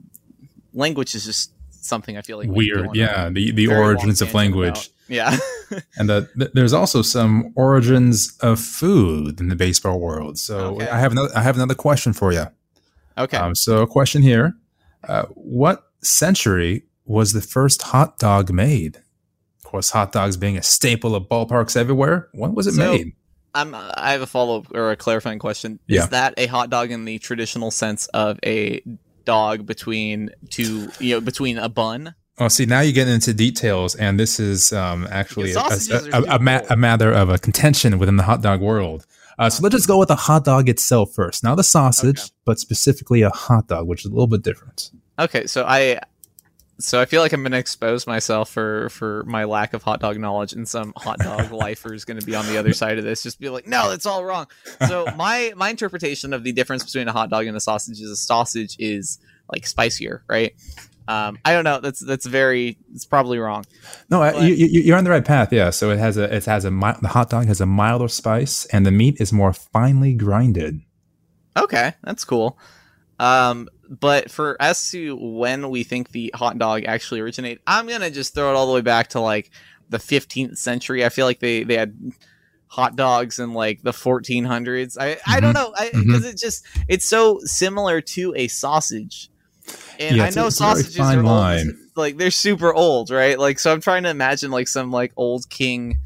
language 0.75 1.15
is 1.15 1.25
just 1.25 1.53
something 1.71 2.17
I 2.17 2.23
feel 2.23 2.39
like 2.39 2.49
we 2.49 2.69
could 2.71 2.77
go 2.77 2.83
Weird. 2.83 2.97
Yeah, 2.97 3.29
the 3.31 3.51
the 3.53 3.67
origins 3.69 4.23
of 4.23 4.33
language. 4.35 4.69
about. 4.71 4.89
Yeah. 5.09 5.37
And 5.97 6.07
the, 6.11 6.29
th- 6.39 6.51
there's 6.53 6.75
also 6.75 7.01
some 7.01 7.51
origins 7.57 8.37
of 8.41 8.61
food 8.61 9.41
in 9.41 9.49
the 9.49 9.57
baseball 9.57 9.99
world. 9.99 10.37
So 10.39 10.75
Okay. 10.77 10.87
I 10.89 10.99
have 11.01 11.13
another 11.13 11.31
I 11.35 11.41
have 11.43 11.57
another 11.57 11.75
question 11.75 12.13
for 12.13 12.31
you. 12.33 12.45
okay. 13.17 13.39
Um, 13.39 13.55
so 13.55 13.81
a 13.83 13.87
question 13.87 14.21
here: 14.23 14.55
uh, 15.09 15.25
What 15.35 15.85
century 16.03 16.85
was 17.07 17.33
the 17.33 17.41
first 17.41 17.83
hot 17.83 18.19
dog 18.19 18.53
made? 18.53 18.99
Course, 19.73 19.89
hot 19.91 20.13
dogs 20.13 20.37
being 20.37 20.59
a 20.59 20.63
staple 20.63 21.15
of 21.17 21.25
ballparks 21.31 21.77
everywhere. 21.79 22.29
When 22.33 22.55
was 22.55 22.67
it 22.67 22.75
So- 22.75 22.93
made? 22.93 23.13
I'm, 23.55 23.75
I 23.75 24.13
have 24.13 24.21
a 24.23 24.27
follow 24.27 24.59
up 24.61 24.67
or 24.75 24.91
a 24.93 24.97
clarifying 24.97 25.39
question. 25.39 25.79
Yeah. 25.87 26.03
Is 26.05 26.09
that 26.11 26.35
a 26.39 26.47
hot 26.47 26.69
dog 26.71 26.91
in 26.91 27.05
the 27.07 27.19
traditional 27.19 27.71
sense 27.71 28.07
of 28.09 28.39
a 28.45 28.83
dog 29.25 29.65
between 29.67 30.31
two, 30.51 30.89
you 31.01 31.15
know, 31.15 31.21
between 31.21 31.57
a 31.59 31.69
bun? 31.71 32.15
Oh, 32.39 32.49
see, 32.49 32.65
now 32.67 32.81
you're 32.81 32.93
getting 32.95 33.13
into 33.15 33.33
details, 33.35 33.95
and 33.95 34.19
this 34.21 34.39
is 34.41 34.73
um, 34.75 35.07
actually 35.11 35.53
a, 35.53 35.59
a- 35.61 36.11
a- 36.23 36.37
a 36.37 36.39
ma- 36.39 36.61
a 36.71 36.77
matter 36.77 37.11
of 37.13 37.29
a 37.31 37.39
contention 37.39 37.99
within 37.99 38.17
the 38.17 38.23
hot 38.25 38.41
dog 38.43 38.61
world. 38.61 39.07
Uh, 39.39 39.49
so 39.51 39.63
let's 39.63 39.75
just 39.75 39.87
go 39.89 39.99
with 39.99 40.09
the 40.09 40.17
hot 40.17 40.45
dog 40.45 40.69
itself 40.69 41.13
first. 41.15 41.43
Now 41.45 41.55
the 41.55 41.63
sausage, 41.65 42.21
Okay. 42.21 42.29
but 42.45 42.59
specifically 42.59 43.23
a 43.23 43.31
hot 43.31 43.69
dog, 43.69 43.87
which 43.87 44.01
is 44.01 44.07
a 44.11 44.15
little 44.15 44.27
bit 44.27 44.43
different. 44.43 44.91
Okay, 45.19 45.47
so 45.47 45.65
I, 45.67 45.99
so 46.83 47.01
I 47.01 47.05
feel 47.05 47.23
like 47.23 47.33
I'm 47.33 47.43
going 47.43 47.53
to 47.53 47.59
expose 47.59 48.07
myself 48.07 48.51
for 48.51 48.89
for 48.91 49.23
my 49.27 49.45
lack 49.45 49.75
of 49.75 49.83
hot 49.83 50.01
dog 50.01 50.19
knowledge, 50.19 50.53
and 50.53 50.69
some 50.69 50.93
hot 50.97 51.19
dog 51.19 51.51
lifer 51.53 51.95
is 51.95 52.05
going 52.05 52.19
to 52.21 52.27
be 52.27 52.35
on 52.35 52.47
the 52.47 52.57
other 52.59 52.73
side 52.73 52.99
of 52.99 53.05
this, 53.05 53.23
just 53.23 53.41
be 53.41 53.49
like, 53.49 53.67
no, 53.67 53.91
that's 53.91 54.07
all 54.07 54.25
wrong. 54.25 54.47
So 54.89 55.07
my 55.17 55.53
my 55.57 55.71
interpretation 55.71 56.33
of 56.33 56.45
the 56.45 56.53
difference 56.53 56.85
between 56.85 57.09
a 57.09 57.13
hot 57.13 57.31
dog 57.31 57.47
and 57.47 57.57
a 57.57 57.61
sausage 57.61 58.01
is 58.01 58.11
a 58.11 58.17
sausage 58.17 58.77
is 58.79 59.19
like 59.53 59.67
spicier, 59.67 60.23
right? 60.29 60.55
Um, 61.09 61.39
I 61.45 61.53
don't 61.53 61.65
know. 61.65 61.81
That's 61.81 61.99
that's 62.01 62.27
very. 62.27 62.79
It's 62.95 63.05
probably 63.05 63.39
wrong. 63.39 63.65
No, 64.09 64.21
But- 64.21 64.43
you, 64.43 64.55
you, 64.55 64.81
you're 64.83 64.97
on 64.97 65.05
the 65.05 65.11
right 65.11 65.25
path. 65.25 65.53
Yeah. 65.53 65.71
So 65.71 65.91
it 65.91 65.99
has 65.99 66.17
a 66.17 66.35
it 66.35 66.45
has 66.45 66.65
a 66.65 66.71
mi- 66.71 66.95
the 67.03 67.09
hot 67.09 67.29
dog 67.29 67.47
has 67.47 67.61
a 67.61 67.67
milder 67.67 68.09
spice, 68.09 68.67
and 68.67 68.87
the 68.87 68.93
meat 68.93 69.21
is 69.21 69.33
more 69.33 69.53
finely 69.53 70.15
grinded. 70.15 70.81
Okay, 71.57 71.93
that's 72.05 72.25
cool. 72.25 72.57
Um, 73.19 73.69
but 74.01 74.31
for 74.31 74.57
as 74.59 74.91
to 74.91 75.17
when 75.17 75.69
we 75.69 75.85
think 75.85 76.11
the 76.11 76.33
hot 76.35 76.59
dog 76.59 76.85
actually 76.85 77.21
originated, 77.21 77.61
I'm 77.67 77.87
gonna 77.87 78.11
just 78.11 78.35
throw 78.35 78.51
it 78.51 78.57
all 78.57 78.67
the 78.67 78.73
way 78.73 78.81
back 78.81 79.09
to 79.09 79.21
like 79.21 79.51
the 79.91 79.99
15th 79.99 80.57
century. 80.57 81.05
I 81.05 81.11
feel 81.11 81.27
like 81.27 81.41
they 81.41 81.63
they 81.63 81.77
had 81.77 81.95
hot 82.69 82.97
dogs 82.97 83.39
in 83.39 83.53
like 83.53 83.83
the 83.83 83.91
1400s. 83.91 84.97
I 84.99 85.19
I 85.27 85.41
don't 85.41 85.55
mm-hmm. 85.55 85.63
know 85.63 85.73
because 86.01 86.23
mm-hmm. 86.23 86.25
it 86.25 86.39
just 86.39 86.65
it's 86.89 87.07
so 87.07 87.41
similar 87.45 88.01
to 88.01 88.33
a 88.35 88.49
sausage. 88.49 89.29
And 90.01 90.17
Yeah, 90.17 90.25
I 90.25 90.31
know 90.31 90.47
it's 90.47 90.59
a 90.61 90.65
very 90.65 90.83
sausages 90.83 90.99
are 90.99 91.23
old, 91.23 91.77
like 91.95 92.17
they're 92.17 92.31
super 92.31 92.73
old, 92.73 93.11
right? 93.11 93.39
Like 93.39 93.59
so, 93.59 93.73
I'm 93.73 93.83
trying 93.83 94.05
to 94.05 94.09
imagine 94.09 94.51
like 94.51 94.69
some 94.69 94.91
like 94.91 95.13
old 95.17 95.51
king 95.51 95.99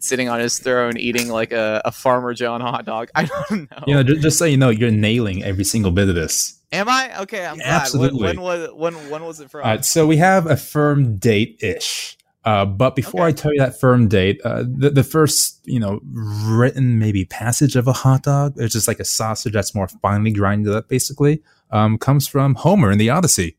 sitting 0.00 0.28
on 0.28 0.40
his 0.40 0.58
throne 0.58 0.96
eating 0.96 1.28
like 1.28 1.52
a, 1.52 1.82
a 1.84 1.92
Farmer 1.92 2.34
John 2.34 2.60
hot 2.60 2.84
dog. 2.84 3.08
I 3.14 3.24
don't 3.24 3.70
know. 3.70 3.84
You 3.86 3.94
know, 3.94 4.02
just, 4.02 4.20
just 4.22 4.38
so 4.38 4.44
you 4.44 4.56
know, 4.56 4.70
you're 4.70 4.90
nailing 4.90 5.42
every 5.42 5.64
single 5.64 5.90
bit 5.90 6.08
of 6.08 6.14
this. 6.14 6.58
Am 6.72 6.88
I 6.88 7.20
okay? 7.22 7.46
I'm 7.46 7.58
Yeah, 7.58 7.64
glad. 7.64 7.80
absolutely. 7.82 8.22
When, 8.22 8.40
when 8.40 8.60
was 8.60 8.70
when 8.74 9.10
when 9.10 9.24
was 9.24 9.40
it 9.40 9.50
from? 9.50 9.60
Right, 9.60 9.84
so 9.84 10.06
we 10.06 10.16
have 10.16 10.46
a 10.46 10.56
firm 10.56 11.16
date 11.18 11.58
ish. 11.62 12.16
Uh, 12.44 12.66
but 12.66 12.94
before 12.94 13.22
Okay. 13.22 13.28
I 13.28 13.32
tell 13.32 13.52
you 13.54 13.58
that 13.60 13.80
firm 13.80 14.06
date, 14.06 14.38
uh, 14.44 14.64
the, 14.66 14.90
the 14.90 15.02
first, 15.02 15.60
you 15.64 15.80
know, 15.80 16.00
written 16.12 16.98
maybe 16.98 17.24
passage 17.24 17.74
of 17.74 17.86
a 17.88 17.92
hot 17.94 18.22
dog, 18.24 18.54
it's 18.58 18.74
just 18.74 18.86
like 18.86 19.00
a 19.00 19.04
sausage 19.04 19.54
that's 19.54 19.74
more 19.74 19.88
finely 19.88 20.30
grinded 20.30 20.74
up, 20.74 20.86
basically, 20.88 21.42
um, 21.70 21.96
comes 21.96 22.28
from 22.28 22.54
Homer 22.56 22.90
in 22.90 22.98
the 22.98 23.08
Odyssey 23.08 23.56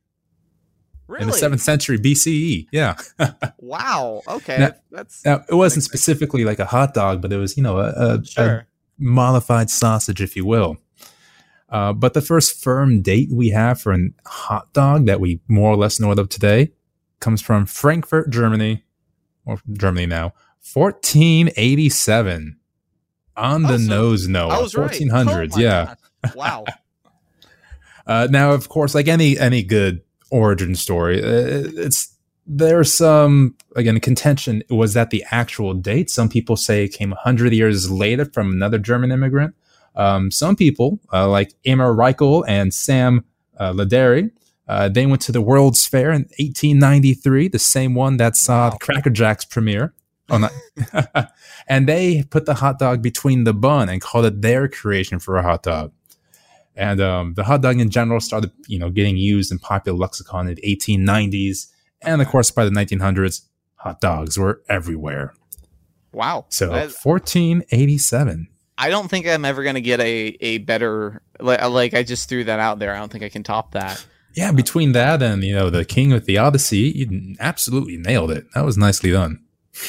really? 1.07 1.23
in 1.23 1.27
the 1.29 1.33
seventh 1.33 1.61
century 1.61 1.97
BCE. 1.99 2.67
Yeah. 2.71 2.95
Wow. 3.59 4.21
Okay. 4.27 4.57
Now- 4.59 4.71
That's 4.91 5.25
Now, 5.25 5.43
it 5.49 5.55
wasn't 5.55 5.83
sense. 5.83 5.91
specifically 5.91 6.45
like 6.45 6.59
a 6.59 6.65
hot 6.65 6.93
dog, 6.93 7.21
but 7.21 7.33
it 7.33 7.37
was, 7.37 7.57
you 7.57 7.63
know, 7.63 7.77
a, 7.79 7.89
a, 7.95 8.17
a 8.19 8.25
sure. 8.25 8.67
modified 8.99 9.69
sausage, 9.69 10.21
if 10.21 10.35
you 10.35 10.45
will. 10.45 10.77
Uh, 11.69 11.91
but 11.93 12.13
the 12.13 12.21
first 12.21 12.61
firm 12.63 13.01
date 13.01 13.29
we 13.31 13.49
have 13.49 13.81
for 13.81 13.91
a 13.91 13.97
hot 14.25 14.71
dog 14.73 15.07
that 15.07 15.19
we 15.19 15.39
more 15.47 15.71
or 15.71 15.75
less 15.77 15.99
know 15.99 16.11
of 16.11 16.29
today 16.29 16.71
comes 17.19 17.41
from 17.41 17.65
Frankfurt, 17.65 18.29
Germany, 18.29 18.83
or 19.45 19.57
Germany 19.73 20.05
now, 20.05 20.33
1487. 20.73 22.57
On 23.37 23.65
Oh, 23.65 23.67
the 23.67 23.79
so 23.79 23.89
nose, 23.89 24.27
no, 24.29 24.47
I 24.47 24.61
was 24.61 24.75
right. 24.75 24.89
1400s, 24.91 25.51
Oh 25.55 25.59
yeah. 25.59 25.95
gosh. 26.23 26.35
Wow. 26.35 26.65
Uh, 28.07 28.27
now, 28.29 28.51
of 28.51 28.69
course, 28.69 28.93
like 28.93 29.07
any 29.07 29.35
any 29.39 29.63
good 29.63 29.99
origin 30.31 30.75
story, 30.75 31.21
uh, 31.21 31.69
it's 31.75 32.15
there's 32.47 32.95
some 32.95 33.55
again 33.75 33.99
contention. 33.99 34.63
Was 34.69 34.93
that 34.93 35.09
the 35.09 35.23
actual 35.31 35.73
date? 35.73 36.09
Some 36.09 36.29
people 36.29 36.55
say 36.55 36.85
it 36.85 36.89
came 36.89 37.11
hundred 37.11 37.53
years 37.53 37.89
later 37.89 38.25
from 38.25 38.51
another 38.51 38.77
German 38.77 39.11
immigrant. 39.11 39.55
Um, 39.95 40.29
some 40.29 40.55
people, 40.55 40.99
uh, 41.13 41.27
like 41.27 41.53
Emma 41.65 41.85
Reichel 41.85 42.43
and 42.47 42.73
Sam 42.73 43.23
uh, 43.57 43.73
uh, 44.67 44.89
they 44.89 45.05
went 45.05 45.21
to 45.21 45.31
the 45.31 45.41
World's 45.41 45.85
Fair 45.85 46.11
in 46.11 46.23
1893, 46.39 47.49
the 47.49 47.59
same 47.59 47.93
one 47.93 48.17
that 48.17 48.35
saw 48.35 48.71
Wow. 48.71 48.77
Cracker 48.81 49.09
Jacks 49.09 49.45
premiere. 49.45 49.93
No. 50.29 50.49
and 51.67 51.87
they 51.87 52.23
put 52.23 52.45
the 52.45 52.55
hot 52.55 52.79
dog 52.79 53.03
between 53.03 53.43
the 53.43 53.53
bun 53.53 53.89
and 53.89 54.01
called 54.01 54.25
it 54.25 54.41
their 54.41 54.67
creation 54.67 55.19
for 55.19 55.37
a 55.37 55.43
hot 55.43 55.61
dog. 55.63 55.91
And 56.75 56.99
um, 56.99 57.33
the 57.35 57.43
hot 57.43 57.61
dog 57.61 57.79
in 57.79 57.89
general 57.89 58.19
started, 58.19 58.51
you 58.67 58.77
know, 58.79 58.89
getting 58.89 59.15
used 59.17 59.51
in 59.51 59.59
popular 59.59 59.97
lexicon 59.97 60.47
in 60.47 60.55
the 60.55 60.61
1890s, 60.61 61.67
and 62.01 62.21
of 62.21 62.27
course 62.27 62.51
by 62.51 62.65
the 62.65 62.71
1900s, 62.71 63.41
hot 63.75 64.01
dogs 64.01 64.37
were 64.37 64.61
everywhere. 64.67 65.33
Wow. 66.11 66.45
So 66.49 66.67
That- 66.67 66.91
1487. 66.91 68.47
I 68.77 68.89
don't 68.89 69.07
think 69.09 69.25
I'm 69.25 69.45
ever 69.45 69.63
gonna 69.63 69.79
get 69.79 70.01
a 70.01 70.35
a 70.41 70.57
better 70.59 71.21
like, 71.39 71.63
like 71.63 71.93
I 71.93 72.03
just 72.03 72.27
threw 72.27 72.43
that 72.43 72.59
out 72.59 72.77
there. 72.79 72.93
I 72.93 72.99
don't 72.99 73.09
think 73.09 73.23
I 73.23 73.29
can 73.29 73.41
top 73.43 73.71
that. 73.71 74.05
Yeah, 74.35 74.51
between 74.51 74.91
that 74.91 75.23
and 75.23 75.43
you 75.45 75.55
know 75.55 75.69
the 75.69 75.85
King 75.85 76.11
with 76.11 76.25
the 76.25 76.37
Odyssey, 76.37 76.91
you 76.93 77.35
absolutely 77.39 77.95
nailed 77.95 78.31
it. 78.31 78.45
That 78.53 78.65
was 78.65 78.77
nicely 78.77 79.11
done. 79.11 79.39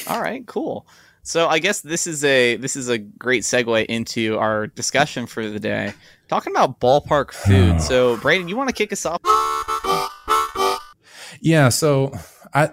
All 0.06 0.20
right, 0.22 0.46
cool. 0.46 0.86
So 1.26 1.48
I 1.48 1.58
guess 1.58 1.80
this 1.80 2.06
is 2.06 2.22
a 2.22 2.54
this 2.54 2.76
is 2.76 2.88
a 2.88 2.98
great 2.98 3.42
segue 3.42 3.86
into 3.86 4.38
our 4.38 4.68
discussion 4.68 5.26
for 5.26 5.48
the 5.48 5.58
day, 5.58 5.92
talking 6.28 6.52
about 6.52 6.78
ballpark 6.78 7.32
food. 7.32 7.82
So 7.82 8.16
Brandon, 8.18 8.46
you 8.46 8.56
want 8.56 8.68
to 8.68 8.72
kick 8.72 8.92
us 8.92 9.04
off? 9.04 9.20
Yeah, 11.40 11.70
so 11.70 12.12
I 12.54 12.70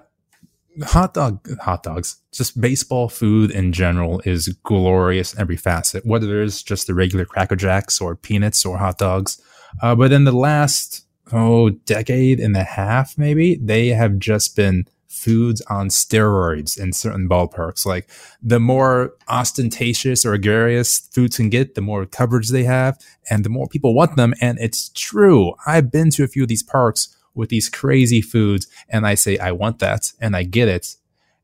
hot 0.83 1.15
dog 1.15 1.49
hot 1.61 1.81
dogs, 1.81 2.17
just 2.31 2.61
baseball 2.61 3.09
food 3.09 3.49
in 3.49 3.73
general 3.73 4.21
is 4.23 4.49
glorious 4.61 5.33
in 5.33 5.41
every 5.41 5.57
facet, 5.57 6.05
whether 6.05 6.39
it 6.39 6.45
is 6.45 6.61
just 6.61 6.85
the 6.85 6.93
regular 6.93 7.25
cracker 7.25 7.55
jacks 7.55 7.99
or 7.99 8.15
peanuts 8.15 8.63
or 8.67 8.77
hot 8.77 8.99
dogs. 8.99 9.41
Uh, 9.81 9.95
but 9.95 10.11
in 10.11 10.25
the 10.25 10.31
last 10.31 11.07
oh 11.31 11.71
decade 11.71 12.39
and 12.39 12.55
a 12.55 12.63
half, 12.63 13.17
maybe 13.17 13.55
they 13.55 13.87
have 13.87 14.19
just 14.19 14.55
been 14.55 14.85
foods 15.13 15.61
on 15.69 15.89
steroids 15.89 16.77
in 16.77 16.91
certain 16.91 17.29
ballparks. 17.29 17.85
Like 17.85 18.09
the 18.41 18.59
more 18.59 19.13
ostentatious 19.29 20.25
or 20.25 20.31
gregarious 20.31 20.99
foods 21.11 21.37
can 21.37 21.49
get, 21.49 21.75
the 21.75 21.81
more 21.81 22.05
coverage 22.05 22.49
they 22.49 22.63
have, 22.63 22.99
and 23.29 23.45
the 23.45 23.49
more 23.49 23.67
people 23.67 23.93
want 23.93 24.15
them. 24.17 24.33
And 24.41 24.57
it's 24.59 24.89
true. 24.89 25.53
I've 25.65 25.91
been 25.91 26.09
to 26.11 26.23
a 26.23 26.27
few 26.27 26.43
of 26.43 26.49
these 26.49 26.63
parks 26.63 27.15
with 27.35 27.49
these 27.49 27.69
crazy 27.69 28.21
foods, 28.21 28.67
and 28.89 29.07
I 29.07 29.15
say, 29.15 29.37
I 29.37 29.51
want 29.51 29.79
that, 29.79 30.11
and 30.19 30.35
I 30.35 30.43
get 30.43 30.67
it, 30.67 30.95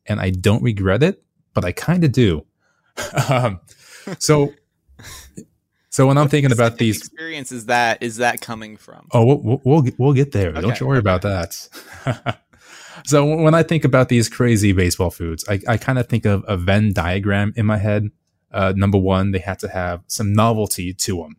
and 0.06 0.20
I 0.20 0.30
don't 0.30 0.62
regret 0.62 1.02
it, 1.02 1.24
but 1.54 1.66
I 1.66 1.72
kind 1.72 2.04
of 2.04 2.12
do. 2.12 2.46
um, 3.30 3.60
so, 4.20 4.54
so 5.90 6.06
when 6.06 6.18
I'm 6.18 6.28
thinking 6.28 6.52
about 6.52 6.78
these, 6.78 6.98
experience 6.98 7.52
is 7.52 7.66
that 7.68 8.04
is 8.04 8.18
that 8.18 8.42
coming 8.42 8.78
from? 8.78 9.08
oh, 9.14 9.26
we'll 9.26 9.42
we'll, 9.42 9.62
we'll, 9.64 9.82
get, 9.82 10.00
we'll 10.00 10.14
get 10.14 10.32
there. 10.32 10.52
Don't 10.52 10.80
you 10.80 10.86
worry 10.86 11.00
about 11.00 11.22
that. 11.24 12.40
so 13.06 13.26
when 13.26 13.54
I 13.54 13.64
think 13.64 13.84
about 13.86 14.10
these 14.10 14.30
crazy 14.30 14.72
baseball 14.72 15.10
foods, 15.10 15.44
I, 15.50 15.60
I 15.68 15.78
kind 15.78 16.00
of 16.00 16.08
think 16.08 16.26
of 16.26 16.44
a 16.48 16.58
Venn 16.58 16.94
diagram 16.94 17.54
in 17.56 17.66
my 17.66 17.78
head. 17.78 18.10
Uh, 18.52 18.74
number 18.76 18.98
one, 18.98 19.32
they 19.32 19.40
had 19.40 19.60
to 19.60 19.68
have 19.70 20.02
some 20.08 20.34
novelty 20.34 20.94
to 20.94 21.18
them. 21.18 21.36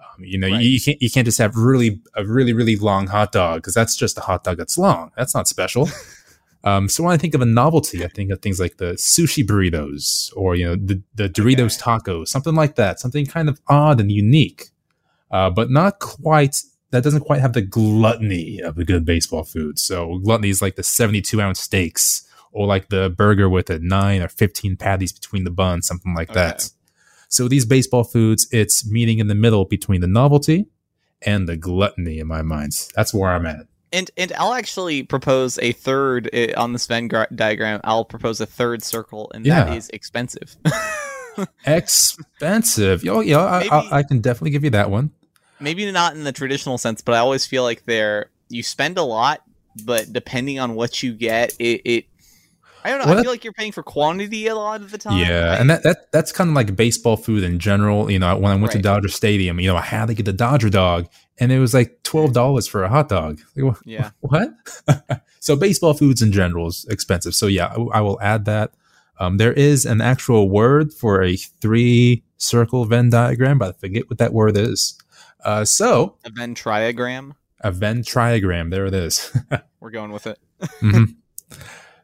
Um, 0.00 0.24
You 0.24 0.38
know, 0.38 0.48
Right. 0.48 0.60
you, 0.62 0.70
you 0.70 0.80
can't 0.80 1.00
you 1.02 1.10
can't 1.10 1.24
just 1.24 1.38
have 1.38 1.56
really 1.56 2.00
a 2.14 2.24
really 2.24 2.52
really 2.52 2.76
long 2.76 3.06
hot 3.06 3.32
dog 3.32 3.62
because 3.62 3.74
that's 3.74 3.96
just 3.96 4.18
a 4.18 4.20
hot 4.20 4.44
dog 4.44 4.58
that's 4.58 4.76
long. 4.76 5.10
That's 5.16 5.34
not 5.34 5.48
special. 5.48 5.88
um, 6.64 6.88
so 6.88 7.02
when 7.04 7.12
I 7.14 7.16
think 7.16 7.34
of 7.34 7.40
a 7.40 7.46
novelty, 7.46 8.04
I 8.04 8.08
think 8.08 8.30
of 8.30 8.42
things 8.42 8.60
like 8.60 8.76
the 8.76 8.92
sushi 8.94 9.42
burritos 9.44 10.30
or 10.36 10.54
you 10.54 10.66
know 10.66 10.76
the 10.76 11.02
the 11.14 11.28
Doritos 11.28 11.80
tacos, 11.80 12.28
something 12.28 12.54
like 12.54 12.74
that, 12.76 13.00
something 13.00 13.24
kind 13.24 13.48
of 13.48 13.58
odd 13.68 13.98
and 14.00 14.12
unique, 14.12 14.68
uh, 15.30 15.48
but 15.50 15.70
not 15.70 15.98
quite. 16.00 16.62
That 16.90 17.04
doesn't 17.04 17.20
quite 17.20 17.40
have 17.40 17.52
the 17.52 17.62
gluttony 17.62 18.60
of 18.60 18.76
a 18.78 18.84
good 18.84 19.04
baseball 19.04 19.44
food. 19.44 19.78
So 19.78 20.18
gluttony 20.18 20.48
is 20.50 20.60
like 20.60 20.74
the 20.76 20.82
seventy-two 20.82 21.40
ounce 21.40 21.60
steaks, 21.60 22.26
or 22.52 22.66
like 22.66 22.88
the 22.88 23.08
burger 23.10 23.48
with 23.48 23.70
a 23.70 23.78
nine 23.78 24.22
or 24.22 24.28
fifteen 24.28 24.76
patties 24.76 25.12
between 25.12 25.44
the 25.44 25.50
buns, 25.50 25.86
something 25.86 26.14
like 26.14 26.30
Okay. 26.30 26.40
that. 26.40 26.70
So 27.28 27.46
these 27.46 27.64
baseball 27.64 28.02
foods, 28.02 28.48
it's 28.50 28.84
meeting 28.90 29.20
in 29.20 29.28
the 29.28 29.36
middle 29.36 29.64
between 29.64 30.00
the 30.00 30.08
novelty 30.08 30.66
and 31.22 31.48
the 31.48 31.56
gluttony 31.56 32.18
in 32.18 32.26
my 32.26 32.42
mind. 32.42 32.72
That's 32.96 33.14
where 33.14 33.30
I'm 33.30 33.46
at. 33.46 33.66
And 33.92 34.10
and 34.16 34.32
I'll 34.32 34.54
actually 34.54 35.04
propose 35.04 35.58
a 35.60 35.70
third 35.72 36.28
uh, 36.34 36.48
on 36.60 36.72
this 36.72 36.86
Venn 36.88 37.06
gra- 37.08 37.28
diagram. 37.32 37.80
I'll 37.84 38.04
propose 38.04 38.40
a 38.40 38.46
third 38.46 38.82
circle, 38.82 39.30
and 39.32 39.46
Yeah. 39.46 39.64
that 39.66 39.76
is 39.76 39.88
expensive. 39.90 40.56
Expensive. 41.66 43.02
Oh, 43.08 43.20
yeah, 43.20 43.38
I, 43.38 43.60
I, 43.70 43.88
I 43.98 44.02
can 44.02 44.20
definitely 44.20 44.50
give 44.50 44.64
you 44.64 44.70
that 44.70 44.90
one. 44.90 45.10
Maybe 45.60 45.90
not 45.92 46.14
in 46.14 46.24
the 46.24 46.32
traditional 46.32 46.78
sense, 46.78 47.00
but 47.02 47.14
I 47.14 47.18
always 47.18 47.46
feel 47.46 47.62
like 47.62 47.84
they're 47.84 48.30
you 48.48 48.62
spend 48.62 48.98
a 48.98 49.02
lot, 49.02 49.42
but 49.84 50.12
depending 50.12 50.58
on 50.58 50.74
what 50.74 51.02
you 51.02 51.12
get, 51.14 51.54
it. 51.58 51.82
it 51.84 52.04
I 52.82 52.88
don't 52.88 53.00
know. 53.00 53.10
Well, 53.10 53.18
I 53.18 53.22
feel 53.22 53.30
like 53.30 53.44
you're 53.44 53.52
paying 53.52 53.72
for 53.72 53.82
quantity 53.82 54.46
a 54.46 54.54
lot 54.54 54.80
of 54.80 54.90
the 54.90 54.96
time. 54.96 55.18
Yeah, 55.18 55.52
I- 55.52 55.56
and 55.56 55.68
that, 55.68 55.82
that 55.82 56.10
that's 56.12 56.32
kind 56.32 56.48
of 56.48 56.56
like 56.56 56.74
baseball 56.76 57.16
food 57.18 57.42
in 57.44 57.58
general. 57.58 58.10
You 58.10 58.18
know, 58.18 58.34
when 58.38 58.50
I 58.52 58.54
went 58.56 58.72
to 58.72 58.78
Dodger 58.78 59.08
Stadium, 59.08 59.60
you 59.60 59.68
know, 59.68 59.76
I 59.76 59.82
had 59.82 60.06
to 60.06 60.14
get 60.14 60.24
the 60.24 60.32
Dodger 60.32 60.70
dog, 60.70 61.06
and 61.38 61.52
it 61.52 61.58
was 61.58 61.74
like 61.74 62.02
twelve 62.04 62.32
dollars 62.32 62.66
for 62.66 62.82
a 62.82 62.88
hot 62.88 63.10
dog. 63.10 63.40
Like, 63.54 63.76
Yeah. 63.84 64.10
What? 64.20 64.50
so 65.40 65.56
baseball 65.56 65.92
foods 65.92 66.22
in 66.22 66.32
general 66.32 66.68
is 66.68 66.86
expensive. 66.88 67.34
So 67.34 67.46
yeah, 67.48 67.66
I, 67.66 67.98
I 67.98 68.00
will 68.00 68.18
add 68.22 68.46
that. 68.46 68.72
Um, 69.18 69.36
there 69.36 69.52
is 69.52 69.84
an 69.84 70.00
actual 70.00 70.48
word 70.48 70.94
for 70.94 71.22
a 71.22 71.36
three 71.36 72.22
circle 72.38 72.86
Venn 72.86 73.10
diagram, 73.10 73.58
but 73.58 73.74
I 73.76 73.78
forget 73.78 74.08
what 74.08 74.16
that 74.18 74.32
word 74.32 74.56
is. 74.56 74.96
Uh, 75.44 75.64
so 75.64 76.16
a 76.24 76.30
Venn 76.30 76.54
triagram. 76.54 77.32
a 77.60 77.70
Venn 77.70 78.02
triagram. 78.02 78.70
There 78.70 78.86
it 78.86 78.94
is. 78.94 79.34
We're 79.80 79.90
going 79.90 80.12
with 80.12 80.26
it. 80.26 80.38
Mhm. 80.80 81.16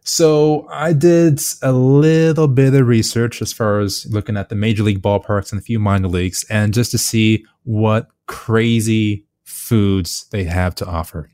So 0.05 0.69
I 0.71 0.93
did 0.93 1.41
a 1.63 1.73
little 1.73 2.47
bit 2.47 2.75
of 2.75 2.87
research 2.87 3.43
as 3.43 3.53
far 3.53 3.81
as 3.81 4.07
looking 4.09 4.37
at 4.37 4.49
the 4.49 4.55
major 4.55 4.85
league 4.85 5.03
ballparks 5.03 5.51
and 5.51 5.61
a 5.61 5.65
few 5.65 5.79
minor 5.81 6.07
leagues, 6.09 6.45
and 6.49 6.73
just 6.73 6.93
to 6.93 6.99
see 6.99 7.45
what 7.65 8.09
crazy 8.27 9.27
foods 9.43 10.27
they 10.31 10.45
have 10.45 10.75
to 10.77 10.87
offer. 10.87 11.29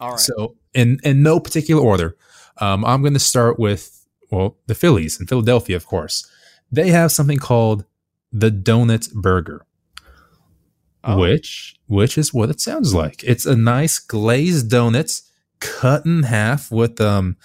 All 0.00 0.10
right. 0.10 0.18
So 0.20 0.56
in 0.74 0.98
in 1.04 1.22
no 1.22 1.38
particular 1.38 1.80
order, 1.82 2.16
um, 2.60 2.84
I'm 2.84 3.02
going 3.02 3.14
to 3.14 3.20
start 3.20 3.58
with 3.58 4.04
well 4.32 4.56
the 4.66 4.74
Phillies 4.74 5.20
in 5.20 5.26
Philadelphia, 5.28 5.76
of 5.76 5.86
course. 5.86 6.26
They 6.72 6.88
have 6.90 7.12
something 7.12 7.38
called 7.38 7.84
the 8.32 8.50
donut 8.50 9.12
burger 9.12 9.64
Oh. 11.04 11.18
which 11.18 11.74
which 11.86 12.16
is 12.16 12.32
what 12.32 12.50
it 12.50 12.60
sounds 12.60 12.94
like. 12.94 13.24
It's 13.24 13.44
a 13.46 13.56
nice 13.56 13.98
glazed 13.98 14.70
donut 14.70 15.22
cut 15.60 16.06
in 16.06 16.24
half 16.24 16.70
with 16.70 17.00
um 17.00 17.36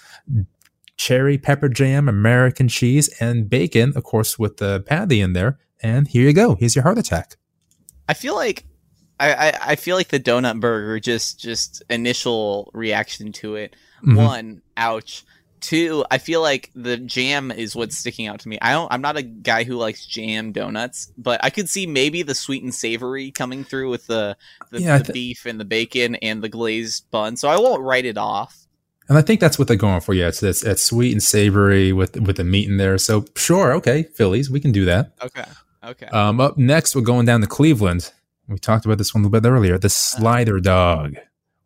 cherry 0.96 1.38
pepper 1.38 1.68
jam, 1.68 2.08
American 2.08 2.68
cheese, 2.68 3.08
and 3.20 3.48
bacon, 3.48 3.92
of 3.96 4.04
course, 4.04 4.38
with 4.38 4.58
the 4.58 4.80
patty 4.80 5.20
in 5.20 5.32
there. 5.32 5.58
And 5.82 6.08
here 6.08 6.24
you 6.24 6.32
go. 6.32 6.54
Here's 6.56 6.74
your 6.74 6.82
heart 6.82 6.98
attack. 6.98 7.36
I 8.08 8.14
feel 8.14 8.34
like 8.34 8.64
I, 9.20 9.32
I, 9.32 9.58
I 9.72 9.76
feel 9.76 9.96
like 9.96 10.08
the 10.08 10.20
donut 10.20 10.60
burger 10.60 11.00
just 11.00 11.40
just 11.40 11.82
initial 11.90 12.70
reaction 12.74 13.32
to 13.32 13.56
it. 13.56 13.74
Mhm. 14.04 14.16
One, 14.16 14.62
ouch. 14.76 15.24
Two, 15.60 16.04
I 16.10 16.18
feel 16.18 16.40
like 16.42 16.70
the 16.74 16.96
jam 16.96 17.50
is 17.50 17.74
what's 17.76 17.96
sticking 17.96 18.26
out 18.26 18.40
to 18.40 18.48
me. 18.48 18.58
I 18.60 18.72
don't 18.72 18.92
I'm 18.92 19.00
not 19.00 19.16
a 19.16 19.22
guy 19.22 19.64
who 19.64 19.76
likes 19.76 20.06
jam 20.06 20.52
donuts, 20.52 21.12
but 21.16 21.42
I 21.42 21.50
could 21.50 21.68
see 21.68 21.86
maybe 21.86 22.22
the 22.22 22.34
sweet 22.34 22.62
and 22.62 22.74
savory 22.74 23.30
coming 23.30 23.64
through 23.64 23.90
with 23.90 24.06
the 24.06 24.36
the, 24.70 24.80
Yeah, 24.80 24.98
the 24.98 25.04
thi- 25.04 25.12
beef 25.12 25.46
and 25.46 25.58
the 25.58 25.64
bacon 25.64 26.16
and 26.16 26.42
the 26.42 26.48
glazed 26.48 27.10
bun. 27.10 27.36
So 27.36 27.48
I 27.48 27.58
won't 27.58 27.82
write 27.82 28.04
it 28.04 28.18
off. 28.18 28.66
And 29.08 29.16
I 29.16 29.22
think 29.22 29.40
that's 29.40 29.58
what 29.58 29.68
they're 29.68 29.76
going 29.76 30.00
for. 30.00 30.12
Yeah, 30.14 30.28
it's 30.28 30.42
it's, 30.42 30.62
it's 30.62 30.82
sweet 30.82 31.12
and 31.12 31.22
savory 31.22 31.92
with 31.92 32.20
with 32.20 32.36
the 32.36 32.44
meat 32.44 32.68
in 32.68 32.76
there. 32.76 32.98
So 32.98 33.24
sure, 33.36 33.72
okay, 33.74 34.02
Phillies, 34.14 34.50
we 34.50 34.60
can 34.60 34.72
do 34.72 34.84
that. 34.84 35.12
Okay. 35.22 35.44
Okay. 35.84 36.06
Um, 36.06 36.40
up 36.40 36.58
next, 36.58 36.94
we're 36.94 37.02
going 37.02 37.24
down 37.24 37.40
to 37.40 37.46
Cleveland. 37.46 38.12
We 38.48 38.58
talked 38.58 38.84
about 38.84 38.98
this 38.98 39.14
one 39.14 39.22
a 39.22 39.26
little 39.28 39.40
bit 39.40 39.48
earlier. 39.48 39.78
The 39.78 39.88
slider 39.90 40.58
dog. 40.60 41.16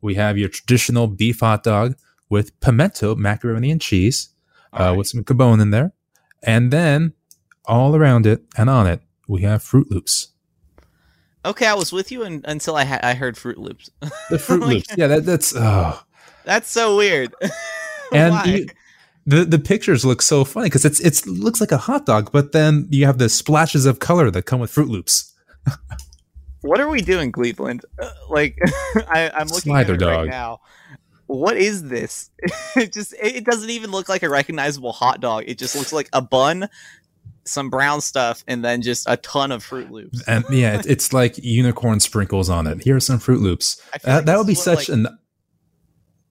We 0.00 0.16
have 0.16 0.36
your 0.36 0.48
traditional 0.48 1.06
beef 1.06 1.40
hot 1.40 1.62
dog 1.62 1.96
with 2.32 2.58
pimento, 2.60 3.14
macaroni, 3.14 3.70
and 3.70 3.80
cheese, 3.80 4.30
uh, 4.72 4.78
right. 4.84 4.90
with 4.96 5.06
some 5.06 5.22
cabone 5.22 5.60
in 5.60 5.70
there. 5.70 5.92
And 6.42 6.70
then 6.72 7.12
all 7.66 7.94
around 7.94 8.26
it 8.26 8.40
and 8.56 8.68
on 8.70 8.86
it, 8.86 9.00
we 9.28 9.42
have 9.42 9.62
Froot 9.62 9.90
Loops. 9.90 10.28
okay, 11.44 11.66
I 11.66 11.74
was 11.74 11.92
with 11.92 12.10
you 12.12 12.24
un- 12.24 12.42
until 12.44 12.74
I 12.76 12.84
ha- 12.84 13.00
I 13.02 13.14
heard 13.14 13.36
Froot 13.36 13.58
Loops. 13.58 13.90
The 14.30 14.38
Fruit 14.46 14.60
Like- 14.60 14.70
Loops. 14.70 14.94
Yeah, 14.96 15.08
that, 15.08 15.24
that's. 15.26 15.54
Oh. 15.54 16.00
That's 16.44 16.70
so 16.70 16.96
weird. 16.96 17.34
And 18.14 18.34
you- 18.46 18.66
the 19.24 19.44
the 19.44 19.58
pictures 19.58 20.04
look 20.04 20.20
so 20.20 20.44
funny 20.44 20.66
because 20.66 20.84
it's 20.84 21.00
it's 21.00 21.26
looks 21.26 21.60
like 21.62 21.72
a 21.72 21.78
hot 21.88 22.04
dog, 22.06 22.30
but 22.32 22.52
then 22.52 22.88
you 22.90 23.06
have 23.06 23.16
the 23.18 23.28
splashes 23.28 23.86
of 23.86 24.00
color 24.00 24.30
that 24.30 24.42
come 24.42 24.60
with 24.60 24.70
Froot 24.74 24.88
Loops. 24.88 25.32
what 26.60 26.78
are 26.80 26.88
we 26.88 27.00
doing, 27.00 27.32
Cleveland? 27.32 27.84
Uh, 27.98 28.10
like, 28.28 28.58
I, 29.08 29.30
I'm 29.34 29.46
looking 29.46 29.72
Slider 29.72 29.94
at 29.94 30.02
it 30.02 30.04
right 30.04 30.16
dog. 30.16 30.28
now. 30.28 30.60
What 31.32 31.56
is 31.56 31.84
this? 31.84 32.30
it 32.76 32.92
just 32.92 33.14
it 33.20 33.44
doesn't 33.44 33.70
even 33.70 33.90
look 33.90 34.08
like 34.08 34.22
a 34.22 34.28
recognizable 34.28 34.92
hot 34.92 35.20
dog. 35.20 35.44
It 35.46 35.56
just 35.58 35.74
looks 35.74 35.92
like 35.92 36.10
a 36.12 36.20
bun, 36.20 36.68
some 37.44 37.70
brown 37.70 38.02
stuff, 38.02 38.44
and 38.46 38.62
then 38.62 38.82
just 38.82 39.06
a 39.08 39.16
ton 39.16 39.50
of 39.50 39.64
Froot 39.64 39.90
Loops. 39.90 40.22
And 40.28 40.44
yeah, 40.50 40.78
it, 40.78 40.86
it's 40.86 41.12
like 41.14 41.38
unicorn 41.38 42.00
sprinkles 42.00 42.50
on 42.50 42.66
it. 42.66 42.82
Here 42.82 42.96
are 42.96 43.00
some 43.00 43.18
Froot 43.18 43.40
Loops. 43.40 43.80
That, 43.92 44.04
like 44.04 44.24
that 44.26 44.36
would 44.36 44.46
be 44.46 44.54
such 44.54 44.90
like, 44.90 44.98
an 44.98 45.06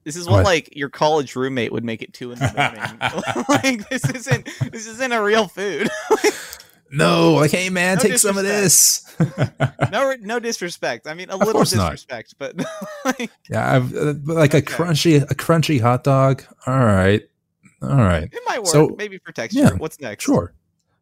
This 0.03 0.15
is 0.15 0.27
Go 0.27 0.33
what 0.33 0.45
like 0.45 0.75
your 0.75 0.89
college 0.89 1.35
roommate 1.35 1.71
would 1.71 1.83
make 1.83 2.03
it 2.03 2.13
two 2.13 2.31
in 2.31 2.37
the 2.37 3.45
morning. 3.49 3.75
like 3.89 3.89
this 3.89 4.07
isn't 4.07 4.47
this 4.71 4.85
isn't 4.85 5.11
a 5.11 5.21
real 5.21 5.47
food. 5.47 5.89
No. 6.91 7.33
Like, 7.35 7.51
hey 7.51 7.69
man, 7.69 7.97
No 7.97 8.01
take 8.03 8.17
some 8.17 8.37
of 8.37 8.43
this. 8.43 9.05
no 9.91 10.13
no 10.21 10.39
disrespect. 10.39 11.07
I 11.07 11.13
mean 11.13 11.29
a 11.29 11.33
Of 11.33 11.39
little 11.39 11.53
course 11.53 11.73
not. 11.73 11.91
disrespect, 11.91 12.35
but 12.37 12.55
like, 13.05 13.31
yeah, 13.49 13.75
I've, 13.75 13.95
uh, 13.95 14.13
like 14.25 14.53
a 14.53 14.61
crunchy 14.61 15.21
a 15.21 15.35
crunchy 15.35 15.79
hot 15.81 16.03
dog. 16.03 16.43
All 16.67 16.79
right, 16.79 17.21
all 17.81 17.89
right, 17.95 18.23
it 18.31 18.41
might 18.45 18.59
work. 18.59 18.67
So- 18.67 18.95
Maybe 18.97 19.17
for 19.19 19.31
texture. 19.31 19.59
yeah, 19.59 19.69
What's 19.73 19.99
next? 19.99 20.23
sure. 20.23 20.53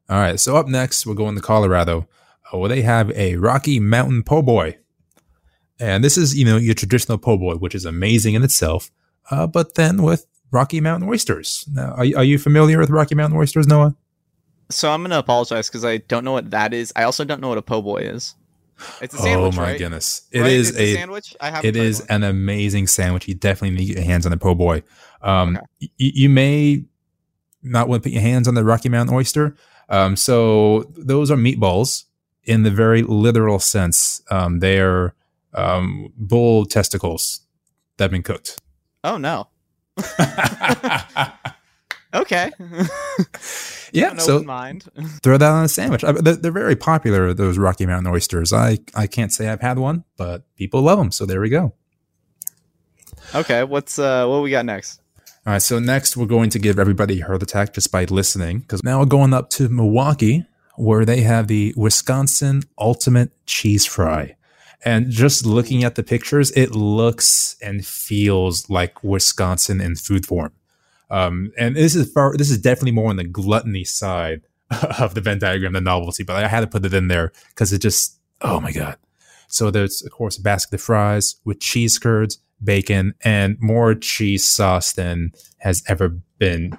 All 0.10 0.18
right. 0.20 0.40
So 0.40 0.56
up 0.58 0.68
next, 0.68 1.06
we're 1.06 1.14
going 1.14 1.36
to 1.36 1.42
Colorado. 1.42 2.08
Where 2.52 2.68
they 2.68 2.82
have 2.82 3.12
a 3.12 3.36
Rocky 3.36 3.80
Mountain 3.80 4.24
Po' 4.24 4.42
Boy, 4.42 4.78
and 5.80 6.04
this 6.04 6.18
is 6.18 6.36
you 6.36 6.46
know 6.46 6.58
your 6.58 6.74
traditional 6.74 7.20
po' 7.20 7.38
boy, 7.38 7.56
which 7.56 7.76
is 7.76 7.86
amazing 7.86 8.34
in 8.34 8.44
itself. 8.44 8.90
Uh, 9.30 9.46
but 9.46 9.76
then 9.76 10.02
with 10.02 10.26
Rocky 10.52 10.82
Mountain 10.82 11.08
oysters. 11.08 11.64
Now, 11.72 11.92
are, 11.92 12.06
are 12.18 12.24
you 12.24 12.40
familiar 12.40 12.80
with 12.80 12.90
Rocky 12.90 13.14
Mountain 13.14 13.38
oysters, 13.40 13.68
Noah? 13.68 13.96
So 14.72 14.92
I'm 14.92 15.02
gonna 15.02 15.18
apologize 15.18 15.68
because 15.68 15.84
I 15.86 15.98
don't 15.98 16.24
know 16.24 16.32
what 16.34 16.52
that 16.52 16.74
is. 16.74 16.94
I 16.96 17.04
also 17.04 17.24
don't 17.26 17.42
know 17.42 17.50
what 17.50 17.58
a 17.58 17.62
po' 17.62 17.82
boy 17.82 17.98
is. 18.00 18.36
It's 19.02 19.14
a 19.14 19.18
sandwich, 19.18 19.54
oh 19.54 19.58
my 19.58 19.64
right? 19.72 19.78
goodness, 19.80 20.22
it 20.32 20.42
Right? 20.42 20.52
is 20.52 20.70
It's 20.70 20.80
a 20.80 20.94
sandwich. 20.96 21.36
I 21.42 21.50
have. 21.50 21.66
It 21.66 21.76
is 21.76 22.00
an 22.08 22.24
amazing 22.24 22.88
sandwich. 22.88 23.28
You 23.28 23.34
definitely 23.36 23.72
need 23.72 23.88
to 23.88 23.94
get 23.94 23.98
your 23.98 24.06
hands 24.06 24.26
on 24.26 24.32
the 24.32 24.38
po' 24.38 24.56
boy. 24.56 24.84
Um, 25.22 25.58
Okay. 25.58 25.66
y- 25.82 25.90
you 26.16 26.30
may 26.30 26.86
not 27.62 27.90
want 27.90 28.04
to 28.04 28.08
put 28.10 28.14
your 28.14 28.22
hands 28.22 28.48
on 28.48 28.54
the 28.54 28.64
Rocky 28.64 28.88
Mountain 28.90 29.14
oyster. 29.16 29.56
Um, 29.90 30.16
so 30.16 30.90
those 30.96 31.30
are 31.32 31.36
meatballs 31.36 32.06
in 32.46 32.64
the 32.64 32.72
very 32.72 33.02
literal 33.02 33.60
sense. 33.60 34.22
Um, 34.32 34.60
they 34.60 34.80
are 34.80 35.14
um, 35.56 36.14
bull 36.16 36.66
testicles 36.66 37.42
that 37.98 38.06
have 38.06 38.12
been 38.12 38.24
cooked. 38.24 38.62
Oh 39.04 39.18
no. 39.18 39.48
Okay. 42.14 42.52
yeah, 43.92 44.18
so 44.18 44.42
mind. 44.44 44.86
throw 45.24 45.38
that 45.38 45.52
on 45.52 45.66
a 45.66 45.68
sandwich. 45.68 46.04
I, 46.04 46.12
they're, 46.14 46.36
they're 46.36 46.52
very 46.52 46.76
popular. 46.76 47.34
Those 47.34 47.58
Rocky 47.58 47.86
Mountain 47.86 48.12
oysters. 48.12 48.52
I 48.54 48.80
I 48.96 49.08
can't 49.08 49.32
say 49.32 49.48
I've 49.50 49.62
had 49.62 49.78
one, 49.78 50.04
but 50.18 50.44
people 50.56 50.82
love 50.82 50.98
them. 50.98 51.12
So 51.12 51.26
there 51.26 51.42
we 51.42 51.50
go. 51.50 51.74
Okay. 53.36 53.64
What's 53.64 54.00
uh 54.00 54.26
what 54.28 54.42
we 54.42 54.52
got 54.52 54.66
next? 54.66 55.02
All 55.46 55.54
right, 55.54 55.62
so 55.62 55.80
next 55.80 56.18
we're 56.18 56.26
going 56.26 56.50
to 56.52 56.60
give 56.60 56.78
everybody 56.78 57.22
a 57.22 57.26
heart 57.26 57.42
attack 57.42 57.74
just 57.74 57.92
by 57.92 58.04
listening, 58.06 58.60
because 58.60 58.84
now 58.84 59.00
we're 59.00 59.06
going 59.06 59.34
up 59.34 59.50
to 59.52 59.70
Milwaukee, 59.70 60.46
where 60.76 61.06
they 61.06 61.22
have 61.22 61.48
the 61.48 61.74
Wisconsin 61.78 62.64
Ultimate 62.78 63.32
Cheese 63.46 63.86
Fry. 63.86 64.36
And 64.84 65.10
just 65.10 65.46
looking 65.46 65.84
at 65.84 65.96
the 65.96 66.04
pictures, 66.04 66.52
it 66.52 66.76
looks 66.76 67.56
and 67.62 67.86
feels 67.86 68.70
like 68.70 69.04
Wisconsin 69.04 69.82
in 69.82 69.96
food 69.96 70.26
form. 70.26 70.52
Um, 71.10 71.52
and 71.58 71.76
this 71.76 71.96
is 71.96 72.12
far, 72.12 72.36
this 72.38 72.52
is 72.52 72.60
definitely 72.60 72.92
more 72.92 73.10
on 73.10 73.16
the 73.16 73.24
gluttony 73.24 73.84
side 73.84 74.42
of 75.00 75.16
the 75.16 75.22
Venn 75.22 75.40
diagram 75.40 75.74
than 75.74 75.84
novelty, 75.84 76.24
but 76.24 76.44
I 76.44 76.48
had 76.48 76.62
to 76.62 76.68
put 76.68 76.86
it 76.86 76.94
in 76.94 77.08
there 77.08 77.32
because 77.50 77.74
it 77.74 77.80
just, 77.80 78.20
oh 78.42 78.60
my 78.60 78.72
God. 78.72 78.98
So 79.48 79.72
there's 79.72 80.04
of 80.06 80.12
course 80.12 80.38
a 80.38 80.42
basket 80.42 80.76
of 80.76 80.82
fries 80.82 81.38
with 81.44 81.60
cheese 81.60 81.98
curds, 81.98 82.40
bacon, 82.64 83.16
and 83.22 83.58
more 83.60 83.96
cheese 83.96 84.46
sauce 84.46 84.94
than 84.94 85.32
has 85.58 85.84
ever 85.88 86.10
been 86.38 86.78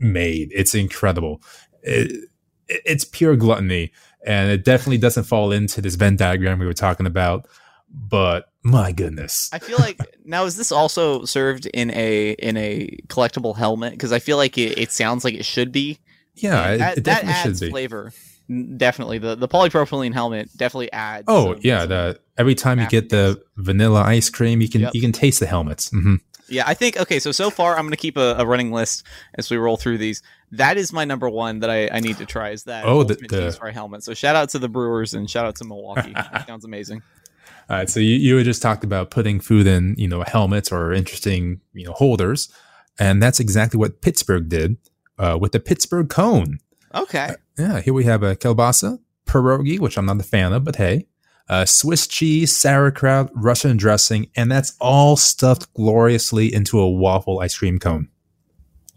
made. 0.00 0.50
It's 0.52 0.74
incredible. 0.74 1.40
It, 1.82 2.28
it's 2.68 3.04
pure 3.04 3.36
gluttony, 3.36 3.92
and 4.24 4.50
it 4.50 4.64
definitely 4.64 4.98
doesn't 4.98 5.24
fall 5.24 5.52
into 5.52 5.80
this 5.80 5.94
Venn 5.94 6.16
diagram 6.16 6.58
we 6.58 6.66
were 6.66 6.72
talking 6.72 7.06
about. 7.06 7.46
But 7.88 8.49
my 8.62 8.92
goodness, 8.92 9.48
I 9.52 9.58
feel 9.58 9.78
like 9.78 9.98
now 10.24 10.44
is 10.44 10.56
this 10.56 10.70
also 10.72 11.24
served 11.24 11.66
in 11.66 11.90
a 11.92 12.30
in 12.32 12.56
a 12.56 12.98
collectible 13.08 13.56
helmet? 13.56 13.92
Because 13.92 14.12
I 14.12 14.18
feel 14.18 14.36
like 14.36 14.58
it, 14.58 14.78
it 14.78 14.92
sounds 14.92 15.24
like 15.24 15.34
it 15.34 15.44
should 15.44 15.72
be. 15.72 15.98
yeah, 16.34 16.70
it, 16.72 16.78
that, 16.78 16.98
it 16.98 17.04
that 17.04 17.22
definitely 17.24 17.32
adds 17.34 17.58
should 17.58 17.66
be. 17.66 17.70
flavor. 17.70 18.12
Definitely, 18.76 19.18
the 19.18 19.36
the 19.36 19.46
polypropylene 19.48 20.12
helmet 20.12 20.50
definitely 20.56 20.92
adds. 20.92 21.24
Oh 21.28 21.52
some- 21.54 21.60
yeah, 21.62 21.80
some- 21.80 21.88
the 21.90 22.20
every 22.36 22.54
time 22.54 22.80
you 22.80 22.88
get 22.88 23.08
the 23.10 23.40
vanilla 23.56 24.02
ice 24.02 24.28
cream, 24.28 24.60
you 24.60 24.68
can 24.68 24.80
Yep. 24.82 24.94
you 24.94 25.00
can 25.00 25.12
taste 25.12 25.38
the 25.40 25.46
helmets. 25.46 25.90
hmm 25.90 26.16
Yeah, 26.48 26.64
I 26.66 26.74
think 26.74 26.98
okay. 26.98 27.20
So 27.20 27.30
so 27.32 27.48
far, 27.50 27.76
I'm 27.76 27.82
going 27.82 27.92
to 27.92 27.96
keep 27.96 28.16
a, 28.16 28.34
a 28.38 28.44
running 28.46 28.72
list 28.72 29.04
as 29.34 29.50
we 29.50 29.56
roll 29.56 29.76
through 29.76 29.98
these. 29.98 30.20
That 30.52 30.76
is 30.78 30.92
my 30.92 31.04
number 31.04 31.28
one 31.30 31.60
that 31.60 31.70
I, 31.70 31.88
I 31.88 32.00
need 32.00 32.16
to 32.18 32.26
try. 32.26 32.50
Is 32.50 32.64
that 32.64 32.84
Oh, 32.84 33.04
the- 33.04 33.14
the- 33.14 33.70
helmet? 33.72 34.02
So 34.02 34.14
shout 34.14 34.34
out 34.34 34.48
to 34.50 34.58
the 34.58 34.68
Brewers 34.68 35.14
and 35.14 35.30
shout 35.30 35.46
out 35.46 35.54
to 35.56 35.64
Milwaukee. 35.64 36.12
Sounds 36.48 36.64
amazing. 36.64 37.02
All 37.70 37.76
right, 37.76 37.88
so 37.88 38.00
you, 38.00 38.16
you 38.16 38.36
had 38.36 38.44
just 38.44 38.60
talked 38.60 38.82
about 38.82 39.10
putting 39.10 39.38
food 39.38 39.66
in, 39.66 39.94
you 39.96 40.08
know, 40.08 40.24
helmets 40.26 40.72
or 40.72 40.92
interesting, 40.92 41.60
you 41.72 41.86
know, 41.86 41.92
holders, 41.92 42.52
and 42.98 43.22
that's 43.22 43.38
exactly 43.38 43.78
what 43.78 44.02
Pittsburgh 44.02 44.48
did 44.48 44.76
uh, 45.18 45.38
with 45.40 45.52
the 45.52 45.60
Pittsburgh 45.60 46.08
cone. 46.08 46.58
Okay, 46.94 47.30
Yeah, 47.56 47.80
here 47.80 47.94
we 47.94 48.02
have 48.04 48.24
a 48.24 48.34
kielbasa, 48.34 48.98
pierogi, 49.24 49.78
which 49.78 49.96
I'm 49.96 50.06
not 50.06 50.18
a 50.18 50.24
fan 50.24 50.52
of, 50.52 50.64
but 50.64 50.76
hey, 50.76 51.06
uh, 51.48 51.64
Swiss 51.64 52.08
cheese, 52.08 52.56
sauerkraut, 52.56 53.30
Russian 53.34 53.76
dressing, 53.76 54.30
and 54.34 54.50
that's 54.50 54.76
all 54.80 55.16
stuffed 55.16 55.72
gloriously 55.74 56.52
into 56.52 56.80
a 56.80 56.90
waffle 56.90 57.38
ice 57.38 57.56
cream 57.56 57.78
cone. 57.78 58.08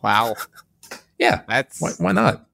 wow, 0.02 0.36
Yeah, 1.20 1.42
that's 1.48 1.80
why, 1.80 1.92
why 2.00 2.12
not? 2.12 2.48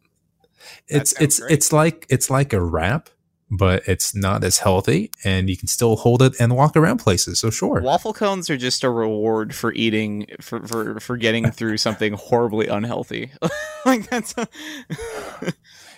It's 0.87 1.13
it's 1.19 1.39
great. 1.39 1.51
it's 1.53 1.71
like 1.71 2.05
it's 2.09 2.29
like 2.29 2.53
a 2.53 2.61
wrap, 2.61 3.09
but 3.51 3.87
it's 3.87 4.13
not 4.15 4.43
as 4.43 4.59
healthy, 4.59 5.11
and 5.23 5.49
you 5.49 5.57
can 5.57 5.67
still 5.67 5.95
hold 5.95 6.21
it 6.21 6.33
and 6.39 6.55
walk 6.55 6.75
around 6.75 6.97
places. 6.97 7.39
So 7.39 7.49
sure, 7.49 7.81
waffle 7.81 8.13
cones 8.13 8.49
are 8.49 8.57
just 8.57 8.83
a 8.83 8.89
reward 8.89 9.55
for 9.55 9.73
eating 9.73 10.27
for 10.41 10.65
for, 10.67 10.99
for 10.99 11.17
getting 11.17 11.51
through 11.51 11.77
something 11.77 12.13
horribly 12.13 12.67
unhealthy. 12.67 13.31
like 13.85 14.09
that's 14.09 14.35
a, 14.37 14.47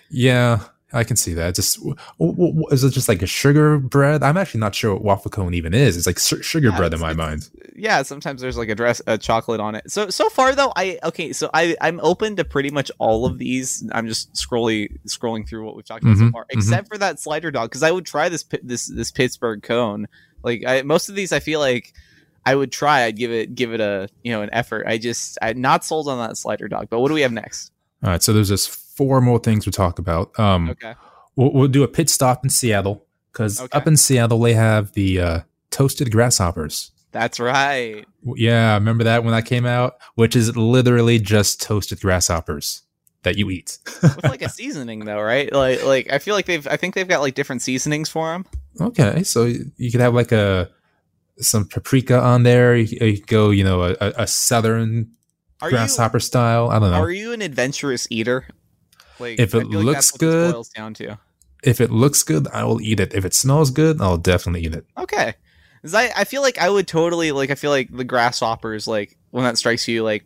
yeah, 0.09 0.59
I 0.93 1.03
can 1.03 1.15
see 1.15 1.33
that. 1.35 1.55
Just 1.55 1.77
w- 1.77 1.95
w- 2.19 2.35
w- 2.53 2.67
is 2.71 2.83
it 2.83 2.91
just 2.91 3.07
like 3.07 3.21
a 3.21 3.25
sugar 3.27 3.77
bread? 3.77 4.23
I'm 4.23 4.35
actually 4.37 4.59
not 4.59 4.75
sure 4.75 4.93
what 4.93 5.03
waffle 5.03 5.31
cone 5.31 5.53
even 5.53 5.73
is. 5.73 5.95
It's 5.97 6.05
like 6.05 6.19
su- 6.19 6.41
sugar 6.41 6.69
Yeah, 6.69 6.77
bread 6.77 6.93
in 6.93 6.99
my 6.99 7.13
mind. 7.13 7.49
yeah. 7.75 8.01
Sometimes 8.03 8.41
there's 8.41 8.57
like 8.57 8.69
a 8.69 8.75
dress 8.75 9.01
a 9.07 9.17
chocolate 9.17 9.59
on 9.59 9.75
it. 9.75 9.89
So 9.89 10.09
so 10.09 10.29
far 10.29 10.53
though, 10.55 10.73
I 10.75 10.99
okay. 11.03 11.31
So 11.33 11.49
I 11.53 11.75
I'm 11.81 11.99
open 12.01 12.35
to 12.37 12.43
pretty 12.43 12.71
much 12.71 12.91
all 12.99 13.25
of 13.25 13.37
these. 13.37 13.83
I'm 13.93 14.07
just 14.07 14.33
scrolling 14.33 14.97
scrolling 15.07 15.47
through 15.47 15.65
what 15.65 15.75
we've 15.75 15.85
talked 15.85 16.03
about 16.03 16.17
so 16.17 16.23
Mhm, 16.25 16.31
far, 16.31 16.43
mhm. 16.43 16.47
except 16.57 16.87
for 16.89 16.97
that 16.97 17.19
slider 17.19 17.51
dog 17.51 17.69
because 17.69 17.83
I 17.83 17.91
would 17.91 18.05
try 18.05 18.29
this 18.29 18.43
this 18.63 18.87
this 18.87 19.11
Pittsburgh 19.11 19.61
cone. 19.63 20.07
Like 20.43 20.63
I, 20.67 20.81
most 20.81 21.07
of 21.09 21.15
these, 21.15 21.31
I 21.31 21.39
feel 21.39 21.59
like 21.59 21.93
I 22.45 22.55
would 22.55 22.71
try. 22.71 23.03
I'd 23.03 23.15
give 23.17 23.31
it 23.31 23.53
give 23.55 23.71
it 23.73 23.79
a 23.79 24.09
you 24.23 24.31
know 24.31 24.41
an 24.41 24.49
effort. 24.51 24.87
I 24.87 24.97
just 24.97 25.37
I'm 25.41 25.61
not 25.61 25.85
sold 25.85 26.07
on 26.07 26.17
that 26.17 26.35
slider 26.37 26.67
dog. 26.67 26.87
But 26.89 26.99
what 26.99 27.07
do 27.09 27.13
we 27.13 27.21
have 27.21 27.31
next? 27.31 27.71
All 28.03 28.09
right, 28.09 28.21
so 28.23 28.33
there's 28.33 28.49
just 28.49 28.75
four 29.01 29.21
more 29.21 29.39
things 29.39 29.63
to 29.65 29.71
talk 29.71 29.97
about. 29.99 30.37
Um, 30.39 30.69
Okay. 30.69 30.93
we'll, 31.35 31.51
we'll 31.53 31.67
do 31.67 31.81
a 31.83 31.87
pit 31.87 32.09
stop 32.09 32.43
in 32.43 32.49
Seattle 32.49 33.05
because 33.31 33.59
Okay. 33.59 33.75
up 33.77 33.87
in 33.87 33.97
Seattle 33.97 34.39
they 34.39 34.53
have 34.53 34.91
the 34.93 35.19
uh, 35.19 35.39
toasted 35.71 36.11
grasshoppers. 36.11 36.91
That's 37.11 37.39
right. 37.39 38.05
Yeah, 38.35 38.75
remember 38.75 39.03
that 39.05 39.23
when 39.23 39.33
that 39.33 39.45
came 39.45 39.65
out, 39.65 39.95
which 40.15 40.35
is 40.35 40.55
literally 40.55 41.19
just 41.19 41.61
toasted 41.61 41.99
grasshoppers 41.99 42.83
that 43.23 43.37
you 43.37 43.49
eat. 43.49 43.79
With 44.01 44.23
like 44.23 44.41
a 44.41 44.49
seasoning 44.59 45.05
though, 45.05 45.19
right? 45.21 45.51
Like 45.51 45.83
like 45.83 46.11
I 46.13 46.19
feel 46.19 46.35
like 46.35 46.45
they've 46.45 46.65
I 46.67 46.77
think 46.77 46.95
they've 46.95 47.07
got 47.07 47.21
like 47.21 47.33
different 47.33 47.61
seasonings 47.63 48.07
for 48.09 48.27
them. 48.31 48.45
okay, 48.79 49.23
so 49.23 49.45
you 49.77 49.91
could 49.91 49.99
have 49.99 50.13
like 50.13 50.31
a 50.31 50.69
some 51.39 51.65
paprika 51.65 52.19
on 52.19 52.43
there. 52.43 52.75
You, 52.77 52.97
you 53.05 53.17
could 53.17 53.27
go, 53.27 53.49
you 53.49 53.63
know, 53.63 53.83
a, 53.83 53.95
a, 53.99 54.27
southern 54.27 55.11
Are 55.61 55.69
you 55.69 55.75
grasshopper 55.75 56.19
style. 56.19 56.69
I 56.69 56.79
don't 56.79 56.91
know. 56.91 56.97
Are 57.01 57.11
you 57.11 57.33
an 57.33 57.41
adventurous 57.41 58.07
eater? 58.09 58.45
Like, 59.21 59.39
If 59.39 59.53
it 59.55 59.65
like 59.65 59.85
looks 59.85 59.95
that's 59.95 60.13
what 60.13 60.19
this 60.21 60.29
good- 60.33 60.53
boils 60.53 60.69
down 60.69 60.93
to. 60.95 61.17
if 61.63 61.79
it 61.79 61.91
looks 61.91 62.23
good, 62.23 62.47
I 62.49 62.63
will 62.65 62.81
eat 62.81 62.99
it. 62.99 63.13
If 63.13 63.23
it 63.25 63.33
smells 63.33 63.69
good, 63.71 64.01
I'll 64.01 64.17
definitely 64.17 64.65
eat 64.65 64.73
it. 64.75 64.85
Okay, 64.97 65.35
'Cause 65.81 65.93
I 65.93 66.11
I 66.15 66.23
feel 66.25 66.41
like 66.41 66.57
I 66.57 66.69
would 66.69 66.87
totally 66.87 67.31
like 67.31 67.49
I 67.51 67.55
feel 67.55 67.71
like 67.71 67.89
the 67.95 68.03
grasshoppers 68.03 68.87
like 68.87 69.17
when 69.31 69.43
that 69.45 69.57
strikes 69.57 69.87
you 69.87 70.03
like 70.03 70.25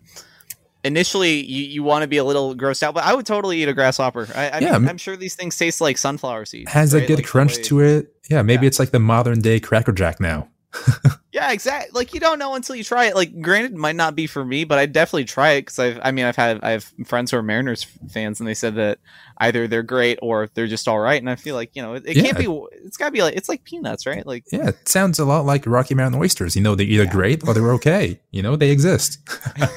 initially 0.84 1.44
you, 1.46 1.64
you 1.64 1.84
want 1.84 2.04
to 2.04 2.08
be 2.08 2.18
a 2.18 2.24
little 2.24 2.56
grossed 2.56 2.84
out, 2.84 2.94
but 2.94 3.04
I 3.04 3.14
would 3.14 3.26
totally 3.26 3.62
eat 3.62 3.68
a 3.70 3.74
grasshopper. 3.74 4.28
I, 4.36 4.50
I 4.50 4.60
Yeah, 4.60 4.78
mean, 4.78 4.88
I'm- 4.88 4.98
sure 4.98 5.16
these 5.16 5.36
things 5.36 5.58
taste 5.58 5.82
like 5.82 5.98
sunflower 5.98 6.46
seeds. 6.46 6.72
Has 6.72 6.94
a 6.94 7.02
good 7.02 7.18
Like, 7.20 7.26
crunch 7.26 7.56
to 7.64 7.80
it. 7.80 8.14
Yeah, 8.30 8.42
maybe 8.42 8.64
Yeah. 8.66 8.68
it's 8.68 8.80
like 8.80 8.92
the 8.92 9.00
modern 9.00 9.42
day 9.42 9.60
Cracker 9.60 9.92
Jack 9.92 10.20
now. 10.20 10.48
Yeah, 11.32 11.52
exactly. 11.52 11.90
Like 11.94 12.14
you 12.14 12.22
don't 12.22 12.40
know 12.40 12.56
until 12.56 12.78
you 12.78 12.84
try 12.86 13.08
it. 13.08 13.16
Like, 13.16 13.42
granted, 13.42 13.74
it 13.74 13.78
might 13.78 13.98
not 13.98 14.16
be 14.16 14.26
for 14.26 14.46
me, 14.46 14.64
but 14.64 14.80
I'd 14.80 14.94
definitely 14.94 15.26
try 15.26 15.52
it 15.52 15.64
because 15.64 15.78
I've. 15.80 16.00
I 16.02 16.12
mean, 16.14 16.24
I've 16.24 16.38
had 16.38 16.64
I 16.64 16.70
have 16.72 16.90
friends 17.06 17.30
who 17.30 17.36
are 17.36 17.44
Mariners 17.44 17.84
fans, 18.10 18.40
and 18.40 18.48
they 18.48 18.54
said 18.54 18.76
that 18.76 19.00
either 19.40 19.68
they're 19.68 19.84
great 19.84 20.18
or 20.22 20.48
they're 20.54 20.66
just 20.66 20.88
all 20.88 20.98
right. 20.98 21.22
And 21.22 21.30
I 21.30 21.36
feel 21.36 21.56
like 21.56 21.72
you 21.74 21.82
know, 21.82 21.96
it, 21.96 22.04
it 22.06 22.16
Yeah. 22.16 22.24
can't 22.24 22.38
be. 22.38 22.46
It's 22.86 22.96
got 22.96 23.08
to 23.08 23.12
be 23.12 23.22
like 23.22 23.36
it's 23.36 23.50
like 23.50 23.66
peanuts, 23.66 24.06
right? 24.06 24.26
Like, 24.26 24.46
Yeah, 24.50 24.70
it 24.70 24.88
sounds 24.88 25.20
a 25.20 25.26
lot 25.26 25.44
like 25.46 25.66
Rocky 25.68 25.94
Mountain 25.94 26.22
oysters. 26.22 26.56
You 26.56 26.62
know, 26.62 26.74
they're 26.74 26.86
either 26.88 27.04
Yeah. 27.04 27.12
great 27.12 27.46
or 27.46 27.54
they're 27.54 27.74
okay. 27.74 28.18
You 28.32 28.42
know, 28.42 28.56
they 28.56 28.72
exist. 28.72 29.20
okay, 29.62 29.68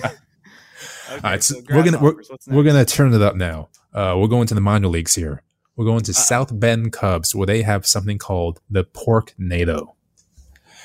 All 1.11 1.19
right, 1.25 1.43
so 1.43 1.55
so 1.55 1.61
we're 1.71 1.83
gonna 1.83 1.99
we're, 1.99 2.15
we're 2.47 2.63
gonna 2.63 2.85
turn 2.85 3.13
it 3.13 3.21
up 3.23 3.35
now. 3.35 3.69
Uh, 3.93 4.15
we're 4.17 4.29
going 4.29 4.47
to 4.47 4.55
the 4.55 4.61
minor 4.61 4.87
leagues 4.87 5.17
here. 5.17 5.43
We're 5.75 5.87
going 5.87 6.03
to 6.03 6.13
Uh-oh. 6.13 6.23
South 6.23 6.61
Bend 6.61 6.93
Cubs, 6.93 7.35
where 7.35 7.47
they 7.47 7.63
have 7.63 7.85
something 7.85 8.19
called 8.19 8.61
the 8.71 8.85
pork 8.85 9.35
nado. 9.41 9.89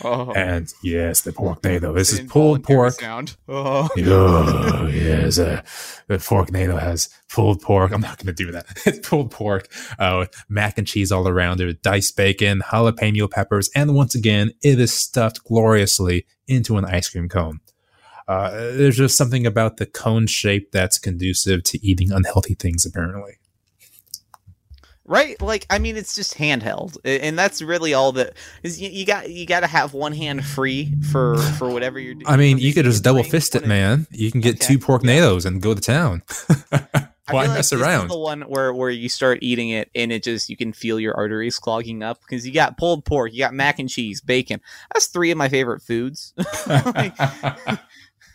Oh, 0.03 0.31
And 0.33 0.71
yes, 0.83 1.21
the 1.21 1.31
pork 1.33 1.61
nado. 1.61 1.93
This 1.95 2.13
is 2.13 2.21
pulled 2.21 2.63
pork. 2.63 2.93
Sound. 2.93 3.35
Oh. 3.47 3.89
Oh 3.97 4.87
yes, 4.87 5.39
uh, 5.39 5.61
the 6.07 6.19
pork 6.19 6.49
nado 6.49 6.79
has 6.79 7.09
pulled 7.31 7.61
pork. 7.61 7.91
I'm 7.91 8.01
not 8.01 8.17
going 8.17 8.33
to 8.35 8.43
do 8.43 8.51
that. 8.51 8.65
It's 8.85 9.07
pulled 9.07 9.31
pork 9.31 9.67
uh, 9.97 10.17
with 10.19 10.35
mac 10.49 10.77
and 10.77 10.85
cheese 10.87 11.11
all 11.11 11.27
around 11.27 11.61
it, 11.61 11.81
diced 11.81 12.15
bacon, 12.17 12.61
jalapeno 12.71 13.29
peppers, 13.29 13.69
and 13.75 13.95
once 13.95 14.13
again, 14.15 14.51
it 14.61 14.79
is 14.79 14.93
stuffed 14.93 15.43
gloriously 15.43 16.25
into 16.47 16.77
an 16.77 16.85
ice 16.85 17.09
cream 17.09 17.29
cone. 17.29 17.59
Uh, 18.27 18.51
there's 18.51 18.97
just 18.97 19.17
something 19.17 19.45
about 19.45 19.77
the 19.77 19.85
cone 19.85 20.27
shape 20.27 20.71
that's 20.71 20.97
conducive 20.97 21.63
to 21.63 21.85
eating 21.85 22.11
unhealthy 22.11 22.55
things, 22.55 22.85
apparently. 22.85 23.37
Right, 25.05 25.41
like 25.41 25.65
I 25.69 25.79
mean, 25.79 25.97
it's 25.97 26.15
just 26.15 26.37
handheld, 26.37 26.95
and 27.03 27.37
that's 27.37 27.61
really 27.61 27.93
all 27.93 28.13
that 28.13 28.35
is. 28.63 28.81
You, 28.81 28.89
you 28.89 29.05
got 29.05 29.29
you 29.29 29.45
got 29.45 29.59
to 29.59 29.67
have 29.67 29.93
one 29.93 30.13
hand 30.13 30.45
free 30.45 30.93
for 31.11 31.37
for 31.57 31.69
whatever 31.69 31.99
you're 31.99 32.13
doing. 32.13 32.27
I 32.27 32.37
mean, 32.37 32.57
you 32.57 32.73
could 32.73 32.85
just 32.85 33.03
double 33.03 33.23
fist 33.23 33.53
it, 33.55 33.67
man. 33.67 34.07
You 34.11 34.31
can 34.31 34.39
get 34.39 34.63
Okay, 34.63 34.73
two 34.73 34.79
pork 34.79 35.03
nados 35.03 35.45
and 35.45 35.61
go 35.61 35.73
to 35.73 35.81
town. 35.81 36.23
Why 37.29 37.45
like 37.45 37.55
mess 37.55 37.71
around? 37.71 38.09
the 38.09 38.17
one 38.17 38.41
where 38.43 38.73
where 38.73 38.89
you 38.89 39.07
start 39.07 39.39
eating 39.41 39.69
it 39.69 39.89
and 39.95 40.11
it 40.11 40.23
just 40.23 40.49
you 40.49 40.57
can 40.57 40.73
feel 40.73 40.99
your 40.99 41.15
arteries 41.15 41.57
clogging 41.57 42.03
up 42.03 42.19
because 42.21 42.45
you 42.45 42.53
got 42.53 42.77
pulled 42.77 43.05
pork, 43.05 43.33
you 43.33 43.39
got 43.39 43.53
mac 43.53 43.79
and 43.79 43.89
cheese, 43.89 44.19
bacon. 44.19 44.59
That's 44.93 45.07
three 45.07 45.31
of 45.31 45.37
my 45.37 45.47
favorite 45.47 45.81
foods. 45.81 46.33
like, 46.67 47.15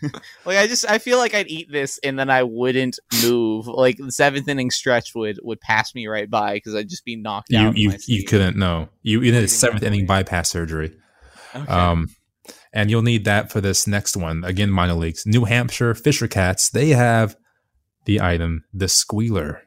like 0.45 0.57
I 0.57 0.67
just 0.67 0.89
I 0.89 0.97
feel 0.97 1.17
like 1.17 1.33
I'd 1.33 1.47
eat 1.47 1.71
this 1.71 1.99
and 2.03 2.17
then 2.17 2.29
I 2.29 2.43
wouldn't 2.43 2.99
move. 3.23 3.67
Like 3.67 3.97
the 3.97 4.11
seventh 4.11 4.47
inning 4.47 4.71
stretch 4.71 5.13
would 5.15 5.39
would 5.43 5.61
pass 5.61 5.93
me 5.95 6.07
right 6.07 6.29
by 6.29 6.55
because 6.55 6.75
I'd 6.75 6.89
just 6.89 7.05
be 7.05 7.15
knocked 7.15 7.49
you 7.49 7.59
out. 7.59 7.77
you 7.77 7.93
you 8.07 8.23
couldn't 8.23 8.57
know. 8.57 8.89
You 9.01 9.21
you 9.21 9.31
need 9.31 9.43
a 9.43 9.47
seventh 9.47 9.83
inning 9.83 10.05
bypass 10.05 10.49
surgery. 10.49 10.95
Okay. 11.55 11.71
Um, 11.71 12.07
and 12.71 12.89
you'll 12.89 13.01
need 13.01 13.25
that 13.25 13.51
for 13.51 13.61
this 13.61 13.87
next 13.87 14.15
one. 14.15 14.43
Again, 14.43 14.69
minor 14.69 14.93
leagues. 14.93 15.25
New 15.25 15.45
Hampshire 15.45 15.95
Fisher 15.95 16.27
Cats. 16.27 16.69
They 16.69 16.89
have 16.89 17.35
the 18.05 18.21
item, 18.21 18.63
the 18.73 18.87
squealer, 18.87 19.63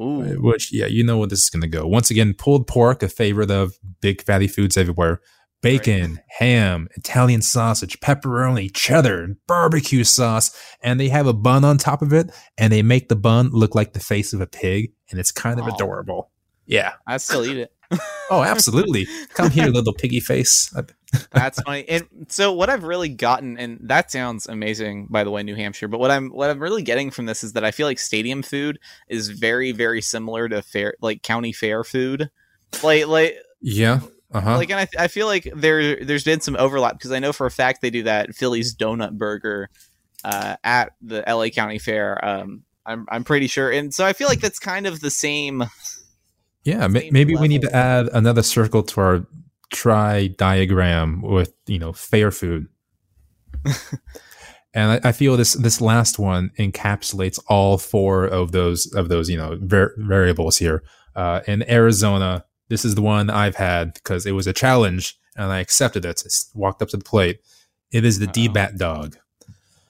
Ooh. 0.00 0.40
which 0.40 0.72
yeah, 0.72 0.86
you 0.86 1.04
know 1.04 1.18
where 1.18 1.28
this 1.28 1.44
is 1.44 1.50
going 1.50 1.62
to 1.62 1.68
go. 1.68 1.86
Once 1.86 2.10
again, 2.10 2.34
pulled 2.36 2.66
pork, 2.66 3.02
a 3.02 3.08
favorite 3.08 3.50
of 3.50 3.74
big 4.00 4.22
fatty 4.22 4.48
foods 4.48 4.76
everywhere. 4.76 5.20
Bacon, 5.62 6.20
ham, 6.38 6.88
Italian 6.96 7.40
sausage, 7.40 8.00
pepperoni, 8.00 8.72
cheddar, 8.74 9.22
and 9.22 9.36
barbecue 9.46 10.04
sauce, 10.04 10.54
and 10.82 10.98
they 10.98 11.08
have 11.08 11.26
a 11.26 11.32
bun 11.32 11.64
on 11.64 11.78
top 11.78 12.02
of 12.02 12.12
it, 12.12 12.30
and 12.58 12.72
they 12.72 12.82
make 12.82 13.08
the 13.08 13.16
bun 13.16 13.50
look 13.50 13.74
like 13.74 13.92
the 13.92 14.00
face 14.00 14.32
of 14.32 14.40
a 14.40 14.46
pig, 14.46 14.92
and 15.10 15.18
it's 15.20 15.30
kind 15.32 15.58
of 15.60 15.66
Wow. 15.66 15.74
adorable. 15.74 16.30
Yeah. 16.66 16.92
I'd 17.06 17.20
still 17.20 17.44
eat 17.44 17.56
it. 17.58 17.72
Oh, 18.30 18.42
absolutely. 18.42 19.06
Come 19.34 19.50
here, 19.50 19.66
little 19.66 19.92
piggy 19.92 20.20
face. 20.20 20.74
That's 21.32 21.60
funny. 21.60 21.86
And 21.86 22.08
so 22.28 22.50
what 22.50 22.70
I've 22.70 22.84
really 22.84 23.10
gotten, 23.10 23.58
and 23.58 23.78
that 23.82 24.10
sounds 24.10 24.46
amazing, 24.46 25.08
by 25.10 25.22
the 25.22 25.30
way, 25.30 25.42
New 25.42 25.54
Hampshire. 25.54 25.86
But 25.86 26.00
what 26.00 26.10
I'm 26.10 26.30
what 26.30 26.48
I'm 26.48 26.58
really 26.58 26.82
getting 26.82 27.10
from 27.10 27.26
this 27.26 27.44
is 27.44 27.52
that 27.52 27.64
I 27.64 27.72
feel 27.72 27.86
like 27.86 27.98
stadium 27.98 28.42
food 28.42 28.78
is 29.08 29.28
very 29.28 29.72
very 29.72 30.00
similar 30.00 30.48
to 30.48 30.62
fair 30.62 30.94
like 31.02 31.22
county 31.22 31.52
fair 31.52 31.84
food. 31.84 32.30
Like 32.82 33.06
like 33.06 33.36
Yeah. 33.60 34.00
Uh-huh. 34.32 34.56
Like, 34.56 34.70
and 34.70 34.80
I, 34.80 35.04
I 35.04 35.08
feel 35.08 35.26
like 35.26 35.48
there 35.54 36.02
there's 36.04 36.24
been 36.24 36.40
some 36.40 36.56
overlap 36.56 36.94
because 36.94 37.12
I 37.12 37.18
know 37.18 37.32
for 37.32 37.46
a 37.46 37.50
fact 37.50 37.82
they 37.82 37.90
do 37.90 38.04
that 38.04 38.34
Philly's 38.34 38.74
Donut 38.74 39.12
Burger 39.12 39.68
uh, 40.24 40.56
at 40.64 40.92
the 41.00 41.22
LA 41.26 41.48
County 41.48 41.78
Fair. 41.78 42.22
Um, 42.24 42.62
I'm 42.86 43.06
I'm 43.10 43.24
pretty 43.24 43.46
sure, 43.46 43.70
and 43.70 43.92
so 43.92 44.04
I 44.04 44.12
feel 44.12 44.28
like 44.28 44.40
that's 44.40 44.58
kind 44.58 44.86
of 44.86 45.00
the 45.00 45.10
same. 45.10 45.64
yeah, 46.64 46.88
same 46.88 47.12
maybe 47.12 47.36
we 47.36 47.48
need 47.48 47.62
to 47.62 47.74
add 47.74 48.08
another 48.12 48.42
circle 48.42 48.82
to 48.82 49.00
our 49.00 49.26
try 49.72 50.28
diagram 50.28 51.22
with 51.22 51.52
you 51.66 51.78
know 51.78 51.92
fair 51.92 52.30
food. 52.30 52.68
and 54.74 54.92
I, 54.92 55.08
I 55.08 55.12
feel 55.12 55.36
this 55.36 55.54
this 55.54 55.80
last 55.80 56.18
one 56.18 56.50
encapsulates 56.58 57.38
all 57.48 57.78
four 57.78 58.24
of 58.24 58.52
those 58.52 58.92
of 58.94 59.08
those 59.08 59.28
you 59.28 59.36
know 59.36 59.58
var- 59.60 59.94
variables 59.96 60.58
here. 60.58 60.82
Uh, 61.14 61.40
in 61.46 61.68
Arizona, 61.70 62.44
this 62.72 62.84
is 62.86 62.94
the 62.94 63.02
one 63.02 63.28
I've 63.28 63.56
had 63.56 63.92
because 63.94 64.24
it 64.24 64.32
was 64.32 64.46
a 64.46 64.52
challenge 64.64 65.04
and 65.36 65.52
I 65.52 65.58
accepted 65.60 66.04
it. 66.06 66.20
it. 66.20 66.22
I 66.24 66.28
s- 66.28 66.50
walked 66.54 66.80
up 66.82 66.88
to 66.88 66.96
the 66.96 67.04
plate. 67.04 67.40
It 67.90 68.04
is 68.04 68.18
the 68.18 68.24
Uh-oh. 68.26 68.32
D-Bat 68.32 68.78
dog. 68.78 69.16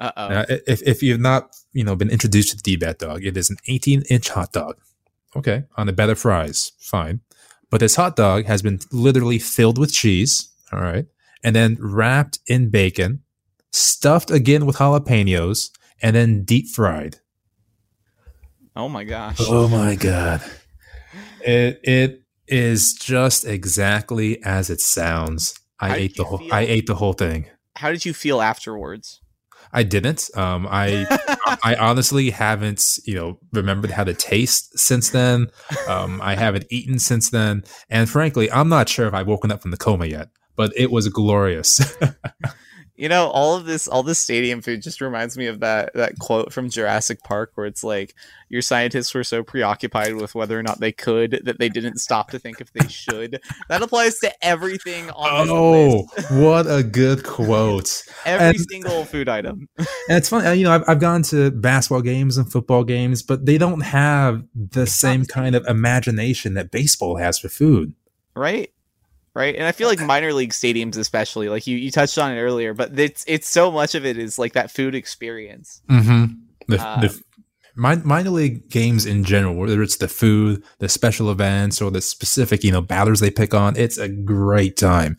Uh 0.00 0.10
oh. 0.16 0.26
Uh, 0.26 0.44
if 0.66 0.82
if 0.82 1.02
you've 1.04 1.20
not 1.20 1.54
you 1.72 1.84
know 1.84 1.94
been 1.94 2.10
introduced 2.10 2.50
to 2.50 2.56
the 2.56 2.62
D-Bat 2.70 2.98
dog, 2.98 3.24
it 3.24 3.36
is 3.36 3.50
an 3.50 3.56
18 3.68 4.02
inch 4.10 4.28
hot 4.30 4.52
dog. 4.52 4.74
Okay, 5.36 5.62
on 5.76 5.88
a 5.88 5.92
bed 5.92 6.10
of 6.10 6.18
fries, 6.18 6.72
fine. 6.80 7.20
But 7.70 7.78
this 7.80 7.94
hot 7.96 8.16
dog 8.16 8.44
has 8.46 8.60
been 8.62 8.80
literally 8.90 9.38
filled 9.38 9.78
with 9.78 9.92
cheese. 9.92 10.50
All 10.72 10.80
right, 10.80 11.06
and 11.44 11.54
then 11.54 11.76
wrapped 11.80 12.40
in 12.48 12.68
bacon, 12.70 13.22
stuffed 13.70 14.30
again 14.32 14.66
with 14.66 14.76
jalapenos, 14.78 15.70
and 16.02 16.16
then 16.16 16.42
deep 16.44 16.66
fried. 16.66 17.20
oh 18.74 18.88
my 18.88 19.04
gosh. 19.04 19.36
Oh 19.40 19.68
my 19.68 19.94
god! 19.94 20.42
It 21.44 21.80
it 21.84 22.21
is 22.48 22.92
just 22.94 23.44
exactly 23.46 24.42
as 24.42 24.70
it 24.70 24.80
sounds. 24.80 25.54
I 25.80 25.88
How 25.88 25.94
ate 25.94 26.16
the 26.16 26.24
whole. 26.24 26.38
feel? 26.38 26.54
I 26.54 26.60
ate 26.60 26.86
the 26.86 26.94
whole 26.94 27.12
thing. 27.12 27.46
How 27.76 27.90
did 27.90 28.04
you 28.04 28.12
feel 28.14 28.40
afterwards? 28.40 29.20
I 29.72 29.82
didn't. 29.84 30.28
Um, 30.36 30.68
I 30.70 31.06
I 31.64 31.74
honestly 31.76 32.30
haven't, 32.30 32.84
you 33.04 33.14
know, 33.14 33.38
remembered 33.52 33.90
how 33.90 34.04
to 34.04 34.12
taste 34.14 34.78
since 34.78 35.10
then. 35.10 35.48
Um, 35.88 36.20
I 36.22 36.34
haven't 36.34 36.66
eaten 36.70 36.98
since 36.98 37.30
then, 37.30 37.64
and 37.88 38.08
frankly, 38.08 38.50
I'm 38.52 38.68
not 38.68 38.88
sure 38.88 39.06
if 39.06 39.14
I've 39.14 39.26
woken 39.26 39.50
up 39.50 39.62
from 39.62 39.70
the 39.70 39.76
coma 39.76 40.06
yet. 40.06 40.28
But 40.54 40.72
it 40.76 40.90
was 40.90 41.08
glorious. 41.08 41.96
You 42.94 43.08
know, 43.08 43.28
all 43.28 43.56
of 43.56 43.64
this, 43.64 43.88
all 43.88 44.02
this 44.02 44.18
stadium 44.18 44.60
food 44.60 44.82
just 44.82 45.00
reminds 45.00 45.38
me 45.38 45.46
of 45.46 45.60
that 45.60 45.94
that 45.94 46.18
quote 46.18 46.52
from 46.52 46.68
Jurassic 46.68 47.22
Park, 47.24 47.52
where 47.54 47.66
it's 47.66 47.82
like, 47.82 48.14
"Your 48.50 48.60
scientists 48.60 49.14
were 49.14 49.24
so 49.24 49.42
preoccupied 49.42 50.16
with 50.16 50.34
whether 50.34 50.58
or 50.58 50.62
not 50.62 50.78
they 50.78 50.92
could 50.92 51.40
that 51.44 51.58
they 51.58 51.70
didn't 51.70 51.98
stop 51.98 52.30
to 52.32 52.38
think 52.38 52.60
if 52.60 52.70
they 52.74 52.86
should." 52.88 53.40
That 53.70 53.82
applies 53.82 54.18
to 54.18 54.30
everything 54.44 55.08
on 55.10 55.46
this 55.46 55.50
oh, 55.50 56.06
what 56.38 56.66
a 56.68 56.82
good 56.82 57.24
quote! 57.24 58.04
Every 58.26 58.48
and- 58.48 58.60
single 58.70 59.04
food 59.06 59.28
item. 59.28 59.68
And 60.08 60.18
it's 60.18 60.28
funny, 60.28 60.46
uh, 60.48 60.52
you 60.52 60.64
know, 60.64 60.72
I've, 60.72 60.84
I've 60.88 60.98
gone 61.00 61.22
to 61.24 61.52
basketball 61.52 62.02
games 62.02 62.36
and 62.36 62.50
football 62.50 62.82
games, 62.82 63.22
but 63.22 63.46
they 63.46 63.56
don't 63.56 63.82
have 63.82 64.42
the 64.54 64.84
same 64.84 65.24
kind 65.26 65.54
of 65.54 65.64
imagination 65.66 66.54
that 66.54 66.72
baseball 66.72 67.16
has 67.18 67.38
for 67.38 67.48
food. 67.48 67.94
right 68.34 68.72
right 69.34 69.56
and 69.56 69.64
i 69.64 69.72
feel 69.72 69.88
like 69.88 70.00
minor 70.00 70.32
league 70.32 70.52
stadiums 70.52 70.96
especially 70.96 71.48
like 71.48 71.66
you, 71.66 71.76
you 71.76 71.90
touched 71.90 72.18
on 72.18 72.32
it 72.32 72.40
earlier 72.40 72.74
but 72.74 72.98
it's 72.98 73.24
it's 73.26 73.48
so 73.48 73.70
much 73.70 73.94
of 73.94 74.04
it 74.04 74.18
is 74.18 74.38
like 74.38 74.52
that 74.52 74.70
food 74.70 74.94
experience 74.94 75.80
Mm-hmm. 75.90 76.34
The, 76.68 76.78
Um, 76.78 77.00
the 77.00 77.22
minor 77.74 78.30
league 78.30 78.68
games 78.70 79.06
in 79.06 79.24
general, 79.24 79.54
whether 79.54 79.82
it's 79.82 79.96
the 79.96 80.08
food, 80.08 80.62
the 80.78 80.88
special 80.88 81.30
events, 81.30 81.80
or 81.80 81.90
the 81.90 82.00
specific 82.00 82.64
you 82.64 82.72
know 82.72 82.82
batters 82.82 83.20
they 83.20 83.30
pick 83.30 83.54
on, 83.54 83.76
it's 83.76 83.98
a 83.98 84.08
great 84.08 84.76
time. 84.76 85.16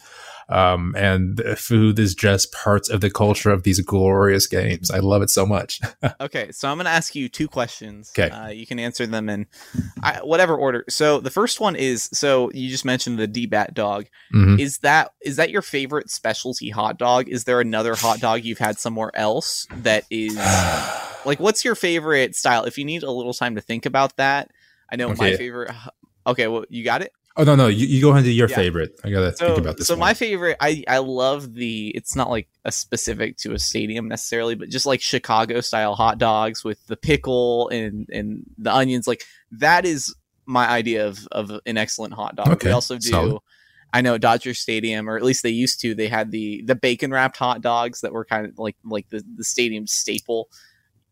Um, 0.50 0.94
and 0.98 1.38
the 1.38 1.56
food 1.56 1.98
is 2.00 2.14
just 2.16 2.52
parts 2.52 2.90
of 2.90 3.02
the 3.02 3.10
culture 3.10 3.50
of 3.50 3.64
these 3.64 3.80
glorious 3.80 4.46
games. 4.48 4.92
I 4.92 5.00
love 5.00 5.22
it 5.22 5.30
so 5.30 5.46
much. 5.46 5.80
okay 6.22 6.52
so 6.52 6.70
i'm 6.70 6.78
going 6.78 6.86
to 6.86 6.92
ask 6.92 7.16
you 7.16 7.28
two 7.30 7.48
questions 7.48 8.12
Okay. 8.18 8.30
uh, 8.34 8.48
you 8.50 8.66
can 8.68 8.80
answer 8.80 9.06
them 9.08 9.30
in 9.30 9.48
I, 10.02 10.20
whatever 10.24 10.56
order 10.56 10.84
so 10.90 11.20
the 11.20 11.30
first 11.30 11.60
one 11.60 11.76
is 11.76 12.10
so 12.14 12.52
you 12.54 12.70
just 12.70 12.86
mentioned 12.86 13.18
the 13.20 13.28
d-bat 13.28 13.74
dog 13.74 14.06
Mhm. 14.34 14.60
is 14.60 14.78
that 14.80 15.12
is 15.22 15.38
that 15.38 15.50
your 15.50 15.62
favorite 15.62 16.10
specialty 16.10 16.70
hot 16.70 16.98
dog 16.98 17.28
is 17.30 17.46
there 17.46 17.60
another 17.62 17.96
hot 17.96 18.20
dog 18.20 18.44
you've 18.44 18.60
had 18.60 18.80
somewhere 18.80 19.12
else 19.16 19.66
that 19.78 20.04
is 20.10 20.36
like 21.26 21.40
what's 21.40 21.64
your 21.66 21.76
favorite 21.76 22.36
style 22.36 22.64
if 22.66 22.78
you 22.78 22.86
need 22.86 23.04
a 23.04 23.12
little 23.12 23.34
time 23.34 23.56
to 23.56 23.62
think 23.62 23.86
about 23.86 24.16
that 24.18 24.52
i 24.92 24.96
know 24.96 25.10
my 25.10 25.36
favorite 25.38 25.72
okay 26.28 26.48
well 26.48 26.66
you 26.70 26.84
got 26.84 27.02
it 27.02 27.12
oh 27.38 27.44
no, 27.44 27.56
no, 27.56 27.68
you, 27.68 27.88
you 27.88 28.02
go 28.02 28.10
ahead 28.10 28.20
and 28.20 28.26
do 28.26 28.32
your 28.32 28.50
Yeah. 28.50 28.56
favorite. 28.56 29.00
I 29.04 29.10
gotta 29.10 29.36
so, 29.36 29.48
think 29.48 29.58
about 29.60 29.78
this. 29.78 29.88
so 29.88 29.94
one. 29.96 30.00
my 30.02 30.14
favorite 30.14 30.58
i 30.60 30.84
i 30.88 30.98
love 31.00 31.54
the 31.54 31.90
it's 31.96 32.16
not 32.16 32.30
like 32.30 32.48
a 32.66 32.72
specific 32.72 33.38
to 33.38 33.54
a 33.54 33.60
stadium 33.60 34.08
necessarily 34.08 34.56
but 34.56 34.70
just 34.70 34.86
like 34.86 35.02
chicago 35.02 35.62
style 35.62 35.96
hot 35.96 36.18
dogs 36.18 36.64
with 36.64 36.86
the 36.88 36.96
pickle 36.96 37.70
and 37.70 38.08
and 38.12 38.44
the 38.58 38.74
onions 38.74 39.08
like 39.08 39.24
that 39.52 39.86
is 39.86 40.14
my 40.46 40.68
idea 40.68 41.08
of 41.08 41.28
of 41.32 41.52
an 41.66 41.78
excellent 41.78 42.14
hot 42.14 42.36
dog 42.36 42.48
Okay, 42.50 42.68
we 42.68 42.72
also 42.74 42.96
do 42.98 43.10
solid. 43.10 43.42
I 43.96 44.02
know 44.02 44.18
Dodger 44.18 44.56
Stadium, 44.56 45.08
or 45.08 45.18
at 45.18 45.24
least 45.24 45.44
they 45.44 45.52
used 45.52 45.80
to. 45.82 45.94
They 45.94 46.08
had 46.08 46.32
the 46.32 46.64
the 46.66 46.74
bacon 46.74 47.12
wrapped 47.12 47.38
hot 47.38 47.62
dogs 47.62 48.02
that 48.02 48.12
were 48.12 48.26
kind 48.26 48.48
of 48.48 48.58
like 48.58 48.76
like 48.84 49.08
the 49.10 49.24
the 49.38 49.44
stadium 49.44 49.86
staple. 49.86 50.50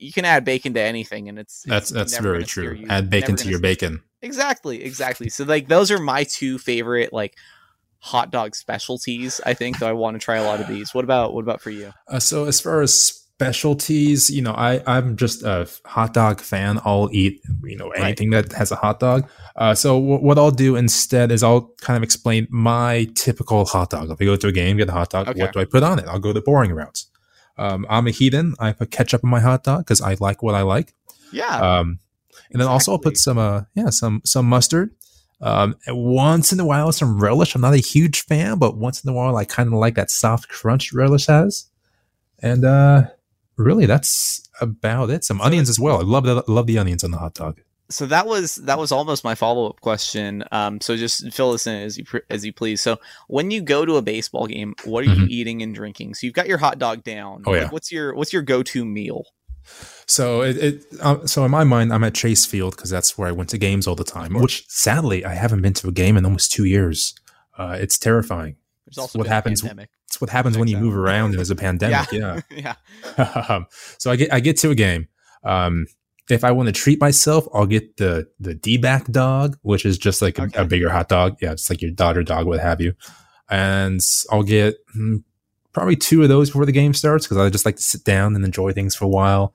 You 0.02 0.12
can 0.12 0.26
add 0.26 0.44
bacon 0.44 0.74
to 0.74 0.82
anything, 0.82 1.30
and 1.30 1.38
it's, 1.40 1.64
that's 1.68 1.92
it's 1.92 2.14
that's 2.14 2.18
very 2.18 2.44
true. 2.44 2.74
you- 2.74 2.88
Add 2.90 3.10
bacon 3.10 3.36
to 3.38 3.48
your 3.50 3.60
bacon. 3.60 4.02
Exactly, 4.22 4.84
exactly. 4.84 5.30
So 5.30 5.44
like 5.46 5.68
those 5.68 5.92
are 5.92 6.00
my 6.00 6.24
two 6.26 6.58
favorite 6.58 7.12
like 7.14 7.36
hot 8.00 8.32
dog 8.32 8.56
specialties. 8.56 9.40
I 9.46 9.54
think 9.54 9.80
though 9.80 9.88
I 9.88 9.94
want 9.94 10.16
to 10.20 10.24
try 10.24 10.38
a 10.38 10.44
lot 10.44 10.60
of 10.60 10.68
these. 10.68 10.94
What 10.94 11.04
about 11.04 11.34
what 11.34 11.42
about 11.44 11.62
for 11.62 11.70
you? 11.70 11.92
Uh, 12.08 12.20
so 12.20 12.46
as 12.46 12.60
far 12.60 12.82
as 12.82 13.22
specialties, 13.52 14.30
you 14.30 14.42
know, 14.42 14.54
I 14.54 14.82
I'm 14.88 15.18
just 15.18 15.44
a 15.44 15.68
hot 15.86 16.14
dog 16.14 16.40
fan. 16.42 16.80
I'll 16.86 17.10
eat 17.12 17.42
you 17.64 17.76
know 17.76 17.90
Right. 17.90 18.02
anything 18.04 18.30
that 18.32 18.52
has 18.54 18.72
a 18.72 18.76
hot 18.76 19.00
dog. 19.00 19.28
Uh, 19.56 19.74
so 19.74 20.00
w- 20.00 20.20
what 20.22 20.38
I'll 20.38 20.52
do 20.52 20.76
instead 20.76 21.32
is 21.32 21.42
I'll 21.44 21.74
kind 21.82 21.98
of 21.98 22.04
explain 22.04 22.48
my 22.52 23.08
typical 23.16 23.66
hot 23.66 23.90
dog. 23.90 24.10
If 24.12 24.22
I 24.22 24.26
go 24.26 24.36
to 24.36 24.48
a 24.48 24.52
game, 24.52 24.78
get 24.78 24.90
a 24.90 24.94
hot 24.94 25.10
dog, 25.10 25.28
Okay. 25.30 25.40
what 25.42 25.54
do 25.54 25.60
I 25.60 25.66
put 25.66 25.84
on 25.84 26.00
it? 26.00 26.06
I'll 26.08 26.20
go 26.20 26.34
the 26.34 26.42
boring 26.42 26.72
route. 26.72 27.04
Um, 27.58 27.86
I'm 27.90 28.08
a 28.08 28.12
heathen. 28.12 28.56
I 28.60 28.72
put 28.74 28.92
ketchup 28.92 29.24
on 29.24 29.30
my 29.30 29.40
hot 29.40 29.64
dog 29.64 29.80
because 29.80 30.02
I 30.02 30.16
like 30.20 30.42
what 30.42 30.56
I 30.56 30.62
like. 30.62 30.94
Yeah, 31.32 31.80
Um, 31.80 32.00
and 32.52 32.62
then 32.62 32.68
also 32.68 32.92
I'll 32.92 33.00
put 33.00 33.18
some 33.18 33.38
uh 33.38 33.64
yeah 33.76 33.90
some 33.90 34.22
some 34.26 34.48
mustard. 34.48 34.92
Um, 35.42 35.76
and 35.88 35.98
once 35.98 36.54
in 36.54 36.60
a 36.60 36.66
while 36.66 36.92
some 36.92 37.20
relish. 37.20 37.56
I'm 37.56 37.62
not 37.62 37.74
a 37.74 37.78
huge 37.78 38.26
fan, 38.26 38.60
but 38.60 38.78
once 38.78 39.04
in 39.04 39.10
a 39.10 39.14
while 39.14 39.36
I 39.38 39.46
kind 39.46 39.68
of 39.68 39.74
like 39.74 39.96
that 39.96 40.12
soft 40.12 40.50
crunch 40.50 40.94
relish 40.94 41.26
has. 41.28 41.68
And 42.40 42.66
uh, 42.66 43.04
really, 43.58 43.86
that's 43.86 44.48
about 44.60 45.10
it. 45.10 45.24
Some 45.24 45.40
So 45.40 45.44
onions 45.46 45.70
as 45.70 45.80
well. 45.80 45.98
I 45.98 46.04
love 46.04 46.26
the 46.26 46.44
love 46.48 46.68
the 46.68 46.78
onions 46.78 47.04
on 47.04 47.12
the 47.12 47.18
hot 47.18 47.34
dog. 47.34 47.62
So 47.92 48.06
that 48.08 48.26
was 48.26 48.56
that 48.56 48.78
was 48.80 48.92
almost 48.92 49.24
my 49.24 49.36
follow 49.36 49.70
up 49.70 49.80
question. 49.82 50.44
Um, 50.52 50.82
so 50.82 50.96
just 50.98 51.32
fill 51.32 51.52
this 51.52 51.68
in 51.68 51.76
as 51.76 51.98
you 51.98 52.06
as 52.30 52.46
you 52.46 52.54
please. 52.54 52.82
So 52.82 52.98
when 53.28 53.52
you 53.52 53.62
go 53.62 53.86
to 53.86 53.98
a 53.98 54.02
baseball 54.02 54.48
game, 54.48 54.74
what 54.86 55.04
are 55.06 55.10
you 55.10 55.26
Mhm. 55.26 55.30
eating 55.30 55.62
and 55.62 55.76
drinking? 55.76 56.16
So 56.16 56.26
you've 56.26 56.34
got 56.34 56.48
your 56.48 56.58
hot 56.58 56.80
dog 56.80 57.04
down. 57.04 57.44
Oh, 57.46 57.52
Like, 57.52 57.62
yeah. 57.62 57.70
what's 57.70 57.92
your 57.92 58.16
what's 58.16 58.34
your 58.34 58.42
go 58.42 58.64
to 58.64 58.84
meal? 58.86 59.26
So 60.08 60.42
it, 60.42 60.58
it 60.58 60.84
um, 61.02 61.28
so 61.28 61.46
in 61.46 61.52
my 61.52 61.64
mind, 61.64 61.94
I'm 61.94 62.04
at 62.04 62.14
Chase 62.16 62.46
Field 62.46 62.76
because 62.76 62.90
that's 62.90 63.18
where 63.18 63.28
I 63.28 63.32
went 63.32 63.50
to 63.52 63.58
games 63.58 63.86
all 63.88 63.96
the 63.96 64.04
time. 64.04 64.34
Which 64.34 64.66
sadly, 64.68 65.24
I 65.24 65.36
haven't 65.36 65.62
been 65.62 65.74
to 65.76 65.88
a 65.88 65.92
game 65.92 66.18
in 66.18 66.26
almost 66.26 66.52
two 66.52 66.66
years. 66.66 67.14
Uh, 67.58 67.78
it's 67.80 68.00
terrifying. 68.00 68.56
There's 68.88 68.98
also 68.98 69.20
what 69.20 69.28
happens- 69.28 69.62
pandemic. 69.62 69.90
It's 70.08 70.20
what 70.20 70.30
happens 70.30 70.58
when 70.58 70.68
you 70.68 70.78
move 70.78 70.98
around 70.98 71.30
and 71.30 71.36
there's 71.38 71.52
a 71.52 71.56
pandemic. 71.68 72.12
yeah. 72.12 72.42
yeah. 72.50 72.76
um, 73.50 73.68
so 73.98 74.12
I 74.12 74.16
get 74.18 74.34
I 74.34 74.40
get 74.42 74.58
to 74.58 74.70
a 74.72 74.76
game. 74.76 75.08
Um, 75.44 75.86
if 76.30 76.44
I 76.44 76.52
want 76.52 76.68
to 76.68 76.72
treat 76.74 77.00
myself, 77.02 77.48
I'll 77.54 77.66
get 77.66 77.98
the 77.98 78.28
the 78.40 78.54
D 78.54 78.78
back 78.78 79.06
dog, 79.12 79.58
which 79.64 79.86
is 79.86 79.98
just 79.98 80.22
like 80.22 80.38
a, 80.40 80.44
Okay. 80.44 80.62
a 80.62 80.66
bigger 80.66 80.90
hot 80.90 81.10
dog. 81.10 81.38
Yeah, 81.42 81.52
it's 81.52 81.70
like 81.70 81.82
your 81.82 81.92
Dodger 81.92 82.24
dog, 82.24 82.46
what 82.48 82.60
have 82.60 82.80
you. 82.82 82.94
And 83.50 84.00
I'll 84.32 84.44
get 84.44 84.76
mm, 84.96 85.24
probably 85.74 85.96
two 85.96 86.24
of 86.24 86.30
those 86.30 86.50
before 86.50 86.66
the 86.66 86.72
game 86.72 86.94
starts 86.94 87.26
because 87.26 87.38
I 87.38 87.50
just 87.50 87.66
like 87.66 87.76
to 87.78 87.82
sit 87.84 88.04
down 88.04 88.36
and 88.36 88.46
enjoy 88.46 88.72
things 88.72 88.96
for 88.96 89.06
a 89.06 89.10
while. 89.10 89.54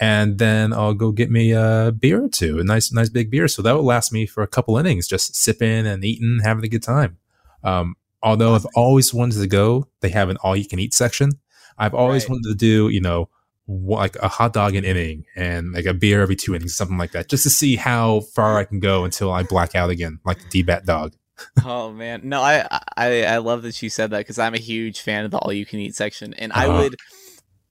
And 0.00 0.38
then 0.38 0.72
I'll 0.72 0.94
go 0.94 1.10
get 1.10 1.30
me 1.30 1.52
a 1.52 1.92
beer 1.98 2.24
or 2.24 2.28
two, 2.28 2.58
a 2.58 2.64
nice 2.64 2.92
nice 2.92 3.08
big 3.08 3.30
beer. 3.30 3.48
So 3.48 3.62
that 3.62 3.72
will 3.72 3.84
last 3.84 4.12
me 4.12 4.26
for 4.26 4.42
a 4.42 4.46
couple 4.48 4.76
innings, 4.76 5.06
just 5.08 5.34
sipping 5.36 5.86
and 5.86 6.04
eating, 6.04 6.40
having 6.42 6.64
a 6.64 6.68
good 6.68 6.82
time. 6.82 7.18
Um, 7.64 7.94
although 8.22 8.54
I've 8.54 8.66
always 8.74 9.14
wanted 9.14 9.40
to 9.40 9.46
go, 9.46 9.88
they 10.00 10.10
have 10.10 10.28
an 10.28 10.36
all 10.42 10.56
you 10.56 10.66
can 10.66 10.78
eat 10.78 10.92
section. 10.92 11.32
I've 11.78 11.94
always 11.94 12.24
Right. 12.24 12.30
wanted 12.30 12.48
to 12.50 12.54
do, 12.54 12.88
you 12.88 13.00
know, 13.00 13.28
like 13.68 14.16
a 14.16 14.28
hot 14.28 14.52
dog 14.52 14.74
an 14.76 14.84
inning 14.84 15.24
and 15.34 15.72
like 15.72 15.86
a 15.86 15.94
beer 15.94 16.22
every 16.22 16.36
two 16.36 16.54
innings, 16.54 16.76
something 16.76 16.98
like 16.98 17.12
that, 17.12 17.28
just 17.28 17.42
to 17.44 17.50
see 17.50 17.76
how 17.76 18.20
far 18.20 18.58
I 18.58 18.64
can 18.64 18.80
go 18.80 19.04
until 19.04 19.32
I 19.32 19.42
black 19.42 19.74
out 19.74 19.90
again, 19.90 20.20
like 20.24 20.38
the 20.40 20.46
D-bat 20.48 20.86
dog. 20.86 21.14
Oh 21.64 21.90
man, 21.92 22.20
no, 22.24 22.42
I 22.42 22.66
I 22.96 23.24
I 23.24 23.36
love 23.38 23.62
that 23.62 23.82
you 23.82 23.88
said 23.90 24.10
that 24.10 24.18
because 24.18 24.38
I'm 24.38 24.54
a 24.54 24.58
huge 24.58 25.00
fan 25.00 25.24
of 25.24 25.30
the 25.30 25.38
all 25.38 25.52
you 25.52 25.66
can 25.66 25.80
eat 25.80 25.94
section, 25.94 26.34
and 26.34 26.52
I 26.52 26.66
Uh-huh. 26.66 26.82
would 26.82 26.96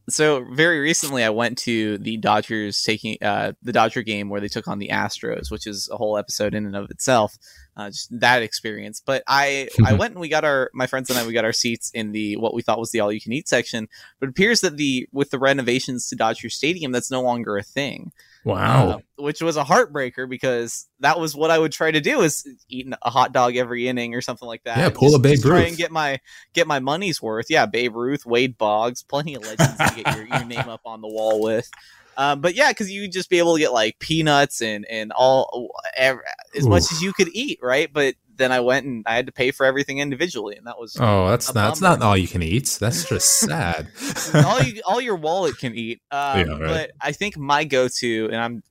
so 0.10 0.46
very 0.52 0.80
recently 0.80 1.24
I 1.24 1.30
went 1.30 1.58
to 1.60 1.98
the 1.98 2.18
Dodgers 2.18 2.84
taking 2.84 3.18
uh, 3.22 3.54
the 3.64 3.74
Dodger 3.74 4.04
game 4.04 4.30
where 4.30 4.40
they 4.40 4.48
took 4.48 4.68
on 4.68 4.80
the 4.80 4.90
Astros, 4.90 5.50
which 5.50 5.66
is 5.66 5.90
a 5.92 5.98
whole 5.98 6.18
episode 6.18 6.54
in 6.54 6.66
and 6.66 6.76
of 6.76 6.92
itself. 6.92 7.38
Uh, 7.76 7.90
just 7.90 8.20
that 8.20 8.44
experience. 8.44 9.02
But 9.04 9.24
I 9.28 9.70
I 9.86 9.94
went 10.00 10.14
and 10.14 10.22
we 10.22 10.30
got 10.30 10.46
our 10.46 10.70
my 10.74 10.88
friends 10.88 11.10
and 11.10 11.18
I 11.18 11.26
we 11.26 11.34
got 11.34 11.46
our 11.46 11.54
seats 11.54 11.92
in 11.94 12.12
the 12.12 12.38
what 12.38 12.54
we 12.54 12.62
thought 12.62 12.80
was 12.80 12.92
the 12.92 13.00
all 13.00 13.12
you 13.12 13.22
can 13.22 13.34
eat 13.34 13.50
section. 13.50 13.88
But 14.20 14.28
it 14.28 14.30
appears 14.30 14.62
that 14.62 14.78
the 14.78 15.08
with 15.12 15.32
the 15.32 15.40
renovations 15.40 16.08
to 16.10 16.16
Dodger 16.16 16.50
Stadium, 16.50 16.92
that's 16.92 17.12
no 17.12 17.22
longer 17.22 17.58
a 17.58 17.64
thing. 17.64 18.12
Wow. 18.46 18.90
Uh, 18.90 18.98
which 19.18 19.42
was 19.42 19.58
a 19.58 19.64
heartbreaker 19.64 20.30
because 20.30 20.88
that 21.00 21.20
was 21.20 21.36
what 21.36 21.50
I 21.50 21.58
would 21.58 21.72
try 21.72 21.90
to 21.90 22.00
do 22.00 22.22
is 22.22 22.48
eat 22.70 22.88
a 23.02 23.10
hot 23.10 23.34
dog 23.34 23.56
every 23.56 23.88
inning 23.88 24.14
or 24.14 24.22
something 24.22 24.48
like 24.48 24.64
that. 24.66 24.78
Yeah, 24.78 24.90
pull 24.90 25.16
a 25.16 25.20
Babe 25.20 25.34
just 25.34 25.44
try 25.44 25.60
Ruth. 25.60 25.68
and 25.70 25.78
get 25.78 25.92
my 25.92 26.20
get 26.54 26.68
my 26.68 26.80
money's 26.80 27.22
worth. 27.22 27.48
Yeah, 27.50 27.66
Babe 27.66 27.96
Ruth, 27.96 28.24
Wade 28.26 28.56
Boggs, 28.58 29.02
plenty 29.02 29.34
of 29.34 29.44
legends 29.44 29.78
to 29.78 30.04
get 30.04 30.16
your, 30.16 30.28
your 30.28 30.46
name 30.46 30.70
up 30.70 30.82
on 30.86 31.02
the 31.02 31.08
wall 31.08 31.42
with. 31.42 31.70
Um, 32.18 32.40
but 32.40 32.56
yeah, 32.56 32.70
because 32.70 32.92
you 32.92 33.02
would 33.02 33.12
just 33.12 33.30
be 33.30 33.40
able 33.40 33.56
to 33.56 33.60
get 33.60 33.74
like 33.74 34.00
peanuts 34.00 34.62
and 34.62 34.86
and 34.90 35.12
all 35.12 35.72
ev- 35.98 36.20
as 36.56 36.68
much 36.68 36.84
as 36.92 37.02
you 37.02 37.14
could 37.14 37.30
eat, 37.34 37.60
right? 37.64 37.92
But 37.92 38.16
then 38.38 38.52
I 38.52 38.60
went 38.60 38.86
and 38.86 39.04
I 39.08 39.16
had 39.16 39.26
to 39.28 39.32
pay 39.32 39.52
for 39.52 39.66
everything 39.66 40.00
individually, 40.00 40.56
and 40.58 40.68
that 40.68 40.80
was 40.80 40.98
Oh, 41.00 41.30
that's 41.30 41.54
not. 41.54 41.70
That's 41.70 41.82
not 41.82 42.02
all 42.02 42.18
you 42.18 42.28
can 42.28 42.42
eat. 42.44 42.78
That's 42.80 43.08
just 43.08 43.40
sad. 43.40 43.88
all 44.34 44.62
you 44.62 44.82
all 44.86 45.02
your 45.02 45.16
wallet 45.16 45.58
can 45.58 45.74
eat. 45.76 46.02
Um, 46.12 46.40
Yeah, 46.40 46.44
right. 46.58 46.60
But 46.68 46.92
I 47.02 47.12
think 47.12 47.38
my 47.38 47.64
go 47.64 47.88
to, 47.88 48.26
and 48.28 48.36
I'm 48.38 48.64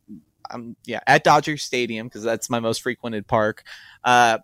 I'm 0.51 0.77
yeah 0.85 1.01
at 1.07 1.25
Dodger 1.25 1.57
Stadium 1.57 2.07
because 2.07 2.23
that's 2.23 2.51
my 2.51 2.61
most 2.61 2.83
frequented 2.83 3.27
park. 3.27 3.65
Uh, 4.05 4.39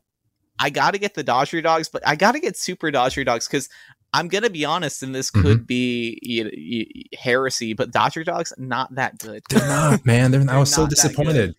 I 0.59 0.71
got 0.71 0.91
to 0.93 0.99
get 0.99 1.14
the 1.14 1.23
Dodger 1.23 1.62
dogs, 1.62 1.89
but 1.89 2.07
I 2.07 2.16
got 2.16 2.33
to 2.33 2.41
get 2.41 2.57
Super 2.57 2.91
Dodger 2.91 3.25
dogs 3.25 3.47
because 3.47 3.68
I'm 4.12 4.29
gonna 4.29 4.51
be 4.51 4.64
honest, 4.64 5.03
and 5.03 5.14
this 5.14 5.31
Mm-hmm. 5.31 5.43
could 5.47 5.66
be 5.66 6.18
y- 6.27 6.51
y- 6.53 7.16
heresy, 7.18 7.75
but 7.75 7.93
Dodger 7.93 8.25
dogs 8.25 8.53
not 8.59 8.95
that 8.97 9.18
good. 9.18 9.43
They're 9.49 9.66
not, 9.68 10.05
man. 10.05 10.31
They're, 10.33 10.41
I 10.41 10.45
They're 10.45 10.59
was 10.59 10.75
so 10.75 10.87
disappointed. 10.87 11.55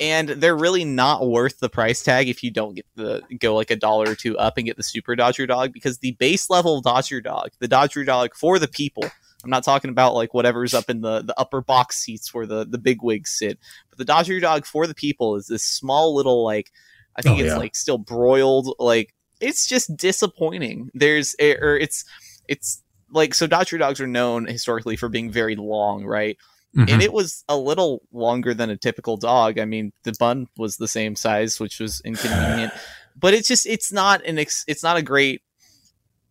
And 0.00 0.28
they're 0.28 0.56
really 0.56 0.84
not 0.84 1.26
worth 1.26 1.58
the 1.60 1.68
price 1.68 2.02
tag 2.02 2.28
if 2.28 2.42
you 2.42 2.50
don't 2.50 2.74
get 2.74 2.86
the 2.96 3.22
go 3.38 3.54
like 3.54 3.70
a 3.70 3.76
dollar 3.76 4.10
or 4.10 4.14
two 4.14 4.36
up 4.38 4.56
and 4.56 4.66
get 4.66 4.76
the 4.76 4.82
super 4.82 5.14
dodger 5.14 5.46
dog 5.46 5.72
because 5.72 5.98
the 5.98 6.12
base 6.12 6.50
level 6.50 6.80
dodger 6.80 7.20
dog 7.20 7.50
the 7.60 7.68
dodger 7.68 8.04
dog 8.04 8.34
for 8.34 8.58
the 8.58 8.68
people 8.68 9.04
i'm 9.44 9.50
not 9.50 9.62
talking 9.64 9.90
about 9.90 10.14
like 10.14 10.34
whatever's 10.34 10.74
up 10.74 10.90
in 10.90 11.00
the 11.00 11.22
the 11.22 11.38
upper 11.38 11.60
box 11.60 11.96
seats 11.98 12.32
where 12.34 12.46
the 12.46 12.64
the 12.64 12.78
big 12.78 13.02
wigs 13.02 13.30
sit 13.30 13.58
but 13.90 13.98
the 13.98 14.04
dodger 14.04 14.40
dog 14.40 14.66
for 14.66 14.86
the 14.86 14.94
people 14.94 15.36
is 15.36 15.46
this 15.46 15.62
small 15.62 16.14
little 16.14 16.44
like 16.44 16.70
i 17.16 17.22
think 17.22 17.38
Oh, 17.38 17.42
it's 17.42 17.52
yeah. 17.52 17.58
like 17.58 17.76
still 17.76 17.98
broiled 17.98 18.74
like 18.78 19.14
it's 19.40 19.66
just 19.66 19.96
disappointing 19.96 20.90
there's 20.94 21.36
eh, 21.38 21.54
or 21.60 21.76
it's 21.76 22.04
it's 22.48 22.82
like 23.10 23.34
so 23.34 23.46
dodger 23.46 23.78
dogs 23.78 24.00
are 24.00 24.06
known 24.06 24.46
historically 24.46 24.96
for 24.96 25.08
being 25.08 25.30
very 25.30 25.54
long 25.56 26.04
right 26.04 26.36
Mhm. 26.76 26.90
and 26.90 27.02
it 27.02 27.12
was 27.12 27.44
a 27.48 27.56
little 27.56 28.02
longer 28.12 28.54
than 28.54 28.70
a 28.70 28.76
typical 28.76 29.16
dog. 29.16 29.58
I 29.58 29.64
mean, 29.64 29.92
the 30.02 30.12
bun 30.18 30.46
was 30.56 30.76
the 30.76 30.88
same 30.88 31.14
size, 31.16 31.60
which 31.60 31.78
was 31.80 32.00
inconvenient. 32.04 32.72
but 33.16 33.32
it's 33.34 33.46
just 33.48 33.66
it's 33.66 33.92
not 33.92 34.24
an 34.26 34.38
ex- 34.38 34.64
it's 34.66 34.82
not 34.82 34.96
a 34.96 35.02
great 35.02 35.42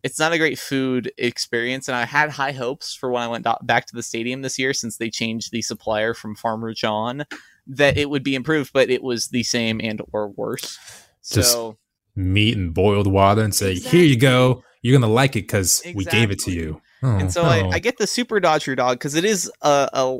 it's 0.02 0.18
not 0.18 0.34
a 0.34 0.38
great 0.38 0.58
food 0.58 1.10
experience. 1.16 1.88
And 1.88 1.96
I 1.96 2.04
had 2.04 2.28
high 2.30 2.52
hopes 2.52 2.94
for 2.94 3.10
when 3.10 3.22
I 3.22 3.28
went 3.28 3.44
do- 3.44 3.54
back 3.62 3.86
to 3.86 3.96
the 3.96 4.02
stadium 4.02 4.42
this 4.42 4.58
year, 4.58 4.74
since 4.74 4.98
they 4.98 5.08
changed 5.08 5.50
the 5.50 5.62
supplier 5.62 6.12
from 6.12 6.36
Farmer 6.36 6.74
John, 6.74 7.24
that 7.66 7.96
it 7.96 8.10
would 8.10 8.22
be 8.22 8.34
improved, 8.34 8.72
but 8.74 8.90
it 8.90 9.02
was 9.02 9.28
the 9.28 9.42
same 9.44 9.80
and 9.82 10.02
or 10.12 10.28
worse. 10.28 10.78
Just 11.26 11.52
So 11.52 11.78
Meat 12.16 12.54
and 12.56 12.72
boiled 12.74 13.06
water 13.06 13.42
and 13.42 13.54
say, 13.54 13.74
"Here 13.74 14.04
you 14.04 14.16
go. 14.18 14.62
You're 14.82 14.96
gonna 15.00 15.12
like 15.12 15.36
it 15.36 15.48
because 15.48 15.82
we 15.94 16.04
gave 16.04 16.30
it 16.30 16.38
to 16.40 16.52
you." 16.52 16.80
Oh, 17.02 17.16
and 17.16 17.32
so 17.32 17.42
no. 17.42 17.48
I, 17.48 17.68
I 17.74 17.78
get 17.78 17.98
the 17.98 18.06
Super 18.06 18.40
Dodger 18.40 18.74
dog 18.74 18.98
because 18.98 19.14
it 19.14 19.24
is 19.24 19.50
a, 19.62 19.88
a 19.92 20.18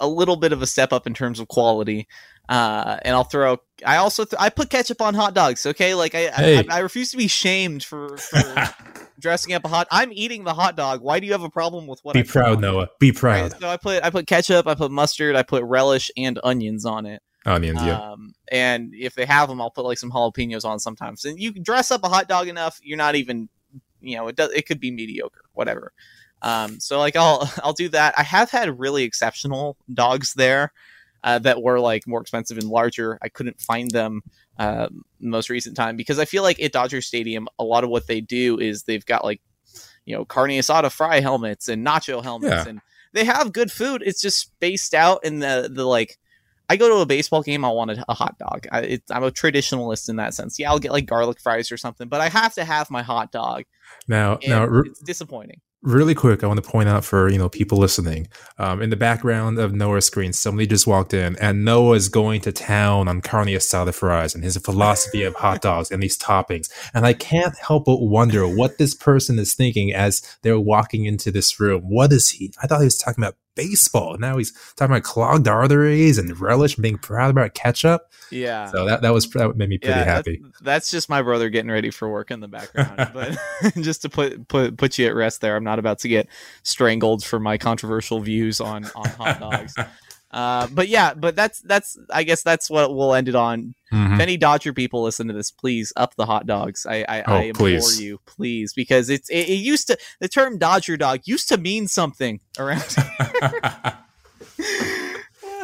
a 0.00 0.08
little 0.08 0.36
bit 0.36 0.52
of 0.52 0.60
a 0.62 0.66
step 0.66 0.92
up 0.92 1.06
in 1.06 1.14
terms 1.14 1.38
of 1.38 1.48
quality. 1.48 2.08
Uh, 2.48 2.98
and 3.02 3.14
I'll 3.14 3.24
throw. 3.24 3.58
I 3.86 3.96
also 3.96 4.24
th- 4.24 4.38
I 4.40 4.50
put 4.50 4.68
ketchup 4.68 5.00
on 5.00 5.14
hot 5.14 5.32
dogs. 5.34 5.64
Okay, 5.64 5.94
like 5.94 6.14
I 6.14 6.28
Hey. 6.30 6.58
I, 6.68 6.76
I 6.76 6.78
refuse 6.80 7.10
to 7.12 7.16
be 7.16 7.26
shamed 7.28 7.84
for, 7.84 8.16
for 8.18 8.68
dressing 9.18 9.54
up 9.54 9.64
a 9.64 9.68
hot. 9.68 9.86
I'm 9.90 10.12
eating 10.12 10.44
the 10.44 10.52
hot 10.52 10.76
dog. 10.76 11.00
Why 11.00 11.20
do 11.20 11.26
you 11.26 11.32
have 11.32 11.42
a 11.42 11.48
problem 11.48 11.86
with 11.86 12.00
what? 12.02 12.14
Be 12.14 12.20
I 12.20 12.24
proud? 12.24 12.60
Noah. 12.60 12.88
Be 12.98 13.12
Right, 13.12 13.16
proud. 13.50 13.60
so 13.60 13.68
I 13.68 13.76
put 13.78 14.02
I 14.04 14.10
put 14.10 14.26
ketchup. 14.26 14.66
I 14.66 14.74
put 14.74 14.90
mustard. 14.90 15.36
I 15.36 15.42
put 15.42 15.62
relish 15.64 16.10
and 16.16 16.38
onions 16.44 16.84
on 16.84 17.06
it. 17.06 17.22
Onions, 17.46 17.82
yeah. 17.82 17.98
Um, 18.12 18.34
and 18.50 18.94
if 18.94 19.14
they 19.14 19.26
have 19.26 19.48
them, 19.50 19.60
I'll 19.60 19.70
put 19.70 19.84
like 19.84 19.98
some 19.98 20.10
jalapenos 20.10 20.64
on 20.64 20.78
sometimes. 20.80 21.24
And 21.26 21.38
you 21.38 21.52
can 21.52 21.62
dress 21.62 21.90
up 21.90 22.02
a 22.02 22.08
hot 22.08 22.26
dog 22.26 22.48
enough, 22.48 22.80
you're 22.82 22.96
not 22.96 23.16
even, 23.16 23.50
you 24.04 24.16
know, 24.16 24.28
it 24.28 24.36
does. 24.36 24.50
It 24.52 24.66
could 24.66 24.80
be 24.80 24.90
mediocre, 24.90 25.42
whatever. 25.52 25.92
Um, 26.42 26.78
so 26.80 26.98
like 26.98 27.16
I'll 27.16 27.50
I'll 27.62 27.72
do 27.72 27.88
that. 27.90 28.14
I 28.18 28.22
have 28.22 28.50
had 28.50 28.78
really 28.78 29.02
exceptional 29.04 29.76
dogs 29.92 30.34
there 30.34 30.72
uh, 31.22 31.38
that 31.40 31.62
were 31.62 31.80
like 31.80 32.06
more 32.06 32.20
expensive 32.20 32.58
and 32.58 32.68
larger. 32.68 33.18
I 33.22 33.28
couldn't 33.28 33.60
find 33.60 33.90
them 33.90 34.22
uh, 34.58 34.88
most 35.20 35.48
recent 35.50 35.76
time 35.76 35.96
because 35.96 36.18
I 36.18 36.24
feel 36.26 36.42
like 36.42 36.60
at 36.60 36.72
Dodger 36.72 37.00
Stadium, 37.00 37.48
a 37.58 37.64
lot 37.64 37.82
of 37.84 37.90
what 37.90 38.06
they 38.06 38.20
do 38.20 38.58
is 38.60 38.82
they've 38.82 39.06
got 39.06 39.24
like, 39.24 39.40
you 40.04 40.14
know, 40.14 40.24
carne 40.24 40.50
asada 40.50 40.92
fry 40.92 41.20
helmets 41.20 41.68
and 41.68 41.84
nacho 41.86 42.22
helmets, 42.22 42.52
Yeah. 42.64 42.68
and 42.68 42.80
they 43.14 43.24
have 43.24 43.52
good 43.52 43.72
food. 43.72 44.02
It's 44.04 44.20
just 44.20 44.38
spaced 44.38 44.94
out 44.94 45.24
in 45.24 45.38
the 45.38 45.70
the 45.72 45.84
like. 45.84 46.18
I 46.68 46.76
go 46.76 46.88
to 46.88 46.96
a 46.96 47.06
baseball 47.06 47.42
game. 47.42 47.64
I 47.64 47.68
want 47.68 47.90
a, 47.90 48.04
a 48.08 48.14
hot 48.14 48.38
dog. 48.38 48.66
I, 48.72 48.80
it, 48.80 49.02
I'm 49.10 49.24
a 49.24 49.30
traditionalist 49.30 50.08
in 50.08 50.16
that 50.16 50.34
sense. 50.34 50.58
Yeah, 50.58 50.70
I'll 50.70 50.78
get 50.78 50.92
like 50.92 51.06
garlic 51.06 51.40
fries 51.40 51.70
or 51.70 51.76
something, 51.76 52.08
but 52.08 52.20
I 52.20 52.28
have 52.28 52.54
to 52.54 52.64
have 52.64 52.90
my 52.90 53.02
hot 53.02 53.32
dog. 53.32 53.64
Now, 54.08 54.38
now, 54.46 54.64
re- 54.64 54.88
it's 54.88 55.00
disappointing. 55.00 55.60
really 55.82 56.14
quick, 56.14 56.42
I 56.42 56.46
want 56.46 56.62
to 56.62 56.68
point 56.68 56.88
out 56.88 57.04
for 57.04 57.30
you 57.30 57.36
know 57.38 57.50
people 57.50 57.78
listening. 57.78 58.28
Um, 58.58 58.80
in 58.80 58.90
the 58.90 58.96
background 58.96 59.58
of 59.58 59.74
Noah's 59.74 60.06
screen, 60.06 60.32
somebody 60.32 60.66
just 60.66 60.86
walked 60.86 61.12
in, 61.12 61.36
and 61.36 61.64
Noah 61.64 61.96
is 61.96 62.08
going 62.08 62.40
to 62.42 62.52
town 62.52 63.08
on 63.08 63.20
carne 63.20 63.48
asada 63.48 63.94
fries 63.94 64.34
and 64.34 64.42
his 64.42 64.56
philosophy 64.56 65.22
of 65.22 65.34
hot 65.34 65.60
dogs 65.62 65.90
and 65.90 66.02
these 66.02 66.18
toppings. 66.18 66.70
And 66.94 67.04
I 67.04 67.12
can't 67.12 67.56
help 67.58 67.84
but 67.84 68.00
wonder 68.00 68.48
what 68.48 68.78
this 68.78 68.94
person 68.94 69.38
is 69.38 69.54
thinking 69.54 69.92
as 69.92 70.22
they're 70.42 70.58
walking 70.58 71.04
into 71.04 71.30
this 71.30 71.60
room. 71.60 71.82
What 71.82 72.12
is 72.12 72.30
he? 72.30 72.52
I 72.62 72.66
thought 72.66 72.80
he 72.80 72.86
was 72.86 72.98
talking 72.98 73.22
about 73.22 73.36
baseball. 73.54 74.16
Now 74.18 74.36
he's 74.38 74.52
talking 74.76 74.92
about 74.92 75.04
clogged 75.04 75.48
arteries 75.48 76.18
and 76.18 76.38
relish 76.38 76.76
and 76.76 76.82
being 76.82 76.98
proud 76.98 77.30
about 77.30 77.54
ketchup. 77.54 78.10
Yeah. 78.30 78.66
So 78.66 78.86
that 78.86 79.02
that 79.02 79.12
was 79.12 79.28
that 79.30 79.56
made 79.56 79.68
me 79.68 79.78
pretty 79.78 79.98
yeah, 79.98 80.04
happy. 80.04 80.40
That's, 80.42 80.60
that's 80.60 80.90
just 80.90 81.08
my 81.08 81.22
brother 81.22 81.50
getting 81.50 81.70
ready 81.70 81.90
for 81.90 82.08
work 82.08 82.30
in 82.30 82.40
the 82.40 82.48
background. 82.48 83.10
but 83.14 83.36
just 83.80 84.02
to 84.02 84.08
put 84.08 84.48
put 84.48 84.76
put 84.76 84.98
you 84.98 85.06
at 85.06 85.14
rest 85.14 85.40
there, 85.40 85.56
I'm 85.56 85.64
not 85.64 85.78
about 85.78 86.00
to 86.00 86.08
get 86.08 86.28
strangled 86.62 87.24
for 87.24 87.38
my 87.38 87.58
controversial 87.58 88.20
views 88.20 88.60
on 88.60 88.84
on 88.94 89.08
hot 89.10 89.40
dogs. 89.40 89.74
Uh, 90.34 90.66
but 90.66 90.88
yeah, 90.88 91.14
but 91.14 91.36
that's 91.36 91.60
that's 91.60 91.96
I 92.12 92.24
guess 92.24 92.42
that's 92.42 92.68
what 92.68 92.92
we'll 92.92 93.14
end 93.14 93.28
it 93.28 93.36
on. 93.36 93.76
Mhm. 93.92 94.14
If 94.14 94.20
any 94.20 94.36
Dodger 94.36 94.72
people 94.72 95.04
listen 95.04 95.28
to 95.28 95.32
this, 95.32 95.52
please 95.52 95.92
up 95.94 96.16
the 96.16 96.26
hot 96.26 96.44
dogs. 96.44 96.84
I 96.86 97.04
I, 97.08 97.22
Oh, 97.22 97.34
I 97.34 97.42
implore 97.42 97.68
please. 97.68 98.00
you, 98.00 98.18
please, 98.26 98.72
because 98.72 99.08
it's 99.10 99.30
it, 99.30 99.48
it 99.48 99.54
used 99.62 99.86
to 99.86 99.96
the 100.18 100.26
term 100.28 100.58
Dodger 100.58 100.96
dog 100.96 101.20
used 101.24 101.48
to 101.50 101.56
mean 101.56 101.86
something 101.86 102.40
around. 102.58 102.82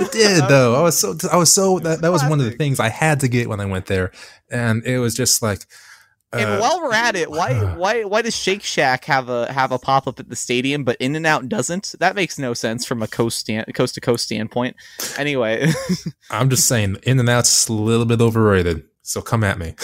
It 0.03 0.13
did 0.13 0.49
though. 0.49 0.77
I 0.77 0.83
was 0.83 0.99
so 0.99 1.15
I 1.31 1.37
was 1.37 1.53
so 1.53 1.79
that, 1.81 2.01
that 2.01 2.11
was 2.11 2.23
one 2.25 2.39
of 2.41 2.47
the 2.47 2.53
things 2.53 2.81
I 2.81 2.89
had 2.89 3.21
to 3.21 3.29
get 3.29 3.49
when 3.51 3.61
I 3.61 3.67
went 3.67 3.85
there, 3.87 4.13
and 4.51 4.83
it 4.87 4.99
was 4.99 5.15
just 5.15 5.43
like. 5.43 5.67
And 6.33 6.49
uh, 6.49 6.59
while 6.59 6.81
we're 6.81 6.93
at 6.93 7.17
it, 7.17 7.31
why 7.31 7.55
why 7.75 8.05
why 8.05 8.23
does 8.23 8.37
Shake 8.37 8.63
Shack 8.63 9.05
have 9.07 9.29
a 9.29 9.53
have 9.53 9.73
a 9.73 9.79
pop 9.79 10.07
up 10.07 10.21
at 10.21 10.29
the 10.29 10.37
stadium, 10.37 10.85
but 10.85 10.97
In-N-Out 11.01 11.49
doesn't? 11.49 11.95
That 11.99 12.15
makes 12.15 12.39
no 12.39 12.55
sense 12.55 12.87
from 12.87 13.03
a 13.03 13.09
coast 13.09 13.39
stand 13.39 13.73
coast 13.75 13.95
to 13.97 14.01
coast 14.01 14.25
standpoint. 14.25 14.77
Anyway, 15.19 15.71
I'm 16.31 16.51
just 16.51 16.67
saying, 16.67 16.97
In-N-Out's 17.03 17.69
a 17.69 17.73
little 17.73 18.07
bit 18.07 18.21
overrated. 18.21 18.85
So 19.03 19.23
come 19.23 19.43
at 19.43 19.59
me. 19.59 19.75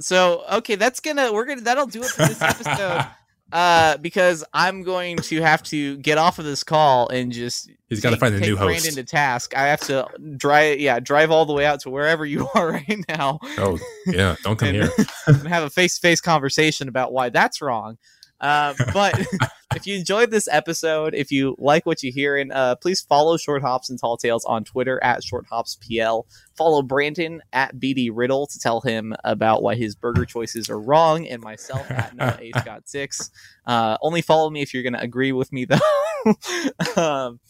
so 0.00 0.44
okay, 0.52 0.76
that's 0.76 1.00
gonna 1.00 1.32
we're 1.32 1.44
gonna 1.44 1.60
that'll 1.60 1.86
do 1.86 2.02
it 2.02 2.10
for 2.10 2.26
this 2.26 2.40
episode. 2.42 3.06
Uh, 3.52 3.96
because 3.96 4.44
I'm 4.52 4.82
going 4.82 5.16
to 5.16 5.42
have 5.42 5.62
to 5.64 5.96
get 5.98 6.18
off 6.18 6.38
of 6.38 6.44
this 6.44 6.62
call 6.62 7.08
and 7.08 7.32
just 7.32 7.70
He's 7.88 8.00
got 8.00 8.10
to 8.10 8.16
find 8.16 8.34
a 8.34 8.38
take 8.38 8.48
new 8.48 8.56
Brandon 8.56 8.84
host. 8.84 8.94
to 8.96 9.04
task. 9.04 9.56
I 9.56 9.66
have 9.66 9.80
to 9.82 10.06
drive, 10.36 10.78
yeah, 10.78 11.00
drive 11.00 11.30
all 11.32 11.44
the 11.44 11.52
way 11.52 11.66
out 11.66 11.80
to 11.80 11.90
wherever 11.90 12.24
you 12.26 12.48
are 12.54 12.70
right 12.70 13.04
now. 13.08 13.40
Oh 13.58 13.78
yeah, 14.06 14.36
don't 14.44 14.56
come 14.56 14.68
and, 14.68 14.76
here. 14.76 14.90
and 15.26 15.48
have 15.48 15.64
a 15.64 15.70
face-to-face 15.70 16.20
conversation 16.20 16.88
about 16.88 17.12
why 17.12 17.30
that's 17.30 17.60
wrong. 17.60 17.98
Uh, 18.40 18.74
but 18.92 19.20
if 19.76 19.86
you 19.86 19.96
enjoyed 19.96 20.30
this 20.30 20.48
episode, 20.50 21.14
if 21.14 21.30
you 21.30 21.54
like 21.58 21.86
what 21.86 22.02
you 22.02 22.10
hear, 22.12 22.36
and 22.36 22.52
uh, 22.52 22.76
please 22.76 23.00
follow 23.00 23.36
Short 23.36 23.62
Hops 23.62 23.90
and 23.90 24.00
Tall 24.00 24.16
Tales 24.16 24.44
on 24.44 24.64
Twitter 24.64 25.02
at 25.02 25.22
Short 25.22 25.46
Hops 25.50 25.76
PL. 25.76 26.26
Follow 26.56 26.82
Brandon 26.82 27.42
at 27.52 27.76
BD 27.76 28.10
Riddle 28.12 28.46
to 28.46 28.58
tell 28.58 28.80
him 28.80 29.14
about 29.24 29.62
why 29.62 29.74
his 29.74 29.94
burger 29.94 30.24
choices 30.24 30.68
are 30.70 30.80
wrong, 30.80 31.26
and 31.26 31.42
myself 31.42 31.90
at 31.90 32.16
Noah 32.16 32.38
A 32.40 32.52
Scott 32.60 32.82
Six. 32.86 33.30
Uh, 33.66 33.96
only 34.02 34.22
follow 34.22 34.50
me 34.50 34.62
if 34.62 34.74
you're 34.74 34.82
going 34.82 34.94
to 34.94 35.00
agree 35.00 35.32
with 35.32 35.52
me, 35.52 35.66
though. 35.66 36.96
um, 36.96 37.40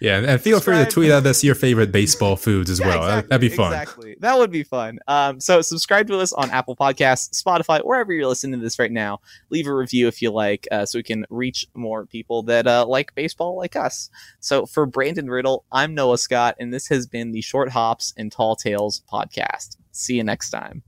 Yeah, 0.00 0.22
and 0.26 0.40
feel 0.40 0.60
free 0.60 0.76
to 0.76 0.86
tweet 0.86 1.10
at 1.10 1.26
us 1.26 1.44
your 1.44 1.54
favorite 1.54 1.92
baseball 1.92 2.34
foods 2.36 2.70
as 2.70 2.80
Yeah, 2.80 2.86
well. 2.86 3.02
exactly, 3.04 3.28
That'd 3.28 3.50
be 3.50 3.54
fun. 3.56 3.72
Exactly. 3.74 4.16
That 4.20 4.38
would 4.38 4.50
be 4.50 4.62
fun. 4.62 4.98
Um, 5.06 5.40
so 5.40 5.60
subscribe 5.60 6.06
to 6.08 6.18
us 6.18 6.32
on 6.32 6.48
Apple 6.50 6.74
Podcasts, 6.74 7.42
Spotify, 7.42 7.80
wherever 7.84 8.10
you're 8.12 8.26
listening 8.26 8.58
to 8.58 8.64
this 8.64 8.78
right 8.78 8.90
now. 8.90 9.20
Leave 9.50 9.66
a 9.66 9.74
review 9.74 10.08
if 10.08 10.22
you 10.22 10.30
like, 10.30 10.66
uh, 10.70 10.86
so 10.86 10.98
we 10.98 11.02
can 11.02 11.26
reach 11.28 11.66
more 11.74 12.06
people 12.06 12.42
that 12.44 12.66
uh, 12.66 12.86
like 12.86 13.14
baseball 13.14 13.56
like 13.58 13.76
us. 13.76 14.08
So 14.40 14.64
for 14.64 14.86
Brandon 14.86 15.28
Riddle, 15.28 15.64
I'm 15.70 15.94
Noah 15.94 16.16
Scott, 16.18 16.56
and 16.58 16.72
this 16.72 16.88
has 16.88 17.06
been 17.06 17.32
the 17.32 17.42
Short 17.42 17.68
Hops 17.68 18.14
and 18.16 18.32
Tall 18.32 18.56
Tales 18.56 19.02
podcast. 19.12 19.76
See 19.92 20.14
you 20.14 20.24
next 20.24 20.48
time. 20.48 20.82